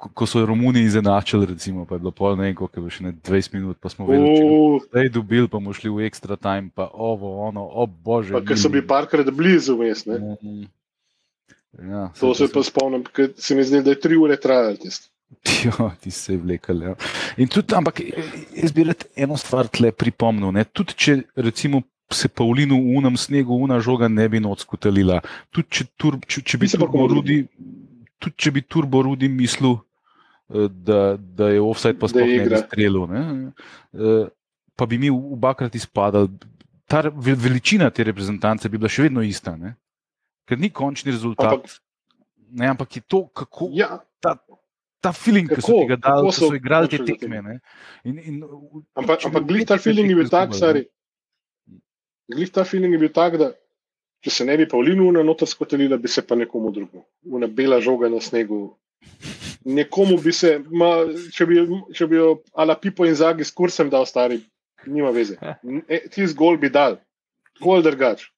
ko- 0.00 0.10
ko 0.16 0.24
so 0.24 0.40
Romuni 0.40 0.80
izenačili, 0.80 1.52
recimo, 1.52 1.84
pa 1.84 1.94
je 1.94 1.98
bilo 1.98 2.10
pol 2.10 2.40
ne 2.40 2.54
koliko 2.56 2.80
je 2.80 2.96
še 2.96 3.04
ne 3.04 3.12
20 3.12 3.52
minut, 3.52 3.76
pa 3.76 3.92
smo 3.92 4.08
vedeli, 4.08 4.32
če 4.32 4.42
bomo 4.42 4.56
U, 4.56 4.80
zdaj 4.80 5.12
dobili, 5.12 5.44
pa 5.44 5.60
bomo 5.60 5.76
šli 5.76 5.92
v 5.92 6.08
ekstra 6.08 6.40
time, 6.40 6.72
pa 6.72 6.88
ovo, 6.88 7.44
ono, 7.44 7.60
o 7.60 7.84
bože. 7.84 8.32
Pa, 8.32 8.40
ker 8.40 8.56
so 8.56 8.72
bili 8.72 8.80
parkrat 8.80 9.28
blizu, 9.28 9.76
vmes. 9.76 10.08
ne. 10.08 10.16
Mm. 10.40 10.64
Ja, 11.76 12.08
To 12.16 12.32
saj 12.32 12.48
se 12.48 12.52
pa 12.54 12.64
spomnim, 12.64 13.04
ker 13.04 13.36
se 13.36 13.52
mi 13.52 13.60
zdi, 13.60 13.84
da 13.84 13.92
je 13.92 14.00
tri 14.00 14.16
ure 14.16 14.40
trajalo 14.40 14.80
tisto. 14.80 15.12
Ja, 15.66 15.90
ti 16.00 16.10
se 16.10 16.32
je 16.32 16.38
vlekel. 16.38 16.82
Ja. 16.82 16.94
In 17.36 17.48
tudi, 17.50 17.74
ampak 17.74 18.00
jaz 18.54 18.72
bi 18.72 18.84
rad 18.86 19.04
eno 19.16 19.36
stvar 19.36 19.68
tle 19.68 19.90
pripomnil. 19.92 20.52
Ne? 20.54 20.64
Tudi 20.64 20.94
če 20.94 21.16
recimo 21.36 21.82
se 22.10 22.28
Pavlinu 22.28 22.76
v 22.78 22.98
unem 23.00 23.16
snegu, 23.18 23.56
una 23.58 23.80
žoga 23.82 24.08
ne 24.08 24.28
bi 24.30 24.38
noč 24.40 24.62
kotalila, 24.68 25.18
tudi 25.50 25.66
če, 25.70 25.86
tur, 25.98 26.18
če, 26.22 26.42
če 26.46 26.58
bi 26.62 26.68
komu 26.70 26.86
Turborudi, 26.86 27.38
tudi 28.22 28.36
če 28.38 28.52
bi 28.54 28.62
Turborudi 28.62 29.30
mislil, 29.30 29.80
eh, 30.54 30.68
da, 30.70 31.16
da 31.18 31.50
je 31.50 31.62
offside, 31.62 31.98
pa 31.98 32.06
sploh 32.10 32.30
ne 32.30 32.46
bi 32.46 32.60
strelil, 32.62 33.08
ne? 33.10 33.24
Eh, 33.90 34.28
pa 34.78 34.86
bi 34.86 35.00
mi 35.02 35.10
obakrat 35.10 35.74
izpadali. 35.74 36.30
Ta 36.86 37.02
veličina 37.10 37.90
te 37.90 38.06
reprezentance 38.06 38.70
bi 38.70 38.78
bila 38.78 38.90
še 38.92 39.08
vedno 39.08 39.24
ista, 39.26 39.56
ne? 39.58 39.74
ker 40.46 40.60
ni 40.62 40.70
končni 40.70 41.10
rezultat. 41.10 41.58
Ampak- 41.58 41.80
Ne, 42.56 42.68
ampak 42.70 42.96
je 42.96 43.02
to, 43.02 43.24
kako, 43.34 43.66
Ja, 43.74 43.98
ta 44.22 44.36
feeling, 45.12 45.48
ki 45.48 45.60
so 45.60 45.66
Kako? 45.66 45.80
ti 45.80 45.90
ga 45.92 45.96
dali, 45.96 46.24
Kako 46.26 46.32
so 46.32 46.48
so 46.48 46.54
igrali 46.56 46.88
te 46.88 46.98
tekme. 47.04 47.60
In, 48.04 48.18
in, 48.18 48.42
ampak, 48.94 49.26
ampak 49.28 49.46
glih 49.46 49.66
ta 49.66 49.78
feeling 49.78 50.10
je 50.10 50.16
bil 50.18 50.32
tak, 50.32 50.54
stari. 50.54 50.86
Glih 52.32 52.50
ta 52.50 52.64
feeling 52.64 52.94
je 52.94 53.00
bil 53.04 53.12
tak, 53.14 53.38
da 53.40 53.52
če 54.26 54.32
se 54.32 54.44
ne 54.48 54.56
bi 54.58 54.66
Pavlinu 54.66 55.06
na 55.14 55.22
noter 55.22 55.46
skotalila, 55.46 55.98
bi 56.02 56.10
se 56.10 56.24
pa 56.26 56.34
nekomu 56.34 56.72
drugemu. 56.74 57.04
Una 57.38 57.46
bela 57.46 57.78
žoga 57.80 58.10
na 58.10 58.20
snegu. 58.20 58.74
Nekomu 59.66 60.16
bi 60.22 60.32
se, 60.34 60.56
ma, 60.70 60.90
če, 61.34 61.46
bi, 61.46 61.60
če 61.94 62.08
bi 62.10 62.18
jo 62.18 62.30
ala 62.58 62.74
Pipo 62.80 63.06
in 63.06 63.14
Zagi 63.18 63.46
s 63.46 63.54
kursem 63.54 63.90
dal 63.92 64.06
stari, 64.06 64.40
nima 64.86 65.12
veze. 65.14 65.38
E, 65.86 66.00
ti 66.10 66.26
zgolj 66.26 66.58
bi 66.62 66.70
dal, 66.74 66.98
gol 67.62 67.86
drugač. 67.86 68.28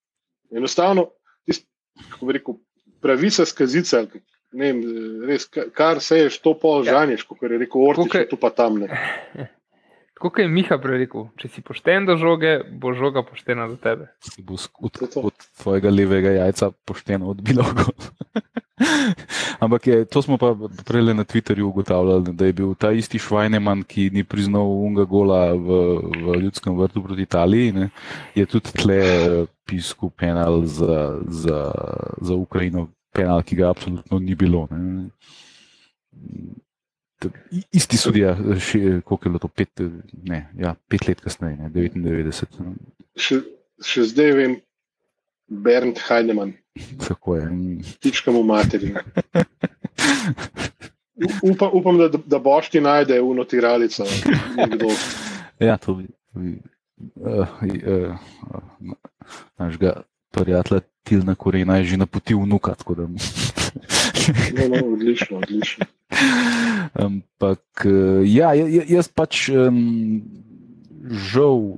Enostavno, 0.53 1.07
tist, 1.49 1.67
kako 2.13 2.29
bi 2.29 2.37
rekel, 2.39 2.59
pravica 3.05 3.45
skazica, 3.49 4.03
ali 4.05 4.25
vem, 4.53 4.81
res, 5.23 5.45
ka- 5.47 5.69
kar 5.71 6.01
seješ, 6.01 6.39
to 6.39 6.55
pol 6.55 6.85
Ja. 6.85 6.93
žanješ, 6.95 7.25
kot 7.25 7.43
je 7.43 7.49
rekel 7.51 7.81
Ortič, 7.83 8.05
Tukaj- 8.05 8.29
tu 8.29 8.37
pa 8.37 8.51
tam 8.51 8.79
ne. 8.79 8.89
Tako 10.15 10.31
kot 10.31 10.39
je 10.39 10.49
Miha 10.49 10.75
rekel, 10.75 11.29
če 11.37 11.47
si 11.49 11.63
pošten 11.63 12.03
do 12.05 12.17
žoge, 12.17 12.65
bo 12.73 12.91
žoga 12.91 13.23
poštena 13.23 13.69
do 13.69 13.77
tebe. 13.77 14.11
se 14.19 14.43
bo 14.43 14.55
sk- 14.55 14.75
od, 14.81 14.99
je 14.99 15.31
tvojega 15.63 15.91
levega 15.91 16.31
jajca 16.33 16.71
pošteno 16.85 17.31
odbilo. 17.31 17.63
gol. 17.63 17.95
Ampak 19.59 19.87
je, 19.87 20.05
to 20.05 20.23
smo 20.23 20.39
pa 20.39 20.55
prej 20.85 21.15
na 21.15 21.23
Twitterju 21.23 21.63
ugotavljali, 21.65 22.33
da 22.33 22.47
je 22.47 22.53
bil 22.53 22.75
ta 22.75 22.91
isti 22.91 23.19
Švajneman, 23.19 23.83
ki 23.83 24.11
ni 24.11 24.25
priznal 24.25 24.63
unga 24.65 25.05
gola 25.05 25.53
v, 25.53 25.67
v 26.15 26.41
ljudskem 26.41 26.75
vrtu 26.75 27.03
proti 27.03 27.23
Italiji, 27.23 27.73
ne, 27.73 27.91
je 28.35 28.47
tudi 28.47 28.71
tle 28.73 28.99
eh, 28.99 29.47
pisku 29.65 30.11
penal 30.11 30.63
za, 30.63 31.19
za, 31.23 31.61
za 32.21 32.35
Ukrajino, 32.35 32.89
penal, 33.13 33.43
ki 33.43 33.57
ga 33.57 33.71
absolutno 33.71 34.19
ni 34.19 34.35
bilo. 34.35 34.67
Ne. 34.71 35.09
Isti 37.73 37.99
sodija, 37.99 38.37
še, 38.63 38.79
koliko 39.03 39.19
je 39.19 39.31
bilo 39.31 39.39
to, 39.39 39.49
pet, 39.51 39.81
ne, 40.23 40.39
ja, 40.55 40.77
pet 40.89 41.09
let 41.09 41.21
kasneje, 41.21 41.57
ne, 41.59 41.71
99. 41.71 42.61
ne. 42.61 42.75
Še, 43.19 43.41
še 43.83 44.05
zdaj 44.07 44.33
vem, 44.37 44.55
Bernd 45.49 45.99
Heinemann, 46.05 46.53
Tako 47.01 47.37
je. 47.37 47.49
tička 47.99 48.31
mu 48.31 48.43
materi. 48.45 48.93
U- 51.43 51.57
Upam, 51.73 51.99
da, 51.99 52.07
da 52.21 52.39
boš 52.39 52.69
ti 52.71 52.81
najde 52.81 53.19
unotiralico. 53.21 54.05
nekdo. 54.55 54.93
Ja, 55.59 55.75
to 55.77 55.95
bi. 55.95 56.07
Bi 56.35 56.53
uh, 57.17 57.49
uh, 57.83 58.15
našega 59.59 60.03
prijatelja 60.31 60.81
Tilna 61.03 61.35
Korena 61.35 61.77
je 61.77 61.85
že 61.85 61.97
napotil 61.97 62.39
vnuka. 62.45 62.75
No, 62.89 64.69
no, 64.69 64.93
odlično, 64.93 65.39
odlično. 65.39 65.87
Ampak 66.95 67.65
uh, 67.85 68.21
ja, 68.25 68.53
ja, 68.55 68.67
ja, 68.69 68.83
jaz 68.89 69.09
pač 69.09 69.49
um, 69.49 70.21
žal 71.09 71.57
eh, 71.57 71.77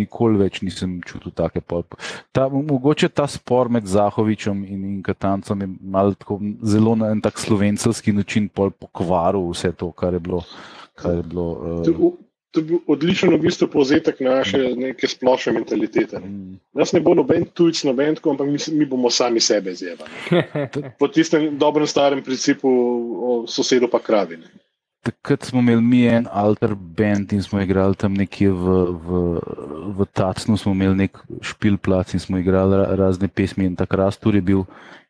nikoli 0.00 0.40
več 0.40 0.60
nisem 0.64 0.98
čutil 1.04 1.32
take 1.36 1.60
polpe. 1.60 1.98
Ta, 2.32 2.48
mogoče 2.48 3.08
ta 3.08 3.26
spor 3.28 3.68
med 3.68 3.88
Zahovičem 3.88 4.64
in, 4.64 4.84
in 4.84 5.02
Katancem 5.04 5.64
je 5.64 5.68
mal 5.80 6.14
tako 6.14 6.40
zelo 6.62 6.94
na 6.96 7.12
en 7.12 7.20
tak 7.24 7.40
slovenski 7.40 8.12
način 8.12 8.48
pokvaril 8.48 9.50
vse 9.50 9.72
to, 9.72 9.90
kar 9.92 10.16
je 10.16 10.20
bilo. 10.20 10.44
Kar 10.98 11.20
je 11.20 11.22
bilo 11.22 11.50
uh, 11.52 11.84
Tu- 11.84 12.16
to 12.50 12.60
je 12.60 12.64
bil 12.64 12.78
odličen 12.86 13.32
v 13.34 13.38
bistvu 13.38 13.68
povzetek 13.68 14.20
naše 14.20 14.58
neke 14.76 15.08
splošne 15.08 15.52
mentalitete. 15.52 16.20
Ne. 16.20 16.28
Mm. 16.28 16.54
Nas 16.72 16.92
ne 16.92 17.00
bo 17.00 17.14
noben 17.14 17.44
tujc, 17.54 17.82
noben 17.84 18.16
tako, 18.16 18.30
ampak 18.30 18.48
mi, 18.48 18.60
mi 18.78 18.86
bomo 18.88 19.10
sami 19.10 19.40
sebe 19.40 19.74
zjebali. 19.74 20.10
Po 21.00 21.08
tistem 21.08 21.58
dobrem 21.58 21.86
starem 21.86 22.22
principu 22.24 22.68
o 23.20 23.44
sosedu 23.46 23.88
pa 23.88 24.00
kravi. 24.00 24.40
Ne. 24.40 24.48
Takrat 25.04 25.44
smo 25.44 25.60
imeli 25.60 25.82
mi 25.82 26.06
en 26.08 26.26
alter 26.32 26.74
band 26.74 27.32
in 27.32 27.42
smo 27.42 27.60
igrali 27.60 27.94
tam 27.94 28.14
nekje 28.14 28.50
v, 28.50 28.78
v, 28.92 29.08
v 29.94 30.06
Tacnu, 30.12 30.56
smo 30.56 30.72
imeli 30.72 31.04
nek 31.04 31.20
špilplac 31.40 32.14
in 32.14 32.20
smo 32.20 32.38
igrali 32.38 32.76
ra- 32.76 32.96
razne 32.96 33.28
pesmi 33.28 33.68
in 33.68 33.76
takrat 33.76 34.08
Rastur 34.08 34.34
je 34.34 34.42
bil. 34.42 34.64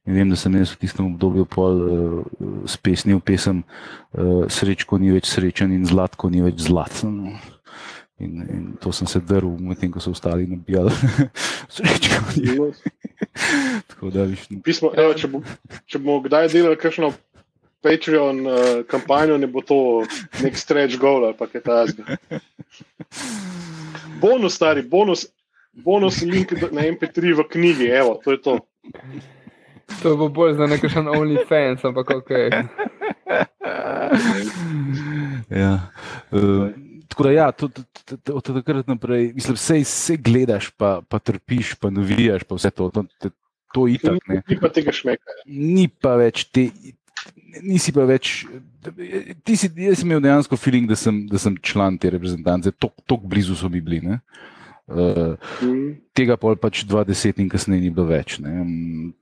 In 0.08 0.14
vem, 0.14 0.28
da 0.32 0.36
sem 0.40 0.54
jaz 0.56 0.70
v 0.72 0.80
tistem 0.80 1.04
obdobju 1.04 1.44
pol 1.44 1.74
uh, 1.84 2.64
spesnil 2.64 3.20
pesem 3.20 3.60
uh, 3.60 4.48
Srečko 4.48 4.96
ni 4.96 5.12
več 5.12 5.28
srečen 5.28 5.74
in 5.76 5.84
Zlatko 5.84 6.30
ni 6.32 6.40
več 6.40 6.64
zlat. 6.64 7.02
No. 7.04 7.34
In, 8.16 8.40
in 8.48 8.64
to 8.80 8.88
sem 8.96 9.10
se 9.10 9.20
drl, 9.20 9.52
medtem 9.60 9.92
ko 9.92 10.00
so 10.00 10.14
ostali 10.16 10.48
nabijali. 10.48 10.96
Srečko 11.76 12.24
ni. 12.40 12.56
Tako 13.92 14.14
da 14.16 14.24
viš. 14.32 14.48
Pismo, 14.64 14.94
evo, 14.96 15.12
če, 15.12 15.28
bo, 15.28 15.44
če 15.84 16.00
bomo 16.00 16.24
kdaj 16.24 16.54
delali 16.56 16.80
kakšno 16.80 17.12
Patreon 17.84 18.40
uh, 18.48 18.66
kampanjo, 18.88 19.36
ne 19.36 19.46
bo 19.46 19.60
to 19.60 19.80
nek 20.40 20.56
stretch 20.56 20.96
goal 20.96 21.28
ali 21.28 21.36
kaj 21.36 21.66
takega. 21.68 22.40
Bonus, 24.24 24.56
stari, 24.56 24.88
bonus, 24.88 25.28
bonus 25.84 26.24
link 26.24 26.56
na 26.72 26.88
MP3 26.88 27.36
v 27.36 27.50
knjigi, 27.52 27.92
evo, 27.92 28.16
to 28.24 28.32
je 28.32 28.40
to. 28.48 28.62
To 30.02 30.16
bo 30.16 30.28
bolj 30.28 30.54
za 30.58 30.66
nekakšen 30.66 31.08
OnlyFans, 31.08 31.84
ampak 31.84 32.10
ok. 32.10 32.30
Ja. 35.50 35.90
Uh, 36.30 36.68
tako 37.08 37.22
da, 37.22 37.30
ja, 37.32 37.52
to- 37.52 37.68
to- 37.68 37.82
to- 38.04 38.16
to- 38.16 38.34
od 38.34 38.44
takrat 38.44 38.86
naprej, 38.86 39.32
mislim, 39.34 39.54
vse, 39.56 39.80
vse 39.82 40.16
gledaš, 40.16 40.70
pa, 40.76 41.00
pa 41.08 41.18
trpiš, 41.18 41.74
pa 41.80 41.90
navijaš, 41.90 42.44
pa 42.44 42.54
vse 42.54 42.70
to. 42.70 42.90
To, 42.90 43.04
to, 43.18 43.30
to 43.74 43.86
je 43.86 43.94
itak. 43.94 44.18
Ne. 44.28 44.42
Ni 44.48 44.56
pa 44.60 44.68
tega 44.68 44.92
šmeka. 44.92 45.32
Ni 45.46 45.88
pa 45.88 46.16
več 46.20 46.44
te. 46.52 46.68
Nisi 47.64 47.92
pa 47.92 48.04
več. 48.06 48.44
Ti 49.44 49.56
si, 49.56 49.70
jaz 49.82 49.98
sem 50.00 50.06
imel 50.08 50.20
dejansko 50.22 50.56
feeling, 50.56 50.86
da 50.88 50.96
sem, 50.96 51.24
da 51.26 51.40
sem 51.40 51.56
član 51.64 51.96
te 51.98 52.10
reprezentance, 52.12 52.70
tako 52.76 53.18
blizu 53.24 53.56
so 53.56 53.68
mi 53.68 53.80
bili. 53.80 54.00
ne. 54.04 54.20
Uh, 54.88 55.34
Mm. 55.60 55.98
tega 56.16 56.36
pol 56.40 56.56
pač 56.56 56.80
20 56.88 57.40
in 57.42 57.48
kasneje 57.48 57.80
ni 57.82 57.90
bilo 57.90 58.06
več. 58.08 58.38
Ne, 58.40 58.62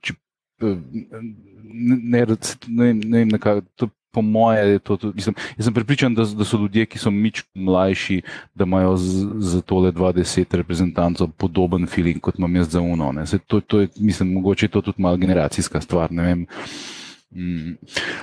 Če, 0.01 0.13
ne, 0.59 2.25
ne, 2.25 2.25
ne, 2.67 2.87
vem- 3.15 3.27
nekako, 3.27 3.61
to, 3.75 3.89
po 4.11 4.21
moje 4.21 4.67
je 4.67 4.79
to. 4.79 4.97
to 4.97 5.11
mislim, 5.13 5.35
jaz 5.57 5.65
sem 5.65 5.73
pripričan, 5.73 6.15
da, 6.15 6.25
da 6.25 6.45
so 6.45 6.57
ljudje, 6.57 6.85
ki 6.85 6.97
so 6.97 7.11
mič 7.11 7.43
mlajši, 7.53 8.21
da 8.55 8.63
imajo 8.63 8.97
z- 8.97 9.27
za 9.37 9.61
tole 9.61 9.91
20 9.91 10.53
reprezentantov 10.53 11.27
podoben 11.29 11.85
feeling 11.85 12.19
kot 12.19 12.39
imam 12.39 12.55
jaz 12.55 12.69
za 12.69 12.81
UNO. 12.81 13.13
Saj 13.25 13.39
To, 13.39 13.61
to 13.61 13.79
je, 13.81 13.87
mislim, 13.99 14.33
mogoče 14.33 14.65
je 14.65 14.69
to 14.69 14.81
tudi 14.81 15.01
malo 15.01 15.17
generacijska 15.17 15.81
stvar. 15.81 16.09
Mm. 16.11 17.75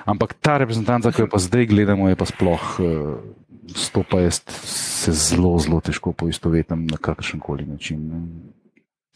Ampak 0.05 0.35
ta 0.35 0.59
reprezentanca, 0.59 1.13
ki 1.13 1.23
jo 1.23 1.29
pa 1.29 1.39
zdaj 1.39 1.67
gledamo, 1.67 2.09
je 2.09 2.17
pa 2.17 2.25
sploh. 2.25 2.81
Uh, 2.81 3.19
S 3.67 3.89
to 3.89 4.03
pa 4.03 4.21
jaz 4.21 4.43
se 4.61 5.09
zelo, 5.13 5.59
zelo 5.59 5.81
težko 5.81 6.13
poistovetim 6.13 6.85
na 6.85 6.97
kakršen 6.97 7.41
koli 7.41 7.65
način. 7.65 8.09
ne. 8.09 8.19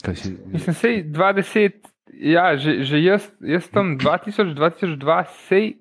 Kaj 0.02 0.16
si? 0.16 0.36
Mislim, 0.46 0.74
sej 0.74 1.04
20, 1.04 1.70
ja, 2.12 2.56
že, 2.56 2.82
že 2.84 3.02
jaz, 3.02 3.26
jaz 3.40 3.68
tam 3.68 3.96
2000, 4.00 4.54
2002, 4.54 5.24
sej 5.48 5.76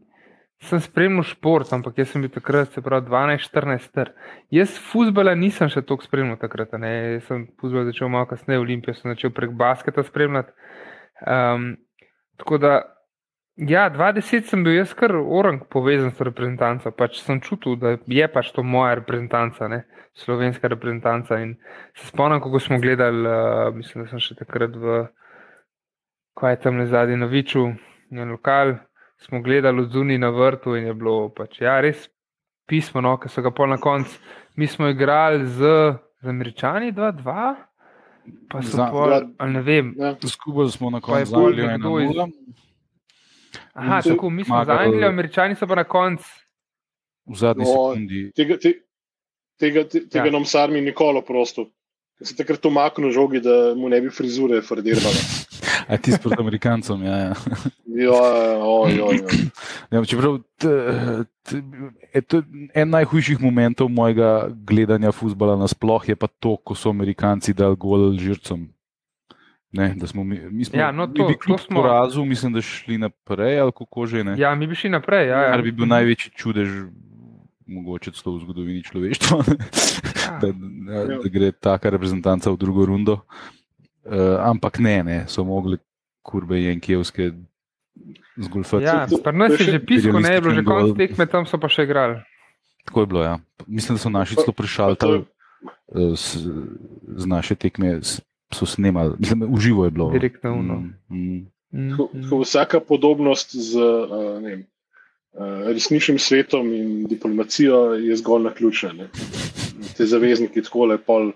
sem 0.58 0.82
spremljal 0.82 1.26
šport, 1.28 1.70
ampak 1.74 2.00
jaz 2.02 2.12
sem 2.12 2.24
bil 2.26 2.32
takrat, 2.34 2.72
se 2.74 2.82
pravi, 2.82 3.06
12-14 3.06 3.86
star. 3.86 4.12
Jaz 4.54 4.74
futbola 4.90 5.36
nisem 5.38 5.70
še 5.70 5.84
toliko 5.86 6.08
spremljal 6.08 6.40
takrat, 6.42 6.74
ne. 6.82 6.94
Jaz 7.18 7.28
sem 7.30 7.44
futbol 7.62 7.86
začel 7.86 8.10
malo 8.10 8.26
kasneje, 8.32 8.64
Olimpijo 8.64 8.96
sem 8.98 9.14
začel 9.14 9.34
prek 9.38 9.54
basketa 9.58 10.02
spremljati. 10.06 10.56
Um, 11.22 11.76
tako 12.42 12.58
da, 12.62 12.74
ja, 13.70 13.86
20 13.94 14.50
sem 14.50 14.66
bil 14.66 14.80
jaz 14.80 14.96
kar 14.98 15.14
orang 15.18 15.62
povezan 15.70 16.10
s 16.10 16.26
reprezentanco, 16.26 16.90
pač 16.98 17.22
sem 17.22 17.42
čutil, 17.42 17.78
da 17.78 17.94
je 18.10 18.28
pač 18.34 18.50
to 18.56 18.66
moja 18.66 18.98
reprezentanca, 18.98 19.70
ne, 19.70 19.84
slovenska 20.18 20.74
reprezentanca. 20.74 21.38
In 21.46 21.54
se 21.94 22.10
spomnim, 22.10 22.42
kako 22.42 22.66
smo 22.66 22.82
gledali, 22.82 23.30
uh, 23.30 23.70
mislim, 23.78 24.06
da 24.06 24.16
sem 24.16 24.26
še 24.26 24.42
takrat 24.42 24.74
v, 24.74 25.06
kaj 26.38 26.52
je 26.52 26.60
tam 26.60 26.78
le 26.78 26.86
zadnji 26.86 27.18
na 27.18 27.26
Viču, 27.26 27.68
na 28.10 28.26
lokal, 28.26 28.76
smo 29.18 29.42
gledali 29.42 29.82
od 29.82 29.92
zunaj 29.92 30.18
na 30.18 30.30
vrtu 30.30 30.76
in 30.76 30.86
je 30.86 30.94
bilo 30.94 31.30
pač, 31.30 31.62
ja, 31.62 31.80
res 31.82 32.08
pismo, 32.66 33.02
no, 33.02 33.18
ki 33.18 33.30
so 33.30 33.42
ga 33.42 33.52
pol 33.52 33.68
na 33.68 33.78
koncu. 33.78 34.20
Mi 34.56 34.68
smo 34.68 34.88
igrali 34.88 35.46
z, 35.48 35.58
z 36.22 36.28
Američani 36.28 36.92
2-2, 36.92 37.56
pa 38.50 38.62
so 38.62 38.70
Za- 38.74 38.90
pol, 38.92 39.14
ali 39.38 39.52
ne 39.52 39.62
vem. 39.62 39.94
Ja. 39.98 40.16
Skupaj 40.20 40.70
smo 40.70 40.90
na 40.90 41.00
koncu 41.00 41.48
nekdo 41.50 42.00
iz- 42.00 42.12
1-0. 42.12 42.28
Aha, 43.74 44.02
so 44.02 44.10
tako 44.10 44.30
mi 44.30 44.44
smo 44.44 44.56
zmagali. 44.56 44.90
zanjali, 44.90 45.06
Američani 45.06 45.56
so 45.56 45.68
pa 45.68 45.76
na 45.76 45.84
koncu. 45.86 46.26
V 47.26 47.36
zadnji 47.36 47.64
No, 47.64 47.72
sekundi. 47.72 48.32
Tega, 48.34 48.58
te, 48.58 48.74
tega, 49.58 49.84
te, 49.84 50.00
tega 50.02 50.20
Ja. 50.20 50.26
ja. 50.26 50.32
nam 50.32 50.46
sarmi 50.46 50.82
nikoli 50.82 51.22
prosto. 51.22 51.66
Se 52.20 52.36
takrat 52.36 52.66
umaknil 52.66 53.12
žogi, 53.12 53.40
da 53.40 53.52
mu 53.76 53.90
ne 53.90 54.02
bi 54.02 54.10
frizure 54.10 54.62
frdirala. 54.62 55.12
A 55.88 55.98
ti 55.98 56.12
s 56.12 56.20
proti 56.20 56.36
Amerikancem, 56.38 57.00
ja. 57.00 57.16
ja. 57.18 57.34
Ja, 57.88 58.20
oj, 58.60 58.92
oj, 59.00 59.18
oj. 59.24 59.48
ja 59.92 60.04
čeprav 60.04 60.38
t, 60.56 60.68
t, 61.42 61.62
je 62.14 62.22
to 62.22 62.44
en 62.74 62.90
najhujših 62.90 63.40
momentov 63.40 63.88
mojega 63.88 64.30
gledanja 64.52 65.12
futbola 65.12 65.56
nasploh, 65.56 66.04
je 66.04 66.14
pa 66.14 66.28
to, 66.30 66.58
ko 66.58 66.76
so 66.76 66.90
Amerikanci 66.90 67.54
dali 67.54 67.76
gol 67.76 68.12
žrtvom. 68.14 68.68
Ne, 69.70 69.94
da 69.96 70.08
smo 70.08 70.24
mi, 70.24 70.40
mi 70.50 70.64
smo, 70.64 70.76
Ja, 70.76 70.92
no 70.92 71.06
mi 71.06 71.14
to- 71.14 71.28
bi 71.28 71.34
to 71.34 71.40
kljub 71.40 71.60
smo- 71.62 71.76
porazu, 71.78 72.26
mislim, 72.26 72.54
da 72.54 72.62
šli 72.62 72.98
naprej, 72.98 73.60
ali 73.60 73.72
kako 73.72 74.06
že 74.06 74.24
ne. 74.24 74.36
Ja, 74.38 74.56
mi 74.56 74.68
bi 74.68 74.76
šli 74.76 74.90
naprej. 74.90 75.28
Ja, 75.28 75.40
ja. 75.40 75.52
Kar 75.52 75.62
bi 75.62 75.72
bil 75.72 75.86
največji 75.86 76.32
čudež, 76.34 76.70
mogoče 77.66 78.12
celo 78.12 78.38
v 78.38 78.42
zgodovini 78.42 78.84
človeštva, 78.84 79.38
Ja. 80.28 80.40
da, 80.40 80.48
da, 80.52 81.18
da 81.18 81.30
gre 81.30 81.52
taka 81.52 81.90
reprezentanca 81.90 82.48
v 82.48 82.58
drugo 82.58 82.86
rundo. 82.86 83.14
Uh, 83.14 83.57
ampak 84.41 84.80
ne, 84.80 85.03
ne, 85.03 85.18
so 85.28 85.43
mogli 85.43 85.78
kurbe 86.22 86.62
Jankijevske 86.62 87.32
zgolfati. 88.38 88.84
Ja, 88.84 89.08
To- 89.08 89.18
pri 89.18 89.38
nas 89.38 89.58
to 89.58 89.64
je 89.64 89.72
že 89.72 89.80
pisko, 89.80 90.20
ne 90.20 90.34
je 90.34 90.41
bilo 90.41 90.53
že 90.53 90.64
konc 90.64 90.97
tekme, 90.97 91.26
tam 91.26 91.45
so 91.45 91.58
pa 91.58 91.68
še 91.68 91.84
igrali. 91.84 92.20
Tako 92.86 92.99
je 92.99 93.05
bilo. 93.05 93.22
Ja. 93.24 93.36
Mislim, 93.68 93.95
da 93.95 93.99
so 93.99 94.10
naši 94.10 94.36
celo 94.36 94.51
prišaltali 94.53 95.18
uh, 95.20 96.16
z, 96.16 96.47
z 97.18 97.26
naše 97.26 97.55
tekme, 97.55 97.99
so 98.47 98.66
snemali, 98.66 99.16
mislim, 99.20 99.43
uživo 99.49 99.86
je 99.86 99.91
bilo. 99.91 100.12
Direktno. 100.12 100.55
Mm, 100.55 100.93
mm. 101.10 101.47
Mm, 101.72 101.91
Tako- 101.91 102.10
mm. 102.14 102.24
tako 102.24 102.36
Vsaka 102.39 102.80
podobnost 102.80 103.51
z 103.51 103.76
uh, 103.76 104.39
ne 104.39 104.49
vem, 104.49 104.62
uh, 105.34 105.68
resničnim 105.68 106.20
svetom 106.20 106.72
in 106.74 107.08
diplomacijo 107.08 107.93
je 107.93 108.16
zgolj 108.16 108.43
naključna. 108.43 108.93
ne. 108.93 109.10
Te 109.97 110.05
zavezniki 110.05 110.62
tako 110.62 110.86
lepo, 110.86 111.32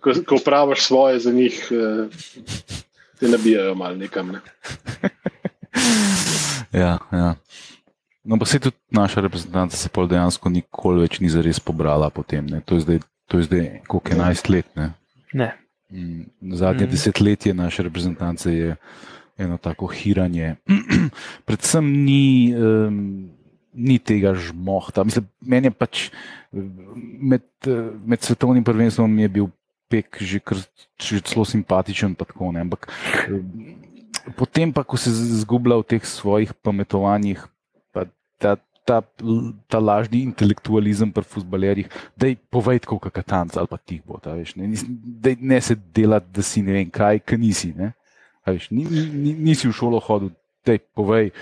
ko, 0.00 0.12
ko 0.26 0.38
praviš 0.44 0.86
svoje 0.86 1.18
za 1.18 1.32
njih, 1.32 1.68
uh, 1.70 2.08
te 3.20 3.28
nabijajo 3.28 3.74
malo 3.74 3.96
nekam. 3.96 4.32
Ne. 4.32 4.40
Ja, 6.72 6.98
ja. 7.12 7.34
No, 8.24 8.38
pa 8.38 8.44
se 8.46 8.58
tudi 8.58 8.76
naša 8.90 9.20
reprezentanca 9.20 9.76
se 9.76 9.88
pol 9.88 10.08
dejansko 10.10 10.50
nikoli 10.50 11.06
več 11.06 11.20
ni 11.22 11.30
zares 11.30 11.60
pobrala 11.62 12.10
potem. 12.10 12.46
Ne. 12.50 12.60
To 12.66 12.74
je 12.76 12.84
zdaj, 12.84 12.98
to 13.30 13.38
je 13.38 13.46
zdaj 13.48 13.66
koliko 13.86 14.10
11 14.16 14.50
let. 14.50 14.66
Ne. 14.76 14.92
Ne. 15.32 15.50
Mm, 15.92 16.26
Zadnje 16.58 16.84
Mhm. 16.86 16.90
desetletje 16.90 17.54
naše 17.54 17.82
reprezentance 17.82 18.52
je 18.52 18.76
eno 19.38 19.56
tako 19.56 19.86
hiranje. 19.86 20.56
Predvsem 21.46 21.86
ni, 22.04 22.54
um, 22.56 23.30
ni 23.72 23.98
tega 23.98 24.34
žmohta. 24.34 25.04
Mislim, 25.04 25.28
meni 25.40 25.70
je 25.70 25.70
pač 25.70 26.08
eh, 26.08 26.10
med, 27.20 27.46
eh, 27.66 27.90
med 28.04 28.22
svetovnim 28.22 28.64
prvenstvom 28.64 29.12
mi 29.12 29.22
je 29.22 29.28
bil 29.28 29.46
pek 29.88 30.18
že, 30.20 30.38
kar, 30.42 30.58
že 30.98 31.22
celo 31.22 31.44
simpatičen, 31.46 32.14
pa 32.14 32.26
tako. 32.26 32.50
Ampak 32.52 32.90
eh, 33.30 33.42
potem 34.36 34.72
pa, 34.72 34.82
ko 34.82 34.98
se 34.98 35.10
zgublja 35.12 35.78
v 35.80 35.88
teh 35.96 36.02
svojih 36.02 36.50
pametovanjih, 36.62 37.42
pa 37.94 38.06
ta, 38.38 38.56
ta, 38.86 39.02
ta 39.70 39.78
lažni 39.78 40.22
intelektualizem 40.26 41.10
pri 41.10 41.26
futbalerjih, 41.26 41.90
da 42.18 42.30
je 42.30 42.38
povej 42.50 42.86
tako, 42.86 42.98
kot 43.02 43.14
katanc 43.14 43.56
ali 43.56 43.70
pa 43.70 43.78
tih 43.78 44.02
bo. 44.06 44.18
ta, 44.18 44.34
ne, 44.34 45.32
ne 45.40 45.58
se 45.60 45.74
delati, 45.74 46.30
da 46.30 46.42
si 46.42 46.62
ne 46.62 46.82
vem 46.82 46.90
kaj, 46.90 47.22
kaj 47.22 47.38
nisi. 47.38 47.74
Ne. 47.76 47.92
Veš, 48.46 48.70
ni, 48.70 48.86
ni, 48.86 49.34
nisi 49.34 49.66
v 49.66 49.74
šolo 49.74 49.98
hodil, 49.98 50.30
da 50.62 50.78
povej, 50.94 51.34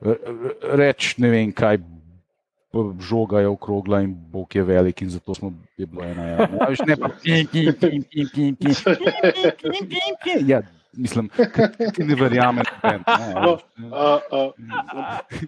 r- 0.00 0.16
r- 0.16 0.56
reč 0.80 1.16
ne 1.20 1.28
vem 1.28 1.52
kaj. 1.52 1.80
Žoga 3.00 3.40
je 3.40 3.48
okrogla 3.48 4.00
in 4.00 4.14
Bog 4.32 4.56
je 4.56 4.62
velik, 4.62 5.02
in 5.02 5.10
zato 5.10 5.34
smo 5.34 5.52
je 5.76 5.86
bilo 5.86 6.04
ena. 6.04 6.26
Ja, 6.26 6.48
ne 6.86 6.96
pa. 6.96 7.08
Ja, 10.46 10.62
mislim, 10.96 11.28
ti 11.94 12.04
ne 12.04 12.14
verjameš. 12.14 12.66
No, 13.42 13.58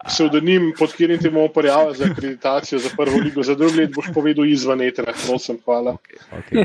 pseudonim, 0.06 0.72
pod 0.78 0.90
katerim 0.90 1.18
ti 1.18 1.30
bomo 1.30 1.48
prijavili 1.48 1.96
za 1.96 2.04
akreditacijo 2.10 2.78
za 2.78 2.88
prvo 2.96 3.18
ligo, 3.18 3.42
za 3.42 3.54
drugo 3.54 3.76
leto 3.76 3.92
boš 3.94 4.06
povedal 4.14 4.46
izven 4.46 4.82
etra. 4.82 5.12
Prosim, 5.26 5.58
hvala. 5.64 5.96
Okay. 6.32 6.64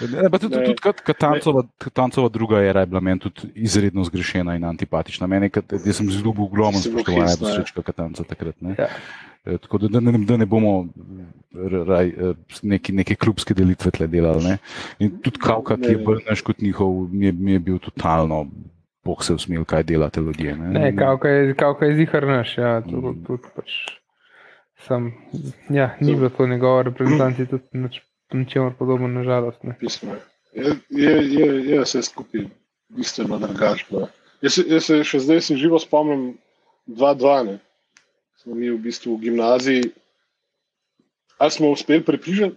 ne, 0.22 0.38
tudi 0.38 0.56
tudi 0.64 1.02
Katancova, 1.04 1.62
Katancova 1.78 2.28
druga 2.28 2.62
era 2.64 2.80
je 2.80 2.86
bila 2.86 3.00
meni 3.00 3.20
tudi 3.20 3.40
izredno 3.54 4.04
zgrešena 4.04 4.54
in 4.56 4.64
antipatična. 4.64 5.26
Meni, 5.26 5.50
jaz 5.84 5.96
sem 5.96 6.10
zelo 6.10 6.34
ogromno 6.38 6.80
spoštoval 6.80 7.28
Srečka 7.28 7.82
Katanca 7.82 8.24
takrat. 8.24 8.60
Ne. 8.60 8.74
Ja. 8.78 8.88
E, 9.48 9.58
tako 9.58 9.78
da, 9.78 9.88
da, 9.88 10.00
ne, 10.00 10.18
da 10.28 10.36
ne 10.36 10.46
bomo 10.46 10.86
raj, 11.88 12.08
e, 12.08 12.32
neki, 12.62 12.92
neke 12.92 13.16
klubske 13.16 13.54
delitve 13.54 13.90
tle 13.96 14.06
delali. 14.06 14.44
Ne. 14.44 14.58
In 14.98 15.18
tudi 15.24 15.40
Kavka, 15.40 15.78
ki 15.80 15.94
je 15.94 16.00
bolj 16.04 16.24
naš 16.28 16.42
kot 16.44 16.60
njihov, 16.60 17.06
mi 17.12 17.30
je, 17.30 17.32
mi 17.32 17.56
je 17.56 17.62
bil 17.70 17.78
totalno. 17.82 18.46
Bog 19.04 19.22
se 19.24 19.32
usmil, 19.32 19.62
kaj 19.64 19.86
delate 19.88 20.20
ljudje. 20.20 20.56
Ne, 20.56 20.68
ne 20.68 20.88
kavka 20.96 21.28
je, 21.28 21.54
je 21.88 21.94
zihar 21.96 22.26
naš. 22.26 22.58
Ja, 22.58 22.80
tudi, 22.84 23.06
mm. 23.06 23.22
tudi 23.24 23.52
pač 23.56 23.76
sem, 24.84 25.12
ja, 25.70 25.96
ni 26.00 26.16
bilo 26.16 26.28
to 26.28 26.46
njegova 26.46 26.82
reprezentacija, 26.82 27.46
tudi 27.46 27.88
ničemer 28.32 28.72
podobno, 28.78 29.08
nažalost. 29.08 29.64
Je, 30.52 30.74
je, 30.88 31.12
je, 31.32 31.70
je 31.70 31.80
vse 31.80 32.02
skupaj 32.02 32.44
bistveno 32.88 33.38
drugačno. 33.38 34.08
Jaz, 34.42 34.58
jaz 34.66 34.84
se 34.84 35.00
še 35.04 35.22
zdaj 35.24 35.40
si 35.40 35.56
živo 35.56 35.78
spomnim 35.78 36.36
2-2. 36.86 37.58
Smo 38.38 38.54
mi 38.54 38.70
v 38.70 38.78
bistvu 38.78 39.16
v 39.16 39.28
gimnaziji. 39.28 39.90
Ali 41.38 41.50
smo 41.50 41.70
uspeli 41.70 42.02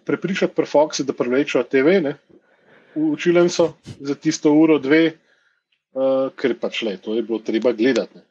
prepričati 0.06 0.54
pri 0.56 0.66
Foxu, 0.66 1.06
da 1.06 1.14
privlečejo 1.14 1.64
TV, 1.64 2.02
ne? 2.02 2.16
v 2.96 3.12
učilnico 3.14 3.74
za 4.00 4.16
tisto 4.16 4.52
uro, 4.52 4.80
dve, 4.80 5.14
uh, 5.94 6.28
ker 6.36 6.58
pač 6.60 6.82
le, 6.84 6.98
to 6.98 7.16
je 7.16 7.24
bilo 7.24 7.40
treba 7.40 7.72
gledati. 7.72 8.20
Ne? 8.20 8.26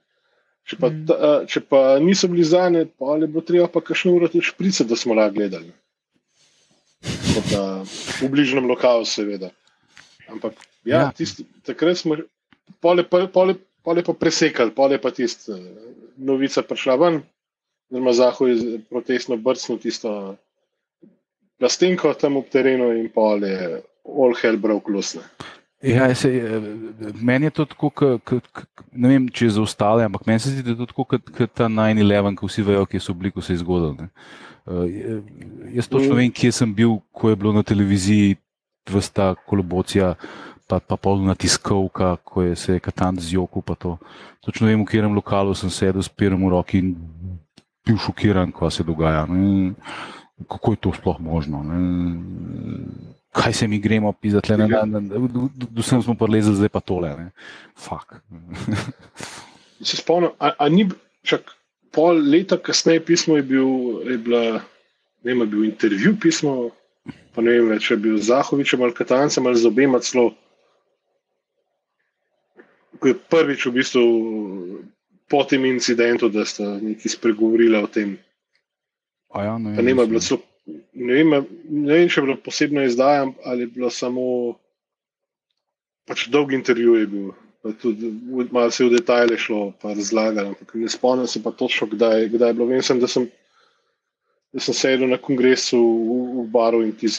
Če 0.68 0.76
pa, 0.76 0.90
mm. 0.90 1.07
ta, 1.09 1.16
uh, 1.16 1.46
če 1.48 1.62
pa 1.64 1.80
niso 2.03 2.28
bili 2.28 2.44
zane, 2.44 2.84
pa 2.86 3.16
je 3.16 3.28
bilo 3.30 3.44
treba 3.46 3.70
pa 3.72 3.80
kakšno 3.80 4.12
uro 4.18 4.28
tudi 4.28 4.46
šprice, 4.46 4.84
da 4.84 4.98
smo 4.98 5.16
lahko 5.16 5.38
gledali. 5.38 5.72
Da, 7.51 7.62
v 8.20 8.28
bližnjem 8.28 8.68
lokalu, 8.68 9.07
seveda. 9.09 9.48
Ampak 10.28 10.59
ja, 10.84 11.07
ja. 11.07 11.11
Tisti, 11.16 11.46
takrat 11.66 11.98
smo 11.98 12.18
pole, 12.84 13.07
pole, 13.07 13.30
pole, 13.32 13.57
pole 13.86 14.05
pa 14.05 14.14
presekali, 14.14 14.74
pole 14.76 15.01
pa 15.01 15.14
tisti 15.14 15.57
uh, 15.57 15.62
novica 16.20 16.62
prišla 16.66 16.98
ven, 17.01 17.22
zelo 17.91 18.12
zahoj 18.12 18.57
protestno 18.91 19.36
brcnil 19.36 19.78
tisto 19.78 20.36
plastenko 21.59 22.14
tam 22.14 22.41
v 22.41 22.49
terenu 22.51 22.93
in 22.97 23.09
pole 23.12 23.82
all 24.05 24.34
hell 24.43 24.57
broke 24.57 24.93
loose. 24.93 25.20
Ja, 25.82 26.14
se, 26.14 26.28
meni 27.22 27.47
je 27.47 27.51
to 27.51 27.64
tako, 27.64 27.88
k, 27.91 28.18
k, 28.24 28.41
k, 28.53 28.82
ne 28.93 29.14
vem, 29.14 29.28
če 29.32 29.47
je 29.47 29.55
za 29.57 29.62
ostale, 29.64 30.05
ampak 30.05 30.26
meni 30.28 30.43
se 30.43 30.53
zdi, 30.53 30.64
da 30.64 30.74
je 30.74 30.80
to 30.82 30.88
tako, 30.91 31.07
kot 31.09 31.55
ta 31.57 31.70
9-11, 31.72 32.36
ko 32.36 32.51
vsi 32.51 32.64
vejo, 32.66 32.84
kje 32.84 33.01
so 33.01 33.14
bili, 33.16 33.32
ko 33.32 33.41
se 33.41 33.57
je 33.57 33.62
zgodil. 33.62 33.95
Uh, 34.68 34.84
jaz 35.72 35.88
točno 35.88 36.18
vem, 36.18 36.28
kje 36.36 36.53
sem 36.53 36.74
bil, 36.76 36.99
ko 37.16 37.32
je 37.32 37.41
bilo 37.41 37.55
na 37.57 37.64
televiziji 37.64 38.36
vrsta 38.93 39.32
kolobocija, 39.49 40.12
pa, 40.68 40.82
pa 40.84 41.01
polna 41.01 41.32
tiskovka, 41.34 42.12
ko 42.28 42.45
je 42.45 42.57
se 42.61 42.76
je 42.76 42.84
katant 42.84 43.20
z 43.24 43.38
joko. 43.38 43.64
Točno 44.45 44.68
vem, 44.68 44.84
v 44.84 44.88
katerem 44.88 45.16
lokalu 45.16 45.57
sem 45.57 45.72
sedel 45.72 46.05
s 46.05 46.12
pirom 46.12 46.45
v 46.45 46.53
roki 46.53 46.84
in 46.84 46.93
bil 47.87 47.99
šokiran, 47.99 48.53
kaj 48.53 48.70
se 48.70 48.85
dogaja. 48.85 49.26
Ne? 49.28 49.72
Kako 50.49 50.72
je 50.72 50.81
to 50.81 50.93
sploh 50.97 51.20
možno? 51.20 51.62
Ne? 51.62 51.81
kaj 53.33 53.53
se 53.53 53.68
mi 53.68 53.78
gremo 53.78 54.12
pisati, 54.12 54.57
da 54.57 54.64
ja. 54.64 56.03
smo 56.03 56.14
prelezili, 56.14 56.57
zdaj 56.57 56.68
pa 56.68 56.81
tole. 56.81 57.31
Fak. 57.78 58.14
se 59.83 59.97
spomnim, 59.97 60.31
a, 60.39 60.51
a 60.59 60.68
ni 60.68 60.89
čak 61.22 61.55
pol 61.93 62.18
leta 62.31 62.59
kasneje 62.59 63.05
pismo 63.05 63.37
je 63.37 63.43
bil, 63.43 63.68
je 64.11 64.18
bila, 64.18 64.61
ne 65.22 65.35
vem, 65.35 65.51
bil 65.51 65.64
intervju 65.64 66.16
pismo, 66.20 66.70
pa 67.35 67.43
ne 67.43 67.59
vem 67.59 67.70
več, 67.74 67.89
če 67.89 67.95
je 67.95 68.03
bil 68.03 68.18
Zahovič 68.18 68.74
ali 68.74 68.95
Katancem 68.95 69.47
ali 69.47 69.59
z 69.59 69.66
obema 69.66 70.01
celo. 70.01 70.35
Ko 73.01 73.09
je 73.09 73.14
prvič 73.14 73.66
v 73.66 73.74
bistvu 73.78 74.05
po 75.31 75.45
tem 75.47 75.64
incidentu, 75.70 76.28
da 76.28 76.45
sta 76.45 76.66
neki 76.83 77.09
spregovorili 77.09 77.78
o 77.78 77.87
tem. 77.87 78.16
Ja, 79.35 79.59
ne, 79.59 79.70
ne, 79.70 79.83
ne, 79.83 79.95
ne, 79.95 80.39
ne 80.93 81.14
vem, 81.14 81.47
ne 81.70 81.93
vem, 81.95 82.09
če 82.11 82.18
je 82.18 82.24
bilo 82.26 82.37
posebno 82.43 82.83
izdajam 82.83 83.35
ali 83.47 83.62
je 83.62 83.70
bilo 83.76 83.91
samo 83.95 84.24
pač 86.11 86.26
dolg 86.35 86.53
intervju. 86.57 86.97
Bil, 87.07 87.31
tudi, 87.78 88.11
malo 88.51 88.70
se 88.70 88.85
je 88.85 88.89
v 88.89 88.97
detajle 88.97 89.39
šlo, 89.39 89.70
pa 89.83 89.95
razlagalo. 89.95 90.57
Ne 90.74 90.91
spomnim 90.91 91.28
se 91.31 91.43
pa 91.43 91.53
točno, 91.55 91.87
kdaj, 91.93 92.28
kdaj 92.35 92.51
je 92.51 92.59
bilo. 92.59 92.68
Vem, 92.70 92.83
sem, 92.83 93.01
da, 93.01 93.07
sem, 93.07 93.28
da 94.53 94.62
sem 94.64 94.74
sedel 94.74 95.11
na 95.12 95.20
kongresu 95.20 95.78
v, 95.78 96.20
v 96.41 96.47
baru 96.51 96.83
in 96.87 96.97
ti. 96.97 97.12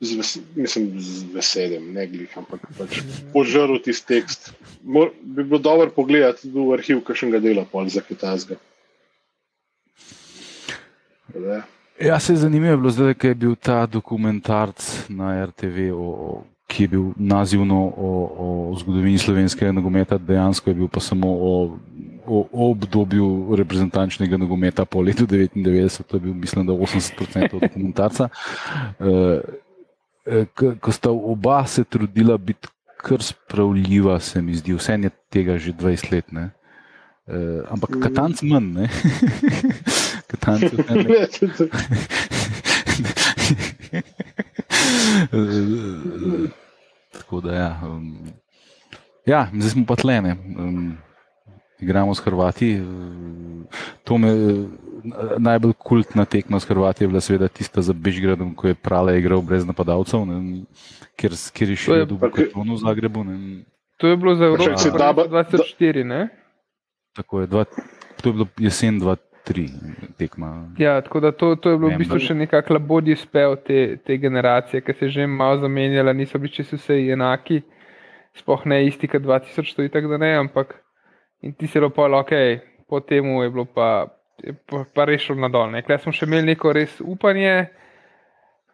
Z, 0.00 0.40
mislim, 0.54 1.00
z 1.00 1.24
veseljem, 1.32 1.92
ne 1.92 2.04
glih, 2.06 2.32
ampak 2.36 2.66
pač 2.76 2.98
požrl 3.32 3.78
tisti 3.80 4.18
tekst. 4.18 4.50
Mor, 4.84 5.08
bi 5.22 5.44
bilo 5.44 5.58
dobro 5.58 5.88
pogledati 5.90 6.50
v 6.52 6.66
arhiv, 6.76 7.00
kakšnega 7.06 7.40
dela, 7.40 7.64
pol 7.64 7.88
za 7.88 8.04
Kitajska. 8.04 8.60
Ja, 12.00 12.20
se 12.20 12.32
je 12.32 12.44
zanimivo, 12.44 12.92
ker 13.16 13.30
je 13.30 13.34
bil 13.34 13.56
ta 13.56 13.86
dokumentarc 13.86 15.08
na 15.08 15.46
RTV, 15.46 15.88
o, 15.96 16.04
o, 16.04 16.44
ki 16.68 16.84
je 16.84 16.88
bil 16.88 17.10
nazivno 17.16 17.80
o, 17.96 18.10
o 18.36 18.76
zgodovini 18.76 19.18
slovenskega 19.18 19.72
nogometa, 19.72 20.18
dejansko 20.18 20.70
je 20.70 20.74
bil 20.74 20.88
pa 20.92 21.00
samo 21.00 21.32
o, 21.32 21.52
o, 22.26 22.48
o 22.52 22.70
obdobju 22.70 23.56
reprezentančnega 23.56 24.36
nogometa 24.36 24.84
po 24.84 25.00
letu 25.00 25.24
99, 25.26 26.02
to 26.04 26.16
je 26.16 26.20
bil, 26.20 26.34
mislim, 26.34 26.66
da 26.66 26.72
80% 26.72 27.60
dokumentarca. 27.60 28.28
E, 29.00 29.40
ko 30.80 30.92
sta 30.92 31.10
oba 31.10 31.66
se 31.66 31.84
trudila 31.84 32.38
biti 32.38 32.68
kar 33.06 33.22
spravljiva, 33.22 34.20
se 34.20 34.42
mi 34.42 34.54
zdi, 34.54 34.74
vse 34.74 34.98
je 35.02 35.10
tega 35.30 35.58
že 35.58 35.72
20 35.72 36.12
let. 36.12 36.32
Ne? 36.32 36.50
Uh, 37.26 37.62
ampak 37.70 37.90
mm. 37.90 38.00
katanc 38.02 38.42
manj, 38.42 38.88
katanc 40.30 40.72
manj. 40.86 41.06
Tako 47.12 47.40
da, 47.40 47.54
ja. 47.54 47.80
Um, 47.84 48.18
ja, 49.26 49.48
zdaj 49.54 49.70
smo 49.70 49.86
pa 49.86 49.96
tlene. 49.96 50.36
Um, 50.58 50.98
igramo 51.80 52.14
s 52.14 52.20
Hrvati. 52.20 52.82
To 54.04 54.18
me 54.18 54.30
najbolj 55.38 55.72
kultna 55.78 56.24
tekma 56.24 56.60
s 56.60 56.68
Hrvati 56.68 57.04
je 57.04 57.08
bila 57.08 57.20
seveda 57.20 57.48
tista 57.48 57.82
za 57.82 57.92
Bežgradom, 57.92 58.54
ko 58.54 58.68
je 58.68 58.74
Prale 58.74 59.18
igral 59.18 59.42
brez 59.42 59.66
napadalcev, 59.66 60.26
ne, 60.26 60.64
ker, 61.16 61.32
ker 61.52 61.70
je 61.70 61.76
šel 61.76 62.06
do 62.06 62.18
Bukatonu 62.20 62.74
v 62.74 62.80
Zagrebu. 62.82 63.24
Ne. 63.24 63.36
To 63.96 64.08
je 64.08 64.16
bilo 64.16 64.34
za 64.34 64.44
Evropo 64.44 64.70
2004, 64.70 66.04
ne? 66.04 66.28
Tako 67.16 67.40
je, 67.40 67.46
dva, 67.46 67.64
to 68.22 68.28
je 68.28 68.32
bilo 68.32 68.46
jesen 68.58 69.00
2-3 69.00 69.68
tekma. 70.18 70.68
Ja, 70.78 71.00
tako 71.00 71.20
da 71.20 71.32
to, 71.32 71.54
to 71.56 71.70
je 71.70 71.78
bilo 71.78 71.94
v 71.94 72.00
bistvu 72.02 72.20
še 72.20 72.34
nekako 72.34 72.76
labodji 72.76 73.16
spev 73.16 73.56
te, 73.64 73.96
te 74.04 74.18
generacije, 74.20 74.82
ki 74.84 74.92
se 74.92 75.08
je 75.08 75.10
že 75.10 75.26
malo 75.26 75.60
zamenjala, 75.62 76.12
niso 76.12 76.38
bili 76.38 76.52
čisto 76.52 76.76
vse 76.76 76.98
enaki, 77.12 77.62
spoh 78.36 78.66
ne 78.66 78.84
isti 78.86 79.08
kot 79.08 79.22
2000, 79.24 79.76
to 79.76 79.86
je 79.86 79.88
tako 79.88 80.12
da 80.12 80.18
ne, 80.20 80.34
ampak 80.36 80.76
in 81.42 81.52
ti 81.52 81.68
je 81.72 81.90
pa 81.90 82.06
ok, 82.20 82.32
po 82.88 83.00
temu 83.00 83.42
je 83.42 83.50
bilo 83.50 83.64
pa, 83.64 84.06
je 84.42 84.54
pa, 84.54 84.84
pa 84.94 85.04
rešilo 85.04 85.40
na 85.40 85.48
dol. 85.48 85.72
Klej 85.82 85.98
smo 85.98 86.12
še 86.12 86.26
imeli 86.26 86.54
neko 86.54 86.72
res 86.72 87.00
upanje. 87.00 87.68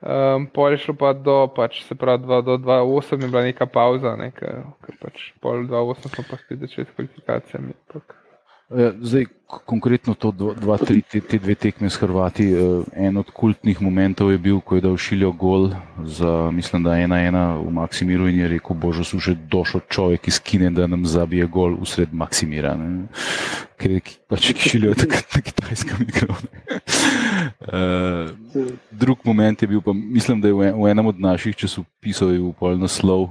Um, 0.02 0.48
pol 0.50 0.74
je 0.74 0.82
šlo 0.82 0.96
pa 0.98 1.12
do, 1.14 1.46
pač, 1.54 1.84
se 1.86 1.94
pravi, 1.94 2.26
2-8 2.26 3.22
je 3.22 3.28
bila 3.28 3.44
neka 3.46 3.68
pauza, 3.70 4.16
ne, 4.18 4.32
ker 4.34 4.96
pač 4.98 5.28
pol 5.38 5.62
2-8 5.70 6.10
smo 6.10 6.24
pa 6.26 6.40
spet 6.40 6.58
začeli 6.64 6.88
s 6.88 6.96
kvalifikacijami. 6.96 7.76
Pak. 7.94 8.21
Ja, 8.70 8.92
zdaj, 9.00 9.26
konkretno 9.66 10.14
to 10.14 10.30
dva, 10.32 10.78
tri, 10.80 11.02
te, 11.04 11.20
te 11.20 11.36
dve 11.36 11.54
tekme 11.54 11.90
s 11.90 12.00
Hrvati. 12.00 12.46
Eh, 12.52 13.04
en 13.04 13.16
od 13.20 13.28
kultnih 13.30 13.80
momentov 13.84 14.32
je 14.32 14.38
bil, 14.38 14.60
ko 14.64 14.78
je 14.78 14.84
dal 14.86 14.96
šiljo 14.96 15.32
gol 15.36 15.68
za, 16.04 16.50
mislim, 16.50 16.86
da 16.86 16.96
ena 16.96 17.20
ena 17.20 17.44
v 17.60 17.68
Maksimiru 17.68 18.28
in 18.32 18.40
je 18.40 18.48
rekel, 18.48 18.76
bože, 18.76 19.04
so 19.04 19.20
že 19.20 19.36
došel 19.36 19.84
človek 19.92 20.28
iz 20.28 20.40
Kine, 20.40 20.70
da 20.72 20.86
nam 20.86 21.04
zabije 21.06 21.46
gol 21.46 21.76
usred 21.80 22.14
Maksimira. 22.16 22.72
Ne? 22.80 23.12
Ker 23.76 23.98
je 23.98 24.00
pač 24.28 24.52
šiljo 24.56 24.96
takrat 24.96 25.36
na 25.36 25.40
kitajskem 25.44 26.06
mikrofonu. 26.06 26.48
Uh, 27.62 28.32
drug 28.90 29.20
moment 29.24 29.62
je 29.62 29.68
bil, 29.68 29.80
pa 29.84 29.92
mislim, 29.92 30.40
da 30.40 30.48
je 30.48 30.54
v, 30.54 30.72
v 30.72 30.90
enem 30.90 31.06
od 31.12 31.20
naših 31.20 31.56
časopisov 31.56 32.32
je 32.32 32.40
bil 32.40 32.56
pol 32.56 32.80
naslov, 32.80 33.30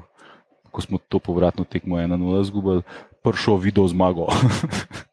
ko 0.71 0.79
smo 0.85 1.01
to 1.01 1.19
povratno 1.19 1.65
tekmo 1.65 1.97
1-0 1.97 2.43
zgubili, 2.47 2.85
pršo 3.25 3.57
video 3.57 3.89
zmago. 3.89 4.29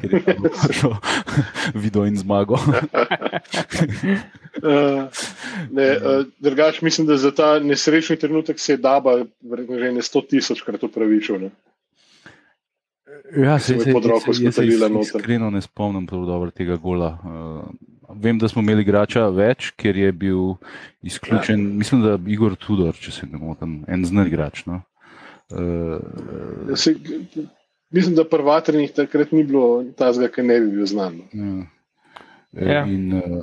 ker 0.00 0.14
je 0.14 0.36
šlo 0.72 0.96
video 1.84 2.06
in 2.06 2.16
zmago. 2.16 2.54
uh, 2.54 2.60
Ne, 5.70 5.88
uh, 5.96 6.26
drugač, 6.38 6.80
mislim, 6.82 7.06
da 7.06 7.16
za 7.16 7.30
ta 7.34 7.58
nesrečni 7.58 8.16
trenutek 8.16 8.60
se 8.60 8.72
je 8.72 8.76
Daba 8.76 9.24
verjetno 9.42 9.78
že 9.78 9.92
ne 9.92 10.02
100 10.02 10.26
tisoč 10.30 10.62
krat 10.62 10.82
upravičil. 10.82 11.38
Ne. 11.40 11.50
Ja, 13.36 13.58
Se 13.58 13.78
se, 13.78 13.92
se, 14.34 14.52
se 14.52 14.66
iskreno 15.00 15.50
ne 15.50 15.60
spomnim 15.62 16.06
dobro 16.06 16.50
tega 16.50 16.76
gola. 16.76 17.18
Uh, 17.24 18.16
vem, 18.22 18.38
da 18.38 18.48
smo 18.48 18.62
imeli 18.62 18.82
igrača 18.82 19.28
več, 19.28 19.70
ker 19.76 19.96
je 19.96 20.12
bil 20.12 20.54
izključen, 21.02 21.60
ja. 21.60 21.74
mislim, 21.82 22.02
da 22.02 22.18
Igor 22.26 22.56
Tudor, 22.56 22.94
če 23.00 23.12
se 23.12 23.26
ne 23.26 23.38
motim, 23.38 23.84
en 23.88 24.04
znan 24.04 24.28
igrač. 24.28 24.64
No? 24.66 24.82
Uh, 25.52 26.76
Se, 26.76 26.94
mislim, 27.94 28.14
da 28.14 28.26
prvatrnih 28.26 28.90
takrat 28.92 29.30
ni 29.32 29.44
bilo 29.44 29.84
tazga, 29.94 30.26
ki 30.28 30.42
ne 30.42 30.58
bi 30.60 30.70
bil 30.72 30.86
znan. 30.86 31.20
no. 31.32 31.64
Ja. 32.52 32.72
Ja. 32.72 32.82
In, 32.86 33.12
uh, 33.14 33.42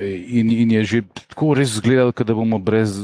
in, 0.00 0.48
in 0.50 0.70
je 0.72 0.84
že 0.84 0.98
tako 1.28 1.52
res 1.54 1.74
izgledalo, 1.74 2.12
da 2.12 2.32
bomo 2.32 2.56
brez 2.58 2.94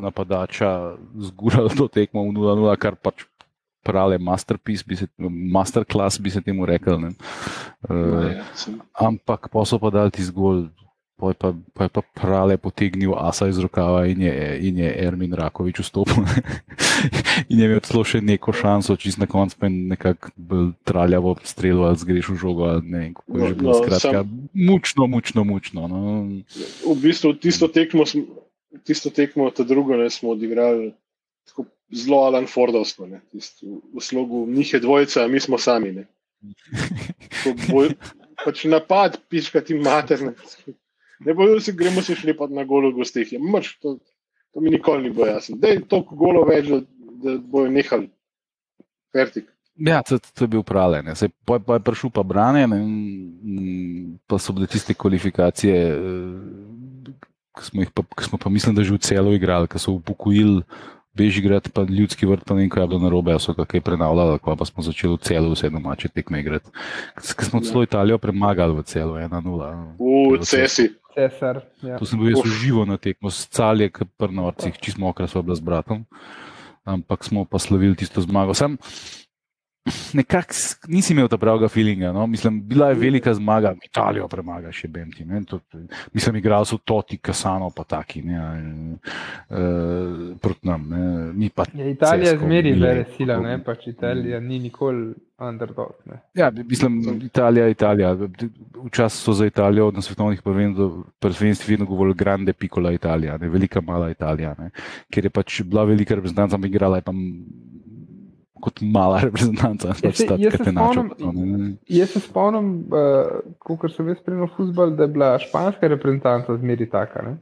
napadača 0.00 0.96
zgurali 1.18 1.72
to 1.78 1.88
tekmo 1.88 2.24
v 2.24 2.32
0-0, 2.32 2.76
kar 2.76 2.96
pač 2.96 3.26
prale 3.84 4.16
masterpiece, 4.18 4.80
bi 4.80 4.96
se, 4.96 5.06
masterclass 5.52 6.16
bi 6.16 6.30
se 6.30 6.40
temu 6.40 6.64
rekel. 6.64 6.96
ne. 7.00 7.10
Uh, 7.84 8.32
Ja, 8.32 8.44
sem- 8.56 8.80
ampak 8.96 9.52
pa 9.52 9.64
so 9.64 9.76
pa 9.76 9.90
dali 9.92 10.08
ti 10.10 10.24
zgolj. 10.24 10.70
Pa 11.14 11.28
je 11.28 11.34
pa, 11.34 11.48
pa 11.72 11.84
je 11.84 11.90
pa 11.90 12.02
prale 12.12 12.56
potegnil 12.58 13.14
asa 13.14 13.46
iz 13.46 13.58
rokava 13.58 14.06
in 14.06 14.18
je, 14.20 14.32
in 14.60 14.78
je 14.78 14.88
Ermin 14.98 15.30
Rakovič 15.32 15.78
vstopil. 15.78 16.26
in 17.48 17.58
je 17.58 17.64
imel 17.64 17.80
celo 17.80 18.02
še 18.02 18.18
neko 18.20 18.50
šanso, 18.52 18.96
čist 18.96 19.18
na 19.18 19.26
koncu 19.26 19.54
pa 19.54 19.66
je 19.66 19.76
nekako 19.94 20.34
traljavo 20.82 21.36
strelo 21.42 21.86
ali 21.86 21.96
zgrešil 21.96 22.34
žogo. 22.34 22.66
Ali 22.66 22.82
ne, 22.84 23.02
kako 23.14 23.30
je 23.30 23.40
No, 23.40 23.46
že 23.46 23.54
bilo. 23.54 23.70
no, 23.70 23.78
Skratka, 23.78 24.10
sam- 24.18 24.48
mučno, 24.52 25.06
mučno, 25.06 25.44
mučno. 25.44 25.86
No. 25.86 26.02
V 26.84 26.98
bistvu 26.98 27.32
tisto 27.34 27.68
tekmo, 27.68 28.02
tisto 28.82 29.10
tekmo, 29.10 29.46
ta 29.50 29.62
drugo, 29.62 29.94
ne, 29.94 30.10
smo 30.10 30.34
odigrali 30.34 30.90
tako 31.46 31.70
zelo 31.94 32.24
Alan 32.24 32.46
Fordovsko. 32.46 33.06
Ne, 33.06 33.22
tisto, 33.30 33.62
v 33.94 34.02
slogu 34.02 34.46
njih 34.50 34.72
je 34.72 34.80
dvojica, 34.80 35.22
a 35.22 35.28
mi 35.28 35.38
smo 35.38 35.58
sami. 35.58 35.92
Ne. 35.92 36.04
Tako 37.38 37.54
Boj, 37.70 37.94
pač 38.44 38.64
napad, 38.64 39.20
piška 39.28 39.60
ti 39.60 39.74
mater. 39.74 40.34
Ne, 41.24 41.34
bojo 41.34 41.60
si, 41.60 41.72
gremo 41.72 42.02
se 42.02 42.14
šli 42.14 42.36
pa 42.36 42.46
na 42.50 42.64
golo 42.64 42.90
v 42.90 43.00
gostih. 43.00 43.32
Je 43.32 43.40
mrš, 43.40 43.78
to, 43.80 43.96
to 44.52 44.60
mi 44.60 44.70
nikoli 44.70 45.02
ni 45.02 45.10
bilo 45.10 45.26
jasno. 45.26 45.56
Da 45.56 45.72
je 45.72 45.82
toliko 45.88 46.16
golo 46.16 46.44
več, 46.44 46.68
da, 46.68 46.80
da 47.24 47.36
bojo 47.38 47.70
nehali. 47.72 48.10
Fertik. 49.12 49.48
Ja, 49.74 50.02
to, 50.06 50.18
to 50.18 50.44
je 50.44 50.48
bil 50.48 50.62
prale. 50.62 51.02
ne. 51.02 51.14
Saj 51.18 51.32
Pa, 51.44 51.58
pa 51.58 51.78
je 51.78 51.84
prišel 51.86 52.10
pa 52.14 52.22
branje, 52.22 52.66
ne, 52.70 52.80
pa 54.26 54.38
so 54.38 54.54
bile 54.54 54.68
tiste 54.70 54.94
kvalifikacije, 54.94 55.74
eh, 55.74 57.12
ki 57.58 57.64
smo, 57.64 57.82
jih 57.82 57.90
pa, 57.90 58.02
ki 58.02 58.28
smo 58.28 58.38
pa 58.38 58.50
mislim, 58.50 58.74
da 58.74 58.84
že 58.86 58.94
v 58.94 59.02
celo 59.02 59.34
igrali, 59.34 59.68
ki 59.68 59.78
so 59.78 59.96
upokojili 59.98 60.62
Bežigrad, 61.14 61.68
pa 61.70 61.84
ljudski 61.86 62.26
vrt, 62.26 62.42
pa 62.44 62.56
ne 62.56 62.64
vem, 62.64 62.70
kaj 62.70 62.82
je 62.82 62.90
bilo 62.90 63.00
narobe, 63.04 63.34
a 63.34 63.38
so 63.38 63.54
kaj 63.54 63.80
prenavljali, 63.86 64.40
kva 64.42 64.56
pa 64.58 64.66
smo 64.66 64.82
začeli 64.82 65.14
v 65.14 65.22
celo 65.22 65.52
vse 65.54 65.70
domače 65.70 66.10
tekme 66.10 66.40
igrati. 66.42 66.72
Ker 67.14 67.46
smo 67.46 67.62
celo 67.62 67.84
Italijo 67.86 68.18
premagali 68.18 68.74
v 68.74 68.82
celo 68.82 69.14
1-0. 69.22 69.70
V 69.98 70.40
cesi. 70.42 70.90
Cesar. 71.14 71.60
Ja. 71.82 72.00
To 72.00 72.08
sem 72.10 72.18
bil 72.18 72.32
jaz 72.32 72.40
Uf. 72.42 72.50
uživo 72.50 72.82
na 72.84 72.98
tekmo, 72.98 73.30
s 73.30 73.46
calje, 73.46 73.86
kot 73.94 74.10
pri 74.18 74.34
norcih, 74.34 74.74
čist 74.82 74.98
mokra 74.98 75.30
sva 75.30 75.44
bila 75.46 75.54
z 75.54 75.62
bratom. 75.62 76.02
Ampak 76.84 77.22
smo 77.24 77.46
pa 77.46 77.62
slavili 77.62 77.94
tisto 77.94 78.20
zmago. 78.20 78.50
Sam 78.54 78.74
nekako 80.14 80.54
nisi 80.88 81.12
imel 81.12 81.28
pravega 81.28 81.68
feelinga. 81.68 82.12
No? 82.12 82.26
Mislim, 82.26 82.62
bila 82.68 82.88
je 82.88 82.94
velika 82.94 83.34
zmaga, 83.34 83.74
Italijo 83.84 84.28
premaga 84.28 84.72
še 84.72 84.88
Bemti. 84.88 85.26
To, 85.46 85.60
mislim, 86.12 86.36
igrali 86.36 86.66
so 86.66 86.78
Toti, 86.78 87.18
Kasano, 87.18 87.70
pa 87.76 87.84
taki, 87.84 88.22
ne, 88.22 88.38
uh, 89.50 90.36
proti 90.40 90.68
nam. 90.68 90.88
Ne? 90.88 91.32
Mi 91.32 91.50
pa 91.50 91.64
Ja, 91.74 91.88
Italija 91.88 92.32
Cesko, 92.32 92.46
zmeri 92.46 92.72
Milan, 92.72 92.90
vele 92.90 93.04
sila, 93.16 93.38
ne? 93.40 93.58
pač 93.64 93.86
Italija 93.92 94.40
ni 94.40 94.58
nikoli 94.58 95.14
underdog. 95.38 95.92
Ne? 96.06 96.20
Ja, 96.34 96.50
mislim, 96.50 97.20
Italija, 97.26 97.68
Italija. 97.68 98.16
Včasih 98.84 99.20
so 99.20 99.32
za 99.32 99.46
Italijo 99.46 99.90
na 99.90 100.02
svetovnih 100.02 100.42
prvenstv- 100.42 101.02
prvenstvih 101.18 101.74
vedno 101.74 101.86
govorili 101.86 102.16
grande 102.16 102.52
piccola 102.52 102.92
Italija, 102.92 103.36
ne, 103.38 103.48
velika 103.48 103.80
mala 103.80 104.10
Italija, 104.10 104.54
ne, 104.58 104.70
ker 105.12 105.24
je 105.24 105.30
pač 105.30 105.62
bila 105.62 105.84
velika 105.84 106.14
reprezentanca, 106.14 106.56
ampak 106.56 106.70
igrala 106.70 106.96
je 106.96 107.02
pa 107.02 107.12
kot 108.60 108.80
mala 108.82 109.20
reprezentanca. 109.24 109.88
Ja, 109.88 110.10
Pač 110.10 110.22
ta 110.28 110.36
jaz 110.38 110.58
se 110.58 110.70
spomnim-. 110.70 111.74
Jaz 111.90 112.14
se 112.14 112.22
spomnim, 112.22 112.68
uh, 112.92 113.40
ko 113.58 113.90
sem 113.90 114.12
jaz 114.12 114.20
spremljal 114.22 114.52
futbol, 114.56 114.94
da 114.98 115.08
je 115.08 115.14
bila 115.16 115.32
španska 115.42 115.90
reprezentanca 115.90 116.56
zmeri 116.60 116.88
taka. 116.90 117.24
Ne? 117.26 117.34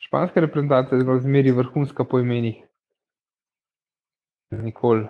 Španska 0.00 0.42
reprezentanca 0.42 0.96
je 0.96 1.06
bila 1.06 1.20
zmeri 1.22 1.54
vrhunska 1.54 2.04
po 2.04 2.18
imenih. 2.18 2.58
Nikoli, 4.50 5.06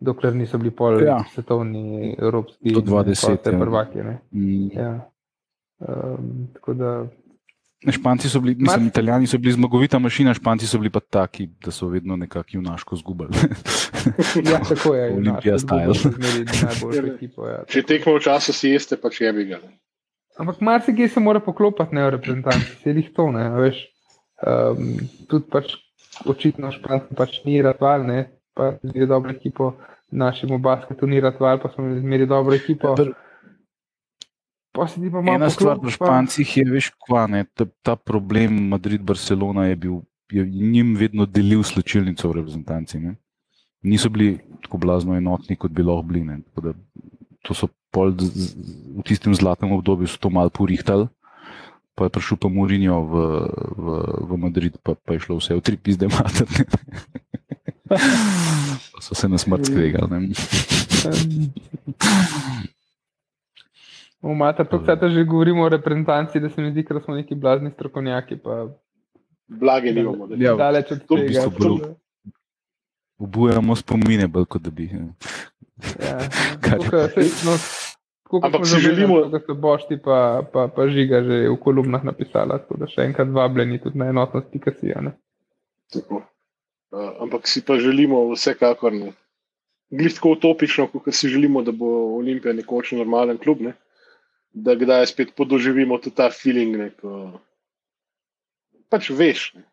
dokler 0.00 0.34
niso 0.34 0.58
bili 0.58 0.72
pol 0.72 1.02
Ja. 1.02 1.18
ja. 1.18 1.24
svetovni, 1.34 2.16
evropski, 2.18 2.72
in 2.72 2.80
20, 2.80 2.86
pa 2.88 3.34
vse 3.36 3.52
ja. 3.52 3.58
prvaki. 3.58 3.98
Ne? 4.02 4.18
Mm. 4.32 4.70
Ja. 4.72 4.92
Um, 5.82 6.48
tako 6.54 6.74
da 6.78 6.90
Španci 7.90 8.28
so 8.28 8.40
bili, 8.40 8.54
mislim, 8.54 8.80
Mar- 8.80 8.88
italijani 8.88 9.26
so 9.26 9.38
bili 9.38 9.52
zmagovita 9.52 9.98
mašina, 9.98 10.34
španci 10.34 10.66
so 10.66 10.78
bili 10.78 10.90
pa 10.90 11.00
taki, 11.00 11.48
da 11.64 11.70
so 11.70 11.88
vedno 11.88 12.16
nekako 12.16 12.48
junaško 12.52 12.96
zgubali. 12.96 13.34
Ja, 14.50 14.58
tako 14.68 14.94
je. 14.94 15.12
Olimpija 15.16 15.56
najboljšo 15.66 17.06
Ja, 17.06 17.14
ekipo. 17.14 17.46
Ja. 17.48 17.64
Če 17.68 17.82
tekmo 17.86 18.16
v 18.16 18.22
času 18.24 18.52
sieste, 18.52 18.96
pač 18.98 19.20
je 19.20 19.32
bi 19.32 19.44
ga. 19.50 19.60
Ampak 20.38 20.60
marsikaj 20.60 21.08
se 21.08 21.20
mora 21.20 21.40
poklopiti, 21.40 21.94
ne 21.94 22.06
v 22.06 22.10
reprezentanci, 22.16 22.76
se 22.82 22.94
jih 22.96 23.10
to 23.14 23.28
ne. 23.30 23.44
a 23.46 23.60
Veš, 23.62 23.82
um, 24.42 24.94
tudi 25.30 25.50
pač 25.52 25.74
očitno 26.26 26.72
špancem 26.72 27.16
pač 27.16 27.42
ni 27.44 27.60
ratval, 27.62 28.06
ne, 28.08 28.24
pa 28.56 28.72
zmeri 28.80 29.06
dobro 29.06 29.30
ekipo, 29.30 29.74
našemu 30.10 30.58
basketu 30.58 31.06
ni 31.06 31.20
ratval, 31.20 31.60
pa 31.62 31.70
smo 31.74 31.92
zmeri 32.00 32.26
dobro 32.26 32.56
ekipo. 32.56 32.96
Pr- 32.98 33.14
Pa 34.72 34.88
se 34.88 35.00
ti 35.00 35.10
pa 35.12 35.20
malo 35.20 35.36
Ena 35.36 35.50
stvar 35.52 35.76
pri 35.80 35.92
Špancih 35.92 36.56
je, 36.56 36.64
veš, 36.64 36.90
kva, 37.04 37.26
ne, 37.28 37.44
ta, 37.44 37.66
ta 37.84 37.96
problem 37.96 38.56
Madrid-Barcelona 38.72 39.66
je 39.68 39.76
bil, 39.76 39.98
je 40.32 40.46
njim 40.48 40.94
vedno 40.96 41.26
delil 41.28 41.60
slčilnico 41.62 42.28
v 42.28 42.40
reprezentanci. 42.40 42.98
Ne. 42.98 43.14
Niso 43.84 44.08
bili 44.08 44.38
tako 44.64 44.80
blazno 44.80 45.16
enotni, 45.16 45.56
kot 45.60 45.70
bi 45.76 45.84
lahko 45.84 46.08
bili. 46.08 46.24
da 46.56 46.72
To 47.42 47.54
so 47.54 47.68
pol 47.90 48.14
z, 48.16 48.30
z, 48.30 48.54
v 48.96 49.02
tistem 49.04 49.34
zlatem 49.34 49.72
obdobju 49.74 50.06
so 50.06 50.16
to 50.16 50.30
malo 50.30 50.48
porihtali. 50.48 51.10
Pa 51.92 52.08
je 52.08 52.14
prišel 52.14 52.40
pa 52.40 52.48
Murinjo 52.48 53.04
v, 53.04 53.14
v, 53.76 53.86
v 54.24 54.30
Madrid, 54.40 54.78
pa, 54.80 54.96
pa 54.96 55.18
je 55.18 55.28
šlo 55.28 55.36
vse 55.36 55.58
v 55.58 55.60
tri 55.60 55.76
pizde. 55.76 56.08
Pa 57.92 59.00
so 59.04 59.12
se 59.12 59.28
na 59.28 59.36
smrt 59.36 59.68
skregali. 59.68 60.32
Ne. 64.22 64.28
V 64.28 64.34
mater, 64.34 64.66
to 64.66 64.78
že 65.08 65.24
govorimo 65.24 65.62
o 65.62 65.68
reprezentanci, 65.68 66.40
da 66.40 66.48
se 66.48 66.62
mi 66.62 66.70
zdi, 66.70 66.82
da 66.84 67.00
smo 67.00 67.14
neki 67.14 67.34
blazni 67.34 67.70
strokovnjaki, 67.70 68.36
pa 68.36 68.68
Blage 69.48 69.92
nimamo. 69.92 70.26
da- 70.26 70.36
Ja, 70.36 70.54
daleč 70.54 70.90
od 70.90 71.06
to 71.06 71.14
v 71.14 71.18
tega. 71.18 71.28
bistvu 71.28 71.50
tako 71.50 71.62
bolj- 71.64 71.80
da- 71.80 71.94
Obujamo 73.18 73.76
spomine, 73.76 74.26
bolj 74.26 74.44
kot 74.46 74.62
da 74.62 74.70
bi. 74.70 74.84
ja. 74.84 75.04
Ja, 76.00 76.18
se- 77.08 77.44
no, 77.44 77.52
tako 78.22 78.40
kot 78.40 78.44
Ampak 78.44 78.66
si 78.66 78.74
že 78.74 78.80
želimo- 78.88 79.28
Da 79.28 79.40
so 79.40 79.54
bošti 79.54 79.96
pa, 79.98 80.18
pa, 80.44 80.68
pa 80.68 80.88
žiga 80.88 81.22
že 81.22 81.48
v 81.48 81.56
kolumnah 81.56 82.02
napisala, 82.02 82.58
tako 82.58 82.76
da 82.76 82.86
še 82.86 83.02
enkrat 83.02 83.28
vabljeni 83.28 83.78
tudi 83.78 83.98
na 83.98 84.06
enotnost 84.06 84.46
pikasija. 84.50 85.02
Tako. 85.92 86.22
Uh, 86.90 87.10
ampak 87.20 87.46
si 87.46 87.60
pa 87.60 87.76
želimo 87.76 88.30
vsekakor 88.30 88.92
ne. 88.92 89.12
Glih 89.90 90.14
tako 90.14 90.30
utopično, 90.30 90.86
kot 90.86 91.08
si 91.10 91.28
želimo, 91.28 91.62
da 91.62 91.72
bo 91.72 91.86
Olimpija 92.16 92.52
nekoč 92.52 92.92
normalen 92.92 93.36
klub, 93.38 93.60
ne? 93.60 93.72
Da 94.52 94.74
kdaj 94.74 95.06
spet 95.06 95.34
podoživimo 95.36 95.98
ta 95.98 96.30
feeling. 96.30 96.76
Ne, 96.76 96.90
ko... 97.00 97.40
Pač 98.92 99.10
veš. 99.10 99.52
Ne? 99.56 99.64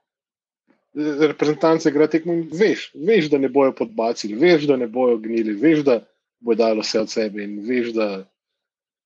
Reprezentance 1.30 1.90
igra 1.90 2.08
tekmo 2.10 2.34
in 2.34 2.48
veš, 2.52 2.90
veš, 2.96 3.30
da 3.30 3.38
ne 3.38 3.50
bojo 3.50 3.76
podbacili, 3.78 4.40
veš, 4.40 4.66
da 4.68 4.78
ne 4.78 4.88
bojo 4.88 5.20
gnili, 5.22 5.54
veš, 5.54 5.84
da 5.86 6.00
bo 6.40 6.56
dalo 6.58 6.82
vse 6.82 7.04
od 7.04 7.12
sebe 7.12 7.44
in 7.44 7.60
veš, 7.68 7.92
da 7.94 8.08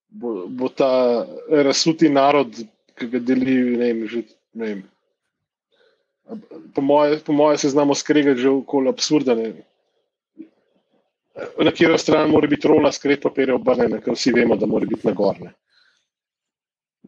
bo, 0.07 0.45
bo 0.47 0.69
ta 0.69 1.25
razsuti 1.49 2.09
narod, 2.09 2.55
ki 2.95 3.09
ga 3.11 3.19
deli, 3.19 3.57
ne 3.75 3.89
vem, 3.89 4.07
že 4.07 4.23
ne 4.53 4.69
vem, 4.69 4.81
po 6.75 6.81
moje, 6.81 7.19
po 7.19 7.33
moje 7.33 7.57
se 7.57 7.69
znamo 7.69 7.95
skregati 7.95 8.41
že 8.41 8.49
okoli 8.49 8.89
absurda. 8.89 9.35
Ne. 9.35 9.53
Na 11.57 11.71
katero 11.71 11.97
stran 11.97 12.29
mora 12.29 12.47
biti 12.47 12.67
rola, 12.67 12.91
skret 12.91 13.21
papirja 13.21 13.55
obrnjena, 13.55 13.99
ker 14.01 14.13
vsi 14.13 14.31
vemo, 14.31 14.55
da 14.55 14.65
mora 14.65 14.85
biti 14.85 15.07
na 15.07 15.13
gorne. 15.13 15.53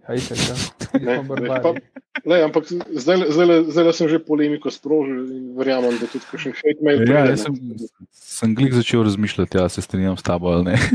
Hajte, 0.06 0.36
ja. 0.38 0.56
Ne, 1.02 1.18
veš, 1.18 1.28
barbari. 1.28 1.82
Lej, 2.26 2.44
ampak 2.44 2.64
zdaj, 2.94 3.26
zdaj, 3.30 3.64
zdaj 3.70 3.94
sem 3.94 4.08
že 4.10 4.20
polemiko 4.22 4.70
sprožil 4.72 5.26
in 5.34 5.44
verjamem, 5.58 5.98
da 5.98 6.06
tudi 6.08 6.26
kakšen 6.32 6.54
hate 6.54 6.82
mail 6.82 7.02
Ja, 7.10 7.26
jaz 7.26 7.44
sem, 7.46 7.54
ne. 7.54 7.76
sem 8.14 8.56
glih 8.56 8.74
začel 8.74 9.04
razmišljati, 9.04 9.58
ja, 9.58 9.70
se 9.70 9.82
strinjam 9.82 10.18
s 10.18 10.24
tabo 10.24 10.48
ali 10.48 10.64
ne. 10.64 10.76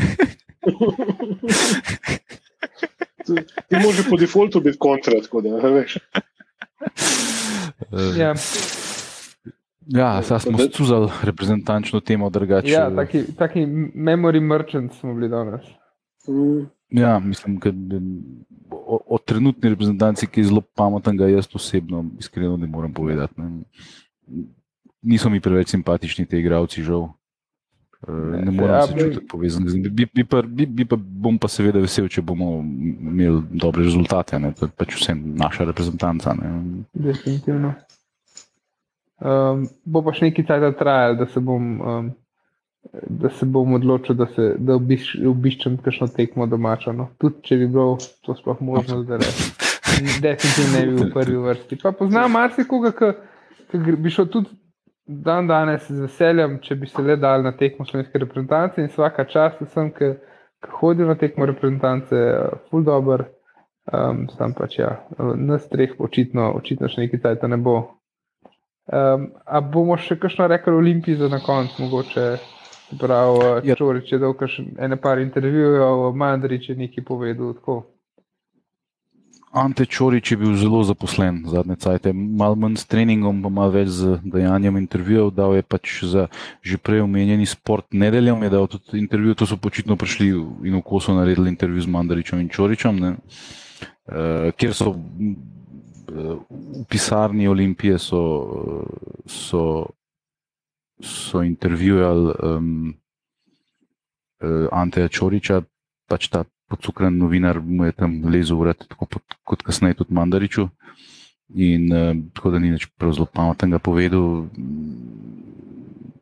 Ti 3.69 3.77
moraš 3.77 4.09
po 4.11 4.17
defaultu 4.17 4.61
biti 4.61 4.79
kontra, 4.79 5.21
tako 5.23 5.41
da 5.41 5.59
veš. 5.69 5.99
Ja, 8.17 8.35
Ja, 9.87 10.23
zdaj 10.23 10.41
smo 10.41 10.59
scuzali 10.59 11.09
reprezentančno 11.23 12.01
temo, 12.01 12.31
drugače. 12.31 12.69
ja 12.69 12.91
taki, 12.97 13.25
taki 13.37 13.67
memory 13.95 14.41
merchants 14.41 14.99
smo 14.99 15.15
bili 15.15 15.29
danes. 15.29 15.61
Mm. 16.29 16.67
Ja, 16.91 17.19
mislim, 17.19 17.59
da 17.65 17.97
o, 18.91 18.99
o 19.07 19.19
trenutni 19.19 19.71
reprezentanci, 19.71 20.27
ki 20.27 20.41
je 20.41 20.49
zelo 20.49 20.61
pameten, 20.73 21.15
ga 21.15 21.29
jaz 21.29 21.47
osebno 21.53 22.03
iskreno 22.19 22.57
ne 22.57 22.67
morem 22.67 22.91
povedati. 22.91 23.35
Ne. 23.37 23.63
Niso 25.03 25.31
mi 25.31 25.41
preveč 25.41 25.71
simpatični 25.71 26.27
ti 26.27 26.37
igravci, 26.37 26.83
žal. 26.83 27.09
Eh, 28.01 28.13
Ne 28.41 28.47
Ja, 28.47 28.53
morem 28.53 28.83
se 28.83 28.95
bi- 28.95 29.01
čutiti 29.03 29.27
povezan 29.27 29.69
z 29.69 29.75
njimi. 29.75 29.89
Bi, 29.91 30.07
bi, 30.09 30.25
pa, 30.25 30.43
bi, 30.43 30.67
bi 30.67 30.85
pa, 30.85 30.97
bom 30.97 31.39
pa 31.39 31.49
seveda 31.49 31.79
vesel, 31.79 32.09
če 32.09 32.23
bomo 32.23 32.59
imeli 32.61 33.43
dobre 33.53 33.85
rezultate. 33.85 34.39
Ne. 34.39 34.53
To 34.53 34.67
je 34.67 34.73
pač 34.73 34.97
vsem 34.97 35.21
naša 35.37 35.65
reprezentanca. 35.65 36.35
Ne. 36.35 36.85
Definitivno. 36.93 37.75
Um, 39.21 39.67
bo 39.85 40.01
pa 40.01 40.13
še 40.13 40.31
nekaj 40.31 40.47
časa 40.47 40.73
trajalo, 40.73 41.17
da 41.17 41.27
se 41.29 41.41
bom, 41.41 41.65
um, 41.77 42.07
da 43.09 43.31
se 43.31 43.47
bom 43.47 43.75
odločil, 43.75 44.15
da, 44.15 44.27
se, 44.27 44.55
da 44.59 44.75
obiš, 44.75 45.15
obiščem 45.29 45.77
kakšno 45.85 46.09
tekmo 46.17 46.47
domačo. 46.47 46.93
No. 46.97 47.11
Tudi 47.21 47.43
če 47.47 47.59
bi 47.61 47.69
bilo 47.69 47.99
to 48.27 48.35
sploh 48.39 48.61
možno, 48.65 49.03
da 49.09 49.21
rečem. 49.21 49.53
Definitivno 50.23 50.79
ne 50.79 50.87
bi 50.87 50.97
v 51.05 51.11
prvi 51.13 51.37
vrsti. 51.45 51.79
Pa 51.83 51.93
poznam 51.93 52.33
marsikoga, 52.33 52.93
ki 53.71 53.79
bi 54.01 54.13
šel 54.13 54.31
tudi 54.33 54.57
dan 55.11 55.49
danes 55.51 55.89
z 55.91 56.07
veseljem, 56.07 56.59
če 56.65 56.77
bi 56.81 56.89
se 56.89 57.03
le 57.03 57.17
dal 57.21 57.45
na 57.45 57.53
tekmo 57.57 57.85
slovenske 57.87 58.23
reprezentance 58.23 58.81
in 58.81 58.89
vsaka 58.89 59.27
čast 59.29 59.61
vsem, 59.65 59.91
ki, 59.93 60.13
ki 60.63 60.75
hodijo 60.81 61.09
na 61.11 61.19
tekmo 61.21 61.49
reprezentance, 61.51 62.25
full 62.71 62.87
dobro. 62.87 63.27
Um, 63.91 64.27
sam 64.39 64.53
pač 64.55 64.77
ja, 64.79 65.01
nas 65.19 65.65
treh 65.69 65.97
očitno, 65.99 66.53
očitno 66.55 66.89
še 66.89 67.07
nekaj 67.07 67.25
cajta 67.25 67.49
ne 67.51 67.59
bo. 67.59 67.77
Um, 68.91 69.31
a 69.45 69.61
bomo 69.65 69.97
še 69.99 70.19
kakšno 70.21 70.47
rekli 70.51 70.73
o 70.73 70.79
Olimpiji 70.79 71.19
za 71.19 71.31
na 71.33 71.41
konec, 71.43 71.75
mogoče. 71.83 72.27
Se 72.91 72.99
Prav, 72.99 73.37
Ja. 73.43 73.61
ja. 73.65 73.75
Čorič 73.75 74.13
je 74.13 74.19
dal 74.19 74.35
ene 74.79 74.97
par 74.97 75.19
intervjujev, 75.19 76.13
Mandarič 76.15 76.69
je 76.69 76.77
nekaj 76.77 77.05
povedal. 77.05 77.55
Tako. 77.55 77.87
Ante 79.51 79.83
Čorič 79.87 80.31
je 80.31 80.37
bil 80.39 80.55
zelo 80.55 80.79
zaposlen 80.87 81.43
zadnje 81.43 81.77
cajte, 81.83 82.13
malo 82.15 82.55
manj 82.55 82.77
s 82.79 82.87
treningom, 82.87 83.43
pa 83.43 83.51
malo 83.51 83.75
več 83.75 83.91
z 83.99 84.23
dejanjem 84.23 84.79
intervjujev. 84.79 85.35
Dal 85.35 85.59
je 85.59 85.63
pač 85.67 86.07
za 86.07 86.31
že 86.63 86.79
prej 86.79 87.03
omenjeni 87.03 87.47
sport 87.51 87.91
nedeljom, 87.91 88.47
je 88.47 88.51
dal 88.51 88.71
tudi 88.71 89.03
intervju, 89.03 89.35
to 89.35 89.51
so 89.51 89.59
počitno 89.59 89.99
prišli 89.99 90.31
in 90.71 90.79
v 90.79 90.83
kosu 90.87 91.19
naredili 91.19 91.51
intervju 91.51 91.83
z 91.83 91.91
Mandaričem 91.91 92.39
in 92.39 92.47
Čoričem, 92.47 92.95
ne, 92.95 93.11
uh, 93.19 94.55
kjer 94.55 94.71
so 94.71 94.95
eh, 94.95 96.39
v 96.79 96.85
pisarni 96.87 97.51
Olimpije 97.51 97.99
so, 97.99 98.23
eh, 98.23 99.27
so, 99.27 99.91
so 101.03 101.43
intervjuvali 101.43 102.35
um, 102.43 102.95
uh, 104.43 104.69
Anteja 104.73 105.09
Čoriča, 105.09 105.63
pač 106.09 106.29
ta 106.29 106.45
pocukran 106.71 107.17
novinar 107.19 107.61
mu 107.61 107.89
je 107.89 107.93
tam 107.93 108.23
lezel 108.31 108.57
v 108.57 108.69
vrat, 108.69 108.87
tako 108.87 109.07
pot, 109.07 109.37
kot 109.45 109.63
kasneje 109.67 110.03
tudi 110.03 110.15
Mandariču. 110.15 110.69
In 111.59 111.91
uh, 111.91 112.15
tako 112.37 112.55
da 112.55 112.63
ni 112.63 112.71
več 112.77 112.87
prav 112.95 113.15
zelo 113.17 113.27
pametnega 113.27 113.83
povedal. 113.83 114.47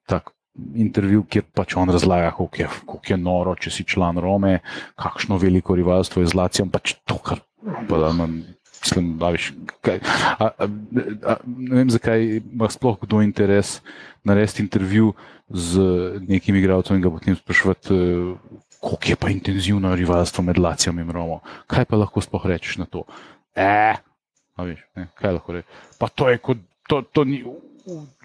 Tak 0.09 0.33
intervju, 0.75 1.25
kjer 1.31 1.45
pač 1.55 1.77
on 1.79 1.91
razlaga, 1.93 2.33
kako 2.35 2.49
je, 2.59 2.69
kako 2.87 3.13
je 3.13 3.19
noro, 3.21 3.55
če 3.55 3.71
si 3.71 3.85
član 3.87 4.19
Rome, 4.19 4.59
kakšno 4.99 5.39
veliko 5.39 5.77
rivalstvo 5.79 6.25
je 6.25 6.33
z 6.33 6.39
Lacijom, 6.39 6.73
pač 6.73 6.97
to, 7.07 7.19
kar 7.23 7.45
pa 7.89 8.01
da 8.01 8.11
imam. 8.15 8.41
Mislim, 8.83 9.11
da 9.19 9.31
veš, 9.35 9.53
kaj, 9.83 10.01
a, 10.39 10.51
a, 10.59 10.69
a, 11.27 11.37
ne 11.47 11.77
vem, 11.81 11.91
zakaj 11.91 12.25
ima 12.39 12.69
sploh 12.71 12.99
kdo 13.03 13.23
interes 13.23 13.81
narediti 14.25 14.63
intervju 14.63 15.13
z 15.49 15.81
nekim 16.29 16.57
igralcem 16.57 16.97
in 16.97 17.03
ga 17.03 17.11
potem 17.11 17.37
sprašovati, 17.37 17.95
eh, 17.95 18.59
koliko 18.81 19.09
je 19.09 19.17
pa 19.17 19.31
intenzivno 19.31 19.95
rivalstvo 19.97 20.45
med 20.45 20.59
Lacijom 20.59 20.99
in 20.99 21.11
Romo. 21.11 21.41
Kaj 21.67 21.85
pa 21.85 21.97
lahko 21.97 22.21
sploh 22.21 22.47
rečeš 22.47 22.79
na 22.79 22.87
to? 22.87 23.05
E, 23.57 23.95
a 24.57 24.65
veš, 24.65 24.85
ne, 24.97 25.09
kaj 25.19 25.39
lahko 25.39 25.53
rečeš? 25.53 25.71
Pa 25.99 26.09
to 26.09 26.29
je 26.29 26.39
kot, 26.39 26.59
to, 26.89 27.03
to 27.03 27.25
ni, 27.25 27.45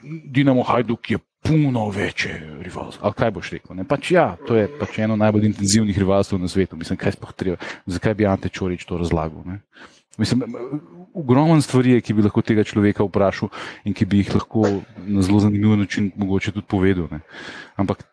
Dinamo 0.04 0.64
Hajduk 0.64 1.12
je 1.12 1.18
puno 1.44 1.90
večje 1.90 2.58
rivalstvo. 2.62 3.06
Ali 3.06 3.14
kaj 3.14 3.32
boš 3.32 3.52
rekel? 3.52 3.84
Pač 3.88 4.12
ja, 4.12 4.36
to 4.48 4.56
je 4.56 4.68
pač 4.80 5.00
eno 5.04 5.16
najbolj 5.16 5.46
intenzivnih 5.52 5.98
rivalstv 5.98 6.38
na 6.40 6.48
svetu. 6.48 6.78
Mislim, 6.80 6.98
kaj 6.98 7.18
sploh 7.18 7.34
treba, 7.36 7.58
zakaj 7.86 8.14
bi 8.14 8.28
Ante 8.28 8.50
Čorič 8.50 8.86
to 8.86 8.98
razlagal? 8.98 9.44
Ne? 9.46 9.60
Mislim, 10.18 10.44
ogromno 11.14 11.62
stvari 11.62 11.92
je, 11.92 12.02
ki 12.02 12.14
bi 12.14 12.22
lahko 12.22 12.42
tega 12.42 12.64
človeka 12.64 13.06
vprašal 13.08 13.50
in 13.86 13.94
ki 13.98 14.06
bi 14.06 14.22
jih 14.22 14.36
lahko 14.36 14.66
na 15.06 15.22
zelo 15.22 15.40
zanimiv 15.40 15.78
način 15.78 16.12
mogoče 16.16 16.52
tudi 16.52 16.68
povedal. 16.70 17.08
Ne? 17.12 17.20
Ampak 17.76 18.04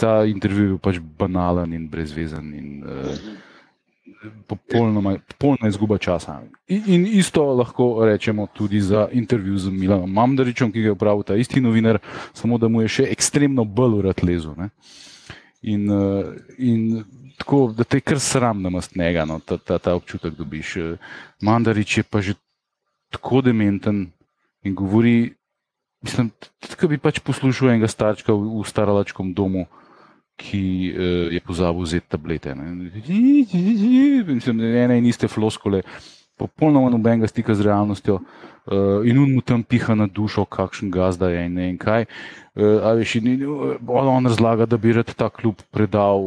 ta 0.00 0.24
intervju 0.24 0.72
je 0.72 0.78
pač 0.78 0.98
banalen 0.98 1.72
in 1.72 1.88
brezvezen 1.88 2.54
in 2.54 2.82
uh, 2.84 3.14
popolnoma, 4.46 5.18
popolnoma 5.28 5.68
izguba 5.68 5.98
časa. 5.98 6.40
In, 6.68 6.82
in 6.86 7.06
isto 7.06 7.44
lahko 7.44 8.04
rečemo 8.04 8.46
tudi 8.54 8.80
za 8.80 9.08
intervju 9.12 9.58
z 9.58 9.70
Milanom 9.70 10.12
Mamdaričem, 10.12 10.72
ki 10.72 10.80
ga 10.80 10.92
je 10.92 10.96
upravil 10.96 11.22
ta 11.22 11.36
isti 11.36 11.60
novinar, 11.60 11.98
samo 12.32 12.58
da 12.58 12.68
mu 12.68 12.82
je 12.82 12.88
še 12.88 13.08
ekstremno 13.12 13.64
bolj 13.64 13.98
urad 14.00 14.24
lezel. 14.24 14.56
Ne? 14.56 14.70
In, 15.62 15.90
uh, 15.92 16.24
in 16.58 17.04
tako, 17.40 17.72
da 17.76 17.84
te 17.84 18.00
kar 18.04 18.20
sram, 18.20 18.62
da 18.62 18.68
imaš 18.68 18.92
njega, 18.94 19.24
no, 19.24 19.40
ta, 19.40 19.58
ta, 19.58 19.78
ta 19.78 19.94
občutek 19.96 20.36
dobiš. 20.36 20.76
Mandarič 21.42 21.98
je 21.98 22.04
pa 22.04 22.20
že 22.20 22.36
tako 23.10 23.40
dementen 23.42 24.06
in 24.62 24.74
govori, 24.74 25.32
mislim, 26.04 26.30
da 26.60 26.88
bi 26.88 26.98
pač 27.00 27.18
poslušal 27.24 27.72
enega 27.72 27.88
starčka 27.88 28.32
v, 28.32 28.60
v 28.60 28.68
staralačkem 28.68 29.32
domu, 29.34 29.66
ki 30.40 30.62
uh, 30.92 31.28
je 31.32 31.40
pozabil 31.44 31.84
vzeti 31.84 32.08
tablete. 32.08 32.54
Ne. 32.56 32.72
Mislim, 34.24 34.60
ene 34.60 34.96
in 34.96 35.08
iste 35.08 35.28
floskole, 35.28 35.82
popolnoma 36.40 36.88
nobenega 36.92 37.28
stika 37.28 37.54
z 37.54 37.68
realnostjo. 37.68 38.20
Uh, 38.70 39.00
in 39.08 39.18
on 39.18 39.32
mu 39.32 39.40
tam 39.42 39.64
piha 39.64 39.96
na 39.96 40.06
dušo, 40.06 40.44
kakšen 40.44 40.92
gazda 40.92 41.30
je 41.32 41.46
in 41.48 41.54
ne 41.56 41.62
vem 41.64 41.78
kaj. 41.80 42.04
Uh, 42.54 42.84
a 42.84 42.92
veš, 42.98 43.16
in, 43.18 43.40
uh, 43.48 43.80
on 43.88 44.28
razlaga, 44.28 44.66
da 44.68 44.76
bi 44.78 44.92
rad 44.94 45.08
ta 45.16 45.30
klub 45.32 45.64
predal 45.74 46.20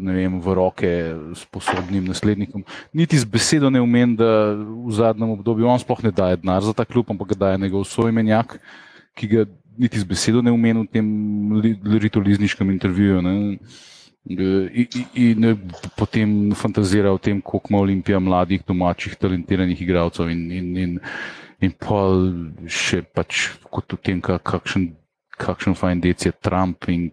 vem, 0.00 0.38
v 0.40 0.54
roke 0.56 0.92
sposobnim 1.36 2.06
naslednikom. 2.08 2.64
Niti 2.94 3.18
z 3.18 3.28
besedo 3.28 3.68
ne 3.70 3.82
umem, 3.82 4.14
da 4.16 4.54
v 4.54 4.94
zadnjem 4.94 5.34
obdobju 5.34 5.68
on 5.68 5.82
sploh 5.82 6.06
ne 6.06 6.14
daje 6.14 6.38
denar 6.40 6.62
za 6.64 6.72
ta 6.72 6.86
klub, 6.86 7.10
ampak 7.10 7.34
ga 7.34 7.40
daje 7.46 7.60
njegov 7.66 7.84
soimenjak, 7.90 8.56
ki 9.18 9.26
ga 9.28 9.44
niti 9.76 9.98
z 9.98 10.06
besedo 10.06 10.40
ne 10.40 10.54
umem 10.54 10.86
v 10.86 10.88
tem 10.88 11.06
li- 11.60 11.98
ritolizniškem 12.06 12.70
intervjuju. 12.78 13.20
Ne. 13.26 13.34
In, 14.22 14.38
in, 15.14 15.44
in 15.44 15.58
potem 15.96 16.52
fantazira 16.54 17.12
o 17.12 17.18
tem, 17.18 17.40
koliko 17.40 17.68
ima 17.70 17.78
Olimpija 17.82 18.20
mladih, 18.20 18.62
domačih, 18.66 19.16
talentiranih 19.18 19.82
igralcev, 19.82 20.30
in, 20.30 20.50
in, 20.52 20.76
in, 20.76 20.98
in 21.60 21.72
pa 21.74 22.04
še 22.70 23.02
pač 23.02 23.48
kot 23.66 23.92
o 23.92 23.98
tem, 23.98 24.20
ka- 24.22 24.38
kakšen, 24.38 24.92
kakšen 25.38 25.74
fajn 25.74 26.00
dec 26.06 26.26
je 26.26 26.32
Trump 26.38 26.86
in 26.88 27.10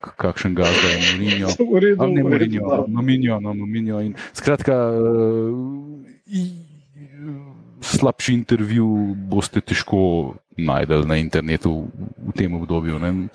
kakšen 0.00 0.54
gazda 0.58 0.88
je 0.90 0.98
Mourinho. 1.06 1.48
V 1.58 2.06
ne 2.10 2.22
v 2.22 2.26
Mourinho, 2.26 2.66
no 2.86 3.02
Mourinho, 3.02 3.40
no 3.40 3.54
Mourinho. 3.54 4.00
In 4.02 4.14
skratka, 4.34 4.74
uh, 4.74 5.54
slabši 7.82 8.34
intervju 8.34 9.14
boste 9.30 9.60
težko 9.60 10.34
najdel 10.58 11.06
na 11.06 11.16
internetu 11.16 11.86
v 12.18 12.32
tem 12.34 12.50
obdobju. 12.54 12.98
Ne? 12.98 13.30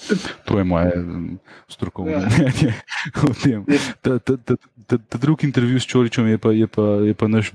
To 0.46 0.60
je 0.60 0.64
moje 0.64 0.92
um, 1.00 1.40
strokovno 1.68 2.12
Ja. 2.12 2.20
mnenje 2.20 2.74
o 3.24 3.34
tem. 3.34 3.66
Ta, 4.02 4.20
ta, 4.20 4.38
ta, 4.38 4.54
ta, 4.86 4.96
ta 4.98 5.18
drugi 5.18 5.48
intervju 5.48 5.80
s 5.80 5.88
Čoričem 5.88 6.28
je 6.28 6.38
pa, 6.38 6.52
je 6.52 6.68
pa, 6.68 6.82
je 7.08 7.14
pa 7.14 7.28
naš 7.28 7.52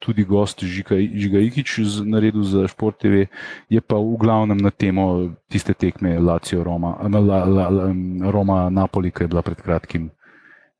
tudi 0.00 0.24
gost 0.24 0.64
Žiga, 0.64 0.96
Žiga 0.96 1.38
Ikič 1.38 1.78
naredil 2.04 2.42
za 2.42 2.64
Šport 2.68 2.98
TV, 2.98 3.28
je 3.68 3.80
pa 3.80 4.00
v 4.00 4.16
glavnem 4.16 4.56
na 4.56 4.72
temo 4.72 5.30
tiste 5.52 5.76
tekme 5.76 6.18
Lacijo 6.18 6.64
Roma, 6.64 6.96
la, 7.04 7.20
la, 7.20 7.68
la, 7.68 7.86
Roma 8.30 8.70
Napoli, 8.72 9.12
ki 9.12 9.24
je 9.24 9.28
bila 9.28 9.44
pred 9.44 9.60
kratkim 9.60 10.10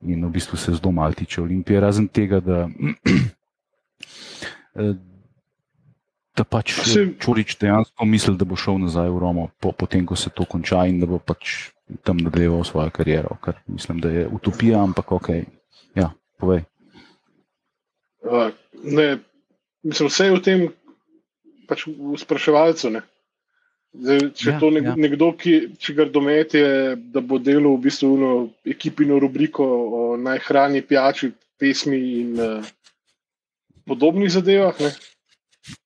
in 0.00 0.24
v 0.24 0.30
bistvu 0.32 0.56
se 0.56 0.72
zelo 0.72 0.92
malo 0.92 1.12
tiče 1.12 1.42
Olimpije, 1.42 1.80
razen 1.80 2.08
tega, 2.08 2.40
da, 2.40 2.68
eh, 4.74 4.94
da 6.40 6.46
pač 6.48 6.72
Se- 6.88 7.04
Čorič 7.20 7.58
dejansko 7.60 8.08
misli, 8.08 8.34
da 8.40 8.48
bo 8.48 8.56
šel 8.56 8.80
nazaj 8.80 9.12
v 9.12 9.20
Romo, 9.20 9.50
po, 9.60 9.74
potem 9.76 10.06
ko 10.08 10.16
se 10.16 10.32
to 10.32 10.48
konča 10.48 10.86
in 10.88 11.00
da 11.02 11.08
bo 11.10 11.20
pač 11.20 11.70
tam 12.06 12.20
nadaljeval 12.22 12.64
svojo 12.64 12.90
kariero, 12.94 13.36
kar 13.42 13.58
mislim, 13.68 14.00
da 14.00 14.08
je 14.14 14.26
utopija, 14.30 14.78
ampak 14.80 15.12
ok, 15.12 15.28
ja, 15.98 16.12
povej. 16.38 16.62
Uh, 18.22 18.52
ne, 18.84 19.18
mislim, 19.82 20.08
vse 20.08 20.28
je 20.28 20.34
v 20.36 20.42
tem, 20.44 20.60
pač 21.66 21.86
v 21.88 22.14
spraševalcu. 22.20 22.90
Ne. 22.90 23.02
Zdaj, 23.90 24.20
če 24.38 24.50
Ja, 24.52 24.58
to 24.60 24.70
nek, 24.70 24.84
ja. 24.86 24.94
nekdo, 24.94 25.32
ki 25.34 25.54
če 25.82 25.96
ga 25.98 26.04
domet 26.06 26.54
je, 26.54 26.94
da 27.10 27.18
bo 27.20 27.40
delal 27.42 27.74
v 27.74 27.88
bistvu 27.88 28.10
eno 28.14 28.32
ekipino 28.62 29.18
rubriko 29.18 29.66
o 29.66 30.02
najhrani 30.16 30.84
pijači, 30.86 31.32
pesmi 31.58 31.98
in 32.20 32.38
uh, 32.38 32.68
podobnih 33.90 34.30
zadevah. 34.30 34.78
Ne? 34.78 34.92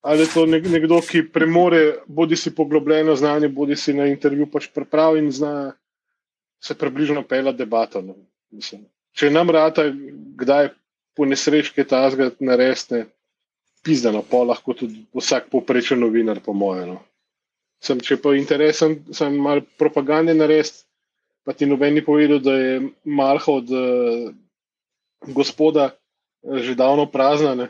Ali 0.00 0.22
je 0.22 0.30
to 0.34 0.44
nekdo, 0.46 1.00
ki 1.02 1.24
premore, 1.32 1.98
bodi 2.06 2.36
si 2.36 2.54
poglobljeno 2.54 3.16
znanje, 3.16 3.48
bodi 3.48 3.76
si 3.76 3.94
na 3.94 4.06
intervju 4.06 4.46
pač 4.50 4.68
pripravi 4.74 5.18
in 5.24 5.32
zna 5.32 5.72
se 6.62 6.76
približno 6.78 7.24
pela 7.28 7.52
debata. 7.52 8.02
Če 9.14 9.30
nam 9.30 9.50
rata, 9.50 9.88
kdaj 10.38 10.70
po 11.14 11.26
nesrečki 11.26 11.84
ta 11.86 12.04
zgled 12.10 12.38
naresne, 12.40 13.04
pizdano, 13.84 14.22
pa 14.22 14.42
lahko 14.46 14.74
tudi 14.74 15.04
vsak 15.14 15.50
poprečen 15.52 16.00
novinar, 16.00 16.40
po 16.40 16.54
mojem. 16.56 16.94
No. 16.94 17.02
Sem, 17.84 18.00
če 18.00 18.16
pa 18.22 18.32
interesen, 18.38 19.02
sem 19.12 19.36
mal 19.36 19.60
propagande 19.78 20.34
narediti, 20.34 20.86
pa 21.44 21.52
ti 21.52 21.68
noben 21.68 21.94
ni 21.94 22.02
povedal, 22.04 22.40
da 22.40 22.54
je 22.56 22.74
malha 23.04 23.52
od 23.52 23.68
uh, 23.68 24.30
gospoda 25.28 25.90
uh, 25.92 26.58
že 26.64 26.78
davno 26.78 27.04
prazna. 27.10 27.52
Ne? 27.54 27.68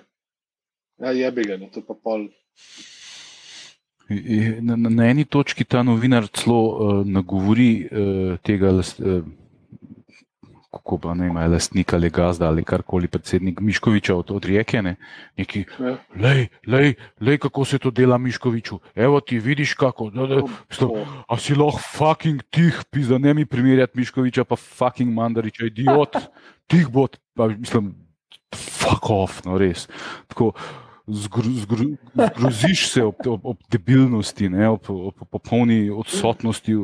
Ja, 0.98 1.10
je 1.10 1.30
bi 1.32 1.44
ga, 1.44 1.58
to 1.72 1.82
pa 1.82 1.94
pol. 1.94 2.28
Na, 4.60 4.76
na, 4.76 4.90
na 4.90 5.06
eni 5.10 5.24
točki 5.24 5.64
ta 5.64 5.82
novinar 5.82 6.26
celo 6.28 6.60
uh, 6.60 7.06
nagovori 7.06 7.88
uh, 7.88 8.36
tega. 8.44 8.70
Uh, 8.98 9.24
kako 10.74 10.98
pa 10.98 11.14
ne 11.14 11.26
ima 11.26 11.46
lastnika 11.46 11.96
ali 11.96 12.10
gazda 12.10 12.46
ali 12.46 12.64
karkoli, 12.64 13.08
predsednik 13.08 13.60
Miškoviča 13.60 14.16
od, 14.16 14.30
od 14.30 14.44
Rijeke. 14.44 14.82
Ne? 14.82 14.96
Neki, 15.36 15.64
ja. 15.80 15.96
lej, 16.20 16.46
lej, 16.66 16.94
lej, 17.20 17.38
kako 17.38 17.64
se 17.64 17.78
to 17.78 17.90
dela 17.90 18.18
Miškoviču, 18.18 18.78
evo 18.94 19.20
ti 19.20 19.38
vidiš 19.38 19.74
kako. 19.74 20.10
Da, 20.10 20.26
da, 20.26 20.42
mislim, 20.70 20.90
a 21.28 21.38
si 21.38 21.54
lahko 21.54 21.80
fucking 21.98 22.42
tih, 22.50 22.82
pizda 22.90 23.18
ne 23.18 23.34
mi 23.34 23.46
primerjati 23.46 23.98
Miškoviča, 23.98 24.44
pa 24.44 24.56
fucking 24.56 25.14
Mandariča, 25.14 25.66
idiot, 25.66 26.16
tih 26.70 26.88
bo, 26.88 27.06
pa 27.34 27.48
mislim, 27.48 27.94
fuck 28.54 29.10
off, 29.10 29.44
no 29.44 29.58
res. 29.60 29.88
Tako, 30.32 30.54
Zgru, 31.04 31.50
zgru, 31.60 31.84
zgroziš 32.16 32.86
se 32.88 33.02
ob, 33.04 33.18
ob, 33.28 33.42
ob 33.44 33.58
debilnosti, 33.68 34.48
ne, 34.48 34.70
ob, 34.72 34.86
ob 34.88 35.26
popolni 35.28 35.90
odsotnosti 35.92 36.78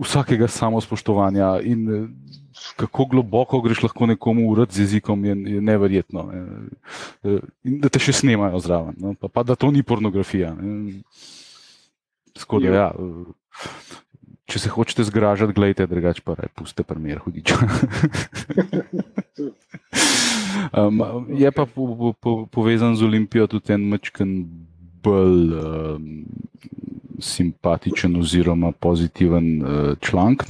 vsakega 0.00 0.48
samospoštovanja. 0.48 1.58
In 1.68 2.08
kako 2.76 3.04
globoko 3.04 3.60
greš 3.60 3.82
lahko 3.82 4.06
nekomu 4.06 4.48
urad 4.50 4.72
z 4.72 4.80
jezikom, 4.80 5.24
je, 5.24 5.36
je 5.54 5.60
neverjetno. 5.60 6.24
In 7.64 7.78
da 7.84 7.92
te 7.92 8.00
še 8.00 8.16
snemajo 8.16 8.60
zraven, 8.64 8.96
no? 9.00 9.14
pa, 9.20 9.28
pa 9.28 9.44
da 9.44 9.56
to 9.60 9.70
ni 9.70 9.84
pornografija. 9.84 10.54
Skoda, 12.36 12.72
ja. 12.72 12.88
Če 14.46 14.62
se 14.62 14.70
hočete 14.70 15.04
zgražati, 15.04 15.52
gledajte, 15.56 15.88
drugače 15.90 16.22
pa 16.24 16.36
je 16.38 16.52
puste 16.54 16.84
primer 16.86 17.18
hudiča. 17.24 17.56
um, 20.72 21.26
je 21.28 21.50
pa 21.52 21.66
po, 21.66 22.12
po, 22.20 22.46
povezan 22.46 22.96
z 22.96 23.04
Olimpijo 23.04 23.46
tudi 23.46 23.72
en 23.72 23.88
mačken 23.88 24.44
bolj 25.02 25.54
um, 25.54 26.24
simpatičen 27.20 28.16
oziroma 28.16 28.72
pozitiven 28.72 29.62
uh, 29.62 29.98
članek. 30.00 30.44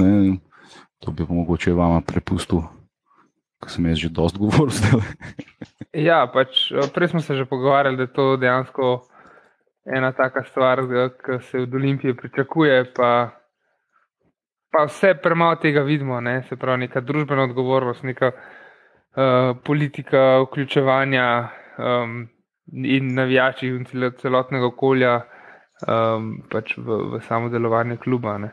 To 0.99 1.13
bi 1.13 1.27
mogoče 1.29 1.73
vama 1.73 2.01
prepustil, 2.01 2.63
ker 3.63 3.71
sem 3.71 3.87
jaz 3.87 3.99
že 3.99 4.09
dosti 4.09 4.39
govoril 4.39 4.73
ja, 6.09 6.27
pač, 6.33 6.71
prej 6.95 7.09
smo 7.09 7.21
se 7.21 7.37
že 7.37 7.45
pogovarjali, 7.45 7.97
da 7.97 8.03
je 8.03 8.13
to 8.13 8.37
dejansko 8.37 9.07
ena 9.87 10.13
taka 10.13 10.43
stvar, 10.45 10.83
ki 11.25 11.39
se 11.51 11.61
od 11.61 11.75
Olimpije 11.75 12.17
pričakuje, 12.17 12.93
pa, 12.97 13.31
pa 14.71 14.85
vse 14.85 15.15
premalo 15.23 15.57
tega 15.57 15.83
vidimo, 15.83 16.21
ne? 16.21 16.43
se 16.49 16.57
pravi 16.57 16.87
neka 16.87 17.01
družbena 17.01 17.43
odgovornost, 17.43 18.03
neka 18.03 18.33
uh, 19.17 19.57
politika 19.65 20.41
vključevanja 20.43 21.49
um, 21.79 22.29
in 22.85 23.15
navijači 23.15 23.69
in 23.69 23.85
celotnega 24.21 24.67
okolja 24.67 25.21
um, 25.89 26.31
pač 26.51 26.77
v, 26.77 27.03
v 27.13 27.21
samo 27.29 27.49
delovanje 27.49 27.97
kluba. 27.97 28.39
Ne? 28.39 28.51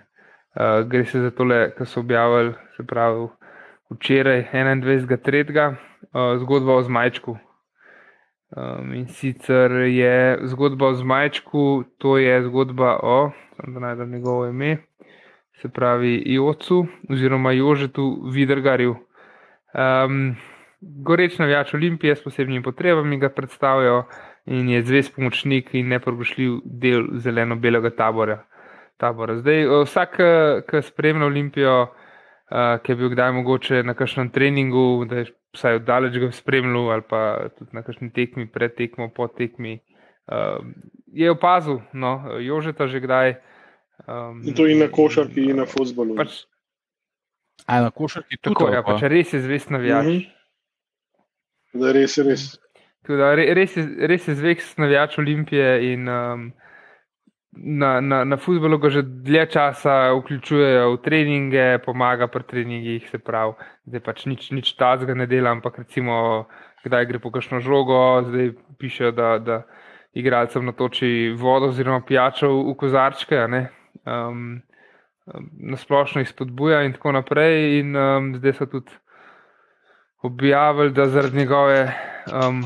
Uh, 0.55 0.87
gre 0.87 1.05
se 1.05 1.21
za 1.21 1.31
tole, 1.31 1.71
kar 1.77 1.87
so 1.87 1.99
objavili, 1.99 2.53
se 2.77 2.85
pravi, 2.87 3.27
včeraj, 3.91 4.47
21.3., 4.53 5.67
uh, 5.67 6.39
zgodba 6.39 6.75
o 6.75 6.83
zmajčku. 6.83 7.37
Um, 8.53 8.93
in 8.93 9.07
sicer 9.07 9.71
je 9.71 10.37
zgodba 10.45 10.87
o 10.87 10.93
zmajčku, 10.93 11.83
to 11.97 12.17
je 12.17 12.43
zgodba 12.43 12.99
o, 13.01 13.31
da 13.57 13.79
najdem 13.79 14.11
njegovo 14.11 14.45
ime, 14.45 14.77
se 15.61 15.69
pravi, 15.69 16.21
Jocu 16.25 16.85
oziroma 17.09 17.51
Jožetu 17.51 18.29
Vidrgarju. 18.33 18.95
Um, 19.73 20.35
goreč 21.03 21.37
navijač 21.39 21.73
Olimpije 21.73 22.15
s 22.15 22.23
posebnimi 22.23 22.63
potrebami 22.63 23.19
ga 23.19 23.29
predstavljajo 23.29 24.03
in 24.45 24.69
je 24.69 24.83
zvest 24.83 25.15
pomočnik 25.15 25.69
in 25.73 25.87
neprobušljiv 25.87 26.59
del 26.65 27.07
zeleno-belega 27.19 27.89
tabora 27.89 28.43
tabora. 28.97 29.37
Zdaj, 29.39 29.67
vsak, 29.85 30.17
ki 30.69 30.81
spremlja 30.87 31.27
Olimpijo, 31.27 31.77
ki 32.83 32.91
je 32.91 32.97
bil 32.99 33.11
kdaj 33.13 33.31
mogoče 33.39 33.81
na 33.83 33.95
kakšnem 33.97 34.29
treningu, 34.33 35.05
da 35.09 35.23
je 35.23 35.31
vsaj 35.55 35.81
oddaleč 35.81 36.19
ga 36.21 36.31
spremljal, 36.33 36.91
ali 36.95 37.05
pa 37.09 37.23
tudi 37.57 37.75
na 37.75 37.83
kakšni 37.85 38.11
tekmi, 38.13 38.47
pred 38.51 38.75
tekmo, 38.77 39.09
po 39.15 39.27
tekmi, 39.27 39.79
je 41.13 41.31
opazil, 41.31 41.81
no, 41.93 42.39
Jožeta 42.41 42.87
že 42.87 43.03
kdaj. 43.03 43.35
Um, 44.07 44.41
in 44.43 44.55
to 44.57 44.65
in 44.67 44.81
na 44.81 44.89
košarki, 44.91 45.49
in 45.51 45.61
na 45.61 45.67
futbalu. 45.69 46.15
Pač, 46.17 46.43
A 47.69 47.79
na 47.85 47.91
košarki 47.91 48.39
tudi 48.41 48.55
tako. 48.55 48.71
Ja, 48.73 48.81
pač 48.83 49.05
res 49.07 49.33
je 49.33 49.39
zvest 49.43 49.69
navijač. 49.69 50.05
Mm 50.05 50.11
-hmm. 50.11 50.42
Da, 51.73 51.91
res 51.95 52.17
res. 52.21 52.49
Tudi, 53.03 53.47
res 53.57 53.77
je, 53.77 53.83
je 53.83 54.35
zvest 54.37 54.77
navijač 54.79 55.17
Olimpije 55.19 55.71
in 55.91 56.07
um, 56.07 56.45
na, 57.51 58.01
na, 58.01 58.23
na 58.23 58.37
futbolu 58.37 58.77
ga 58.79 58.89
že 58.89 59.03
dlje 59.03 59.45
časa 59.53 60.13
vključujejo 60.17 60.93
v 60.93 61.01
treninge, 61.03 61.65
pomaga 61.85 62.27
pri 62.27 62.43
treningih, 62.47 63.09
se 63.09 63.19
pravi, 63.19 63.57
zdaj 63.85 64.03
pač 64.05 64.25
nič, 64.25 64.51
nič 64.51 64.73
tazga 64.79 65.13
ne 65.13 65.27
dela, 65.27 65.51
ampak 65.51 65.83
recimo, 65.83 66.47
kdaj 66.85 67.05
gre 67.09 67.19
po 67.19 67.31
kakšno 67.31 67.59
žogo, 67.59 68.23
zdaj 68.29 68.53
piše, 68.79 69.11
da, 69.11 69.37
da 69.39 69.61
igralcem 70.13 70.65
natoči 70.65 71.33
vodo 71.37 71.73
oziroma 71.73 72.05
pijačo 72.05 72.49
v 72.69 72.77
kozarčke. 72.77 73.45
Um, 74.05 74.61
na 75.59 75.77
splošno 75.77 76.21
jih 76.21 76.29
spodbuja 76.29 76.83
in 76.83 76.93
tako 76.93 77.13
naprej. 77.15 77.79
In 77.79 77.95
um, 77.95 78.33
zdaj 78.37 78.57
so 78.59 78.65
tudi 78.67 78.91
objavili, 80.23 80.91
da 80.91 81.07
zaradi 81.07 81.37
njegove 81.37 81.93
um, 82.47 82.63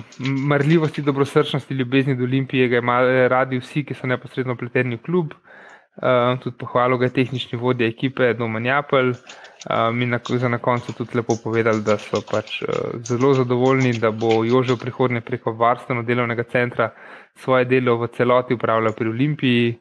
marljivosti, 0.48 1.02
dobrosrčnosti, 1.02 1.74
ljubezni 1.74 2.16
do 2.16 2.24
Olimpije, 2.24 2.68
ga 2.68 2.78
imajo 2.78 3.28
radi 3.28 3.60
vsi, 3.60 3.84
ki 3.86 3.94
so 3.94 4.08
neposredno 4.08 4.56
pleteni 4.56 4.96
v 4.96 5.02
klub. 5.02 5.34
Um, 5.98 6.38
tudi 6.38 6.58
pohvalil 6.58 6.98
ga 6.98 7.06
je 7.06 7.14
tehnični 7.14 7.58
vodja 7.58 7.88
ekipe 7.88 8.34
Doma 8.34 8.60
Njapel. 8.60 9.14
Um, 9.70 10.02
in 10.02 10.10
na, 10.10 10.20
na 10.50 10.58
koncu 10.58 10.94
tudi 10.94 11.18
lepo 11.18 11.34
povedali, 11.44 11.82
da 11.82 11.98
so 11.98 12.22
pač 12.22 12.62
uh, 12.62 12.70
zelo 13.04 13.34
zadovoljni, 13.34 13.94
da 14.00 14.12
bo 14.12 14.44
Jože 14.46 14.74
v 14.74 14.84
prihodnje 14.86 15.22
preko 15.22 15.52
varstveno 15.52 16.04
delovnega 16.04 16.44
centra 16.44 16.92
svoje 17.36 17.66
delo 17.66 17.98
v 17.98 18.08
celoti 18.08 18.54
upravljal 18.54 18.94
pri 18.94 19.10
Olimpiji, 19.10 19.80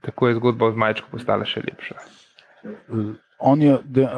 tako 0.00 0.28
je 0.28 0.34
zgodba 0.34 0.66
o 0.66 0.72
Zmajčku 0.72 1.10
postala 1.10 1.44
še 1.44 1.60
lepša. 1.66 1.94
On 3.38 3.62
je, 3.62 3.78
de, 3.84 4.08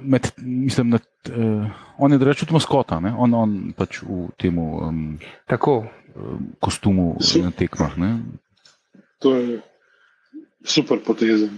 med, 0.00 0.32
mislim, 0.36 0.90
da 0.90 0.98
uh, 1.32 1.66
on 1.98 2.12
je 2.12 2.18
reči 2.18 2.44
tudi 2.44 2.52
maskota, 2.52 3.00
ne? 3.00 3.14
on, 3.18 3.34
on 3.34 3.54
pač 3.76 4.02
v 4.04 4.26
tem 4.36 4.58
um, 4.58 5.18
kostumu 6.60 7.16
Su 7.20 7.42
na 7.42 7.50
tekmah. 7.50 7.96
Ne? 7.98 8.10
To 9.24 9.34
je 9.34 9.60
super 10.64 11.00
poteza. 11.04 11.48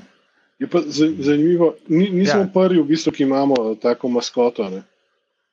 Je 0.58 0.66
pa 0.66 0.82
zanimivo, 0.86 1.74
Ni, 1.88 2.10
nismo 2.10 2.40
ja. 2.40 2.50
prvi, 2.54 2.80
v 2.82 2.86
bistvu, 2.86 3.12
ki 3.14 3.22
imamo 3.22 3.74
tako 3.82 4.08
maskoto. 4.08 4.68
Ne? 4.70 4.82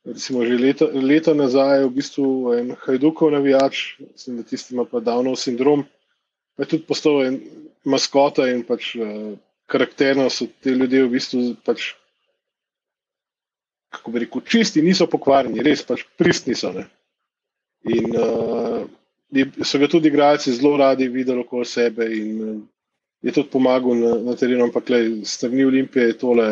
Recimo, 0.05 0.45
že 0.45 0.57
leta, 0.57 0.85
leta 0.85 1.33
nazaj 1.33 1.81
je 1.81 1.85
v 1.85 1.93
bistvu 1.93 2.25
en 2.53 2.73
Hajdukov 2.85 3.33
navijač, 3.33 3.97
mislim, 4.01 4.37
da 4.37 4.43
tisti 4.43 4.73
ima 4.73 4.85
pa 4.85 5.01
Downov 5.01 5.37
sindrom, 5.41 5.85
pa 6.55 6.65
je 6.65 6.75
tudi 6.75 6.85
postal 6.85 7.25
en 7.25 7.39
maskota 7.85 8.49
in 8.49 8.61
pač 8.65 8.95
uh, 8.97 9.33
karakterno 9.71 10.29
so 10.29 10.47
te 10.61 10.73
ljudje 10.75 11.03
v 11.05 11.11
bistvu 11.17 11.43
pač 11.65 11.93
kako 13.95 14.11
bi 14.11 14.19
rekel, 14.19 14.41
čisti, 14.45 14.81
niso 14.83 15.07
pokvarjeni, 15.07 15.63
res 15.63 15.83
pač 15.87 16.03
pristni 16.19 16.55
so. 16.55 16.71
Ne? 16.75 16.85
In 17.95 18.15
uh, 18.19 18.83
so 19.63 19.79
ga 19.81 19.87
tudi 19.91 20.11
igralci 20.11 20.53
zelo 20.55 20.75
radi 20.81 21.07
videli 21.11 21.43
okoli 21.45 21.65
sebe 21.69 22.07
in 22.17 22.31
uh, 22.43 22.57
je 23.25 23.33
tudi 23.33 23.49
pomagal 23.53 23.95
na, 24.01 24.11
na 24.29 24.35
terenu, 24.37 24.67
ampak 24.67 24.89
le 24.93 24.99
strani 25.25 25.65
Olimpije 25.65 26.09
je 26.11 26.17
tole 26.21 26.47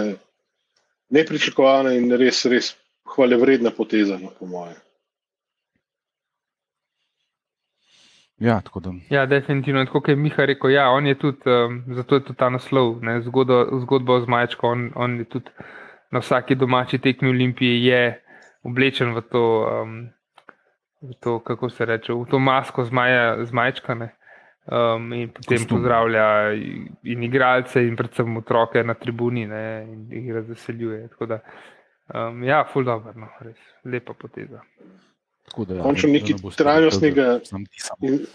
nepričakovana 1.14 1.94
in 1.98 2.10
res, 2.18 2.46
res 2.50 2.72
hvale 3.14 3.38
vredna 3.38 3.72
poteza, 3.76 4.18
no, 4.18 4.32
po 4.40 4.48
mojem. 4.50 4.80
Ja, 8.40 8.62
ja, 9.10 9.26
definitivno. 9.26 9.86
Tako 9.86 10.02
je 10.08 10.16
Miha 10.16 10.46
rekel, 10.46 10.70
ja, 10.70 10.90
on 10.90 11.08
je 11.08 11.16
tudi, 11.16 11.40
um, 11.46 11.84
zato 11.96 12.16
je 12.16 12.24
tudi 12.24 12.38
ta 12.38 12.50
naslov, 12.50 12.98
zgodba, 13.22 13.66
zgodba 13.82 14.14
o 14.14 14.22
zmajčku. 14.22 14.68
On, 14.68 14.92
on 14.96 15.18
je 15.20 15.26
tudi 15.26 15.50
na 16.12 16.20
vsaki 16.20 16.56
domači 16.56 16.98
tekmi 16.98 17.30
Olimpije 17.30 17.86
je 17.86 18.22
oblečen 18.64 19.14
v 19.16 19.22
to 19.22 19.44
um, 19.70 20.10
v 21.04 21.14
to, 21.20 21.40
kako 21.40 21.70
se 21.70 21.86
reče, 21.86 22.14
v 22.14 22.26
to 22.30 22.40
masko 22.40 22.86
zmaja, 22.86 23.46
zmajčkane. 23.46 24.16
Um, 24.64 25.12
in 25.14 25.28
potem 25.28 25.58
Kostum. 25.58 25.78
pozdravlja 25.78 26.54
in 27.04 27.24
igralce, 27.24 27.82
in 27.84 27.98
predvsem 28.00 28.38
otroke 28.38 28.84
na 28.84 28.94
tribuni, 28.96 29.44
ne, 29.48 29.84
in 29.84 30.06
jih 30.08 30.30
razveseljuje. 30.34 31.08
Tako 31.12 31.26
da, 31.26 31.40
um, 32.14 32.44
ja, 32.44 32.62
full 32.72 32.88
dobro, 32.88 33.12
no, 33.16 33.28
res 33.44 33.60
lepa 33.84 34.16
poteza. 34.16 34.64
Da, 35.58 35.84
Končno 35.84 36.08
da 36.08 36.14
nekaj 36.14 36.34
ne 36.34 36.52
trajnostnega- 36.58 37.40
In, 38.02 38.26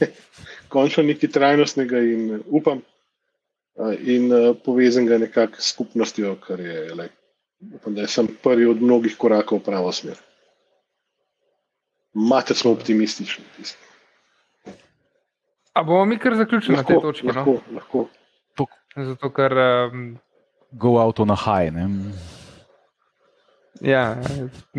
končno 0.68 1.02
nekaj 1.02 1.30
trajnostnega 1.30 1.98
in 1.98 2.42
upam, 2.46 2.82
in 4.00 4.30
povezanega 4.64 5.18
nekako 5.18 5.62
s 5.62 5.70
skupnostjo, 5.70 6.36
kar 6.36 6.60
je, 6.60 6.94
lej, 6.94 7.08
upam, 7.74 7.94
da 7.94 8.00
je 8.00 8.08
sem 8.08 8.28
prvi 8.42 8.66
od 8.66 8.82
mnogih 8.82 9.16
korakov 9.16 9.58
v 9.58 9.64
pravo 9.64 9.92
smer. 9.92 10.18
Mate 12.14 12.54
smo 12.54 12.70
optimistični. 12.70 13.44
tisti. 13.56 13.78
A 15.72 15.82
bomo 15.82 16.04
mi 16.04 16.18
kar 16.18 16.34
zaključili 16.34 16.76
na 16.76 16.82
tej 16.82 16.96
Lahko, 16.96 17.06
točki? 17.08 17.26
No? 17.26 17.32
lahko, 17.32 17.58
lahko. 17.74 18.08
Zato, 18.96 19.30
ker 19.30 19.52
um, 19.52 20.18
Go 20.72 20.98
out 20.98 21.20
on 21.20 21.30
a 21.30 21.36
high. 21.36 21.70
Ne? 21.74 21.88
Ja, 23.82 24.16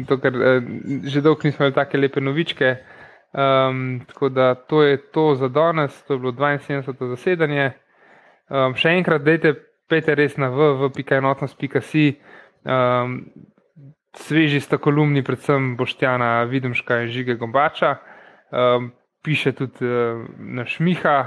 to, 0.08 0.18
ker 0.24 0.36
eh, 0.36 0.62
že 1.04 1.22
dolgo 1.22 1.44
nismo 1.44 1.66
imeli 1.66 1.76
tako 1.76 1.98
lepe 1.98 2.22
novičke. 2.22 2.76
Um, 3.36 4.00
tako 4.08 4.30
da 4.30 4.56
to 4.56 4.84
je 4.84 4.98
to 5.12 5.36
za 5.36 5.48
danes, 5.48 6.04
to 6.04 6.14
je 6.14 6.20
bilo 6.20 6.32
72. 6.32 7.10
zasedanje. 7.10 7.72
Um, 8.50 8.76
še 8.80 8.94
enkrat, 8.96 9.26
dajte, 9.26 9.52
pejte 9.92 10.16
res 10.16 10.38
na 10.40 10.48
www.enotnost.si. 10.54 12.06
Um, 12.64 13.18
sveži 14.16 14.62
sta 14.64 14.78
kolumni, 14.78 15.24
predvsem 15.24 15.76
Boštjana 15.76 16.46
Videmška 16.48 17.02
in 17.04 17.12
Žige 17.12 17.36
Gombača. 17.36 17.98
Um, 18.52 18.94
piše 19.24 19.52
tudi 19.52 19.84
uh, 19.84 20.24
naš 20.40 20.80
Miha, 20.80 21.18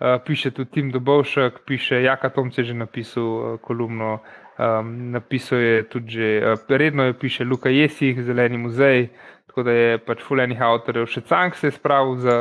uh, 0.00 0.16
piše 0.24 0.54
tudi 0.56 0.70
Tim 0.70 0.90
Dobovšek, 0.90 1.66
piše 1.66 2.00
Jaka 2.02 2.30
Tomce 2.30 2.64
že 2.64 2.74
napisal 2.74 3.24
uh, 3.24 3.60
kolumno. 3.60 4.22
Um, 4.62 5.10
napisal 5.10 5.58
je 5.58 5.88
tudi, 5.88 6.10
že, 6.12 6.28
uh, 6.52 6.60
redno 6.68 7.04
jo 7.04 7.14
piše 7.14 7.44
Luka 7.44 7.70
Jesih, 7.70 8.22
Zeleni 8.22 8.58
muzej, 8.58 9.08
tako 9.46 9.62
da 9.62 9.72
je 9.72 9.98
pač 9.98 10.20
fulejnih 10.22 10.60
avtorjev. 10.62 11.08
Še 11.10 11.22
Cank 11.26 11.56
se 11.56 11.66
je 11.70 11.74
spravil 11.74 12.20
za 12.22 12.36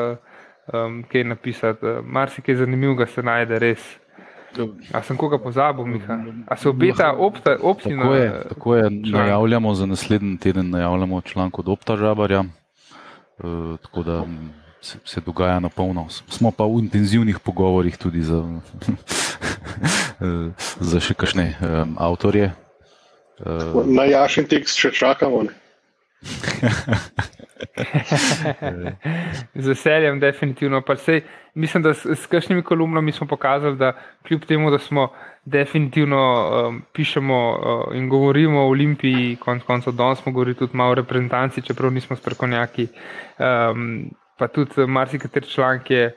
um, 0.74 1.02
kaj 1.08 1.24
napisati, 1.24 1.88
uh, 1.88 2.06
marsikaj 2.06 2.60
zanimivega 2.62 3.08
se 3.08 3.24
najde 3.24 3.60
res. 3.64 3.88
A 4.92 5.00
sem 5.02 5.16
koga 5.18 5.40
pozabil, 5.40 5.88
Miha? 5.88 6.20
A 6.52 6.58
se 6.60 6.70
obeta 6.70 7.14
opta, 7.16 7.56
optina? 7.56 8.04
Tako 8.04 8.16
je, 8.16 8.32
tako 8.50 8.76
je 8.76 8.90
najavljamo 8.92 9.74
za 9.74 9.86
naslednji 9.86 10.38
teden, 10.38 10.70
najavljamo 10.70 11.22
članek 11.22 11.60
od 11.60 11.70
Opta 11.70 11.98
Žabarja. 11.98 12.44
Uh, 13.40 13.80
tako 13.80 14.04
da 14.04 14.26
se, 14.82 14.98
se 15.06 15.22
dogaja 15.22 15.60
na 15.60 15.70
polno. 15.70 16.10
Smo 16.10 16.52
pa 16.52 16.66
v 16.66 16.84
intenzivnih 16.84 17.40
pogovorih 17.40 17.98
tudi 17.98 18.22
za, 18.22 18.44
za 20.92 21.00
še 21.00 21.14
kakšne 21.14 21.56
um, 21.62 21.96
avtorje. 22.00 22.52
Uh, 23.42 23.86
Na 23.88 24.06
jašen 24.06 24.46
tekst 24.46 24.78
še 24.78 24.92
čakamo. 24.94 25.44
Ne? 25.50 25.54
Z 29.56 29.68
veseljem, 29.68 30.20
definitivno. 30.20 30.82
Pa 30.86 30.96
sej, 30.96 31.24
mislim, 31.54 31.84
da 31.84 31.94
s, 31.94 32.06
s 32.06 32.30
kakšnimi 32.30 32.64
kolumnami 32.64 33.12
smo 33.12 33.28
pokazali, 33.28 33.78
da 33.78 33.94
kljub 34.28 34.46
temu, 34.46 34.72
da 34.72 34.80
smo 34.80 35.10
definitivno 35.46 36.22
um, 36.22 36.82
pišemo 36.94 37.40
uh, 37.52 37.96
in 37.98 38.10
govorimo 38.10 38.62
o 38.62 38.70
Olimpiji, 38.70 39.36
konec 39.42 39.64
koncev 39.64 39.94
danes 39.94 40.20
smo 40.22 40.32
govorili 40.32 40.56
tudi 40.56 40.78
malo 40.78 40.92
o 40.92 40.96
reprezentanci, 41.02 41.62
čeprav 41.62 41.92
nismo 41.92 42.16
strokovnjaki, 42.16 42.88
um, 43.40 44.12
pa 44.38 44.48
tudi 44.48 44.86
marsikateri 44.88 45.48
članek 45.48 45.92
je 45.92 46.12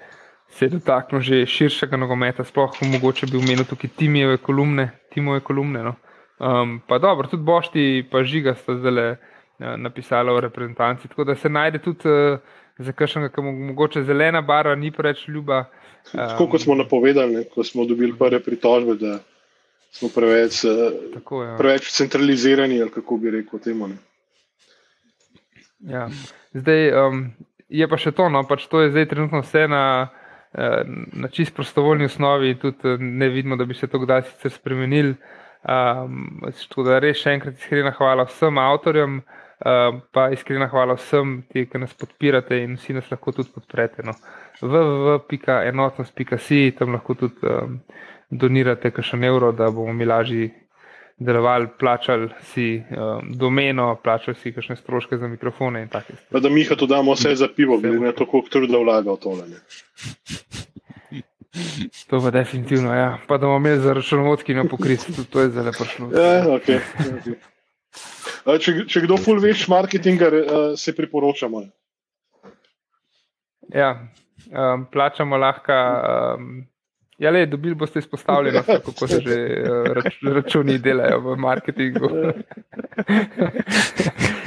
se 0.49 0.69
dotaknil 0.69 1.21
že 1.21 1.47
širšega 1.47 1.97
nogometa, 1.97 2.45
sploh 2.45 2.73
mogoče 2.83 3.27
bi 3.27 3.39
omenil 3.39 3.65
tukaj 3.65 3.91
timove 3.97 4.37
kolumne. 4.37 4.91
Timove 5.15 5.41
kolumne 5.41 5.83
no. 5.83 5.95
um, 6.39 6.81
pa 6.89 6.99
dobro, 6.99 7.29
tudi 7.29 7.43
Bošti 7.43 8.05
pa 8.11 8.25
Žiga 8.25 8.55
sta 8.55 8.77
zdaj 8.77 9.17
napisala 9.59 10.33
o 10.33 10.41
reprezentanci. 10.41 11.09
Tako 11.09 11.25
da 11.25 11.35
se 11.35 11.49
najde 11.49 11.79
tudi 11.79 12.09
uh, 12.09 12.39
za 12.79 12.93
kakšnega, 12.93 13.29
ki 13.29 13.43
mu 13.43 13.53
mogoče 13.71 14.03
zelena 14.03 14.43
barva 14.43 14.75
ni 14.75 14.91
preveč 14.93 15.29
ljuba. 15.29 15.65
Tako 16.13 16.49
kot 16.51 16.63
smo 16.63 16.75
napovedali, 16.75 17.35
ne, 17.35 17.45
ko 17.45 17.65
smo 17.65 17.85
dobili 17.85 18.17
prve 18.19 18.41
pritožbe, 18.43 18.95
da 18.95 19.19
smo 19.91 20.09
preveč, 20.15 20.65
eh, 20.65 20.91
Tako, 21.15 21.43
ja. 21.43 21.57
preveč 21.57 21.93
centralizirani, 21.93 22.81
ali 22.83 22.91
kako 22.91 23.17
bi 23.17 23.31
rekel 23.31 23.59
temu. 23.59 23.89
Ne. 23.89 23.97
Ja. 25.79 26.09
Zdaj 26.53 26.93
um, 27.07 27.25
je 27.69 27.89
pa 27.89 27.97
še 27.97 28.13
to, 28.13 28.29
no, 28.29 28.43
pač 28.49 28.67
to 28.67 28.83
je 28.83 28.91
zdaj 28.91 29.09
trenutno 29.09 29.43
vse 29.45 29.69
na, 29.71 29.85
eh, 30.11 30.24
na 31.13 31.29
čist 31.29 31.55
prostovoljni 31.55 32.05
osnovi, 32.05 32.59
tudi 32.59 32.89
eh, 32.89 32.97
ne 32.99 33.29
vidimo, 33.29 33.57
da 33.57 33.65
bi 33.65 33.75
se 33.75 33.87
to 33.87 33.99
kdaj 33.99 34.23
sicer 34.23 34.51
spremenil. 34.51 35.15
Um, 35.65 36.45
tako 36.69 36.83
da 36.85 36.99
res 37.01 37.17
še 37.23 37.33
enkrat 37.39 37.55
iskrena 37.57 37.91
hvala 37.97 38.27
vsem 38.29 38.59
avtorjem, 38.61 39.13
um, 39.17 39.23
pa 40.13 40.27
iskrena 40.35 40.69
hvala 40.69 40.95
vsem, 40.99 41.39
ti, 41.49 41.65
ki 41.71 41.79
nas 41.81 41.95
podpirate 41.97 42.59
in 42.61 42.77
vsi 42.77 42.93
nas 42.99 43.09
lahko 43.11 43.33
tudi 43.33 43.49
podprete. 43.55 44.05
No. 44.05 44.13
www.enotnost.si, 44.61 46.61
tam 46.79 46.93
lahko 46.99 47.13
tudi 47.19 47.41
um, 47.49 47.81
donirate 48.31 48.91
kakšen 48.93 49.25
evro, 49.25 49.53
da 49.57 49.71
bomo 49.73 49.93
mi 49.97 50.05
lažje 50.05 50.51
delovali, 51.17 51.69
plačali 51.79 52.29
si 52.43 52.83
um, 52.91 53.33
domeno, 53.35 53.95
plačali 54.03 54.35
si 54.35 54.53
kakšne 54.53 54.77
stroške 54.77 55.17
za 55.17 55.29
mikrofone 55.29 55.83
in 55.83 55.89
stvari. 55.89 56.19
Pa 56.31 56.41
da 56.41 56.49
Miha 56.49 56.75
to 56.75 56.87
damo 56.87 57.15
vse 57.15 57.35
za 57.35 57.49
pivo, 57.49 57.79
glede 57.79 58.01
na 58.01 58.13
to, 58.13 58.27
koliko 58.27 58.49
truda 58.49 58.79
vlaga 58.79 59.13
v 59.13 59.17
tole. 59.17 59.49
Ne. 59.49 59.59
To 62.11 62.19
pa 62.21 62.31
definitivno, 62.35 62.95
ja. 62.95 63.19
Pa 63.29 63.37
da 63.39 63.47
bomo 63.47 63.57
imeli 63.57 63.81
za 63.81 63.93
računovodski 63.93 64.55
na 64.55 64.65
pokrit, 64.65 65.05
tudi 65.07 65.25
to 65.31 65.41
je 65.41 65.51
zelo 65.55 65.73
prišlo. 65.79 66.09
Ja, 66.11 66.43
okay, 66.51 66.81
okay. 66.99 67.35
A, 68.45 68.59
Če, 68.59 68.75
če 68.91 69.05
kdo 69.05 69.15
ful 69.23 69.39
veš 69.39 69.69
marketinga, 69.71 70.31
se 70.77 70.97
priporočamo. 70.97 71.63
Ja, 73.71 74.09
um, 74.51 74.87
plačamo 74.91 75.39
lahko. 75.39 75.79
Um, 76.41 76.67
ja, 77.25 77.31
le, 77.31 77.47
dobili 77.47 77.75
boste 77.75 77.99
izpostavljeno, 77.99 78.63
kako 78.67 79.09
se 79.09 79.21
že 79.21 79.37
uh, 79.63 79.93
rač, 79.97 80.19
računi 80.23 80.79
delajo 80.79 81.21
v 81.21 81.37
marketingu. 81.41 82.09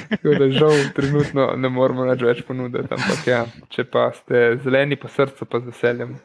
Tako 0.09 0.35
da 0.39 0.49
žal 0.51 0.75
trenutno 0.95 1.49
ne 1.57 1.69
moremo 1.69 2.05
več, 2.15 2.41
ponuditi, 2.47 2.87
ampak 2.87 3.27
ja, 3.27 3.43
če 3.73 3.83
pa 3.91 4.07
ste 4.15 4.57
zeleni 4.63 4.95
po 4.95 5.11
srcu, 5.11 5.45
pa 5.45 5.59
z 5.59 5.73
veseljem. 5.73 6.15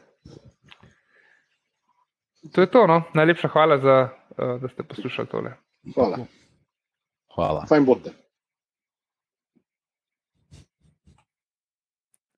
To 2.53 2.61
je 2.61 2.71
to, 2.71 2.87
no. 2.87 3.01
Najlepša 3.13 3.51
hvala, 3.51 3.77
za, 3.83 3.99
uh, 4.37 4.57
da 4.61 4.71
ste 4.71 4.83
poslušali 4.83 5.27
tole. 5.27 5.55
Hvala. 5.95 6.25
hvala. 7.35 7.65
Fajn 7.69 7.85
bote. 7.85 8.22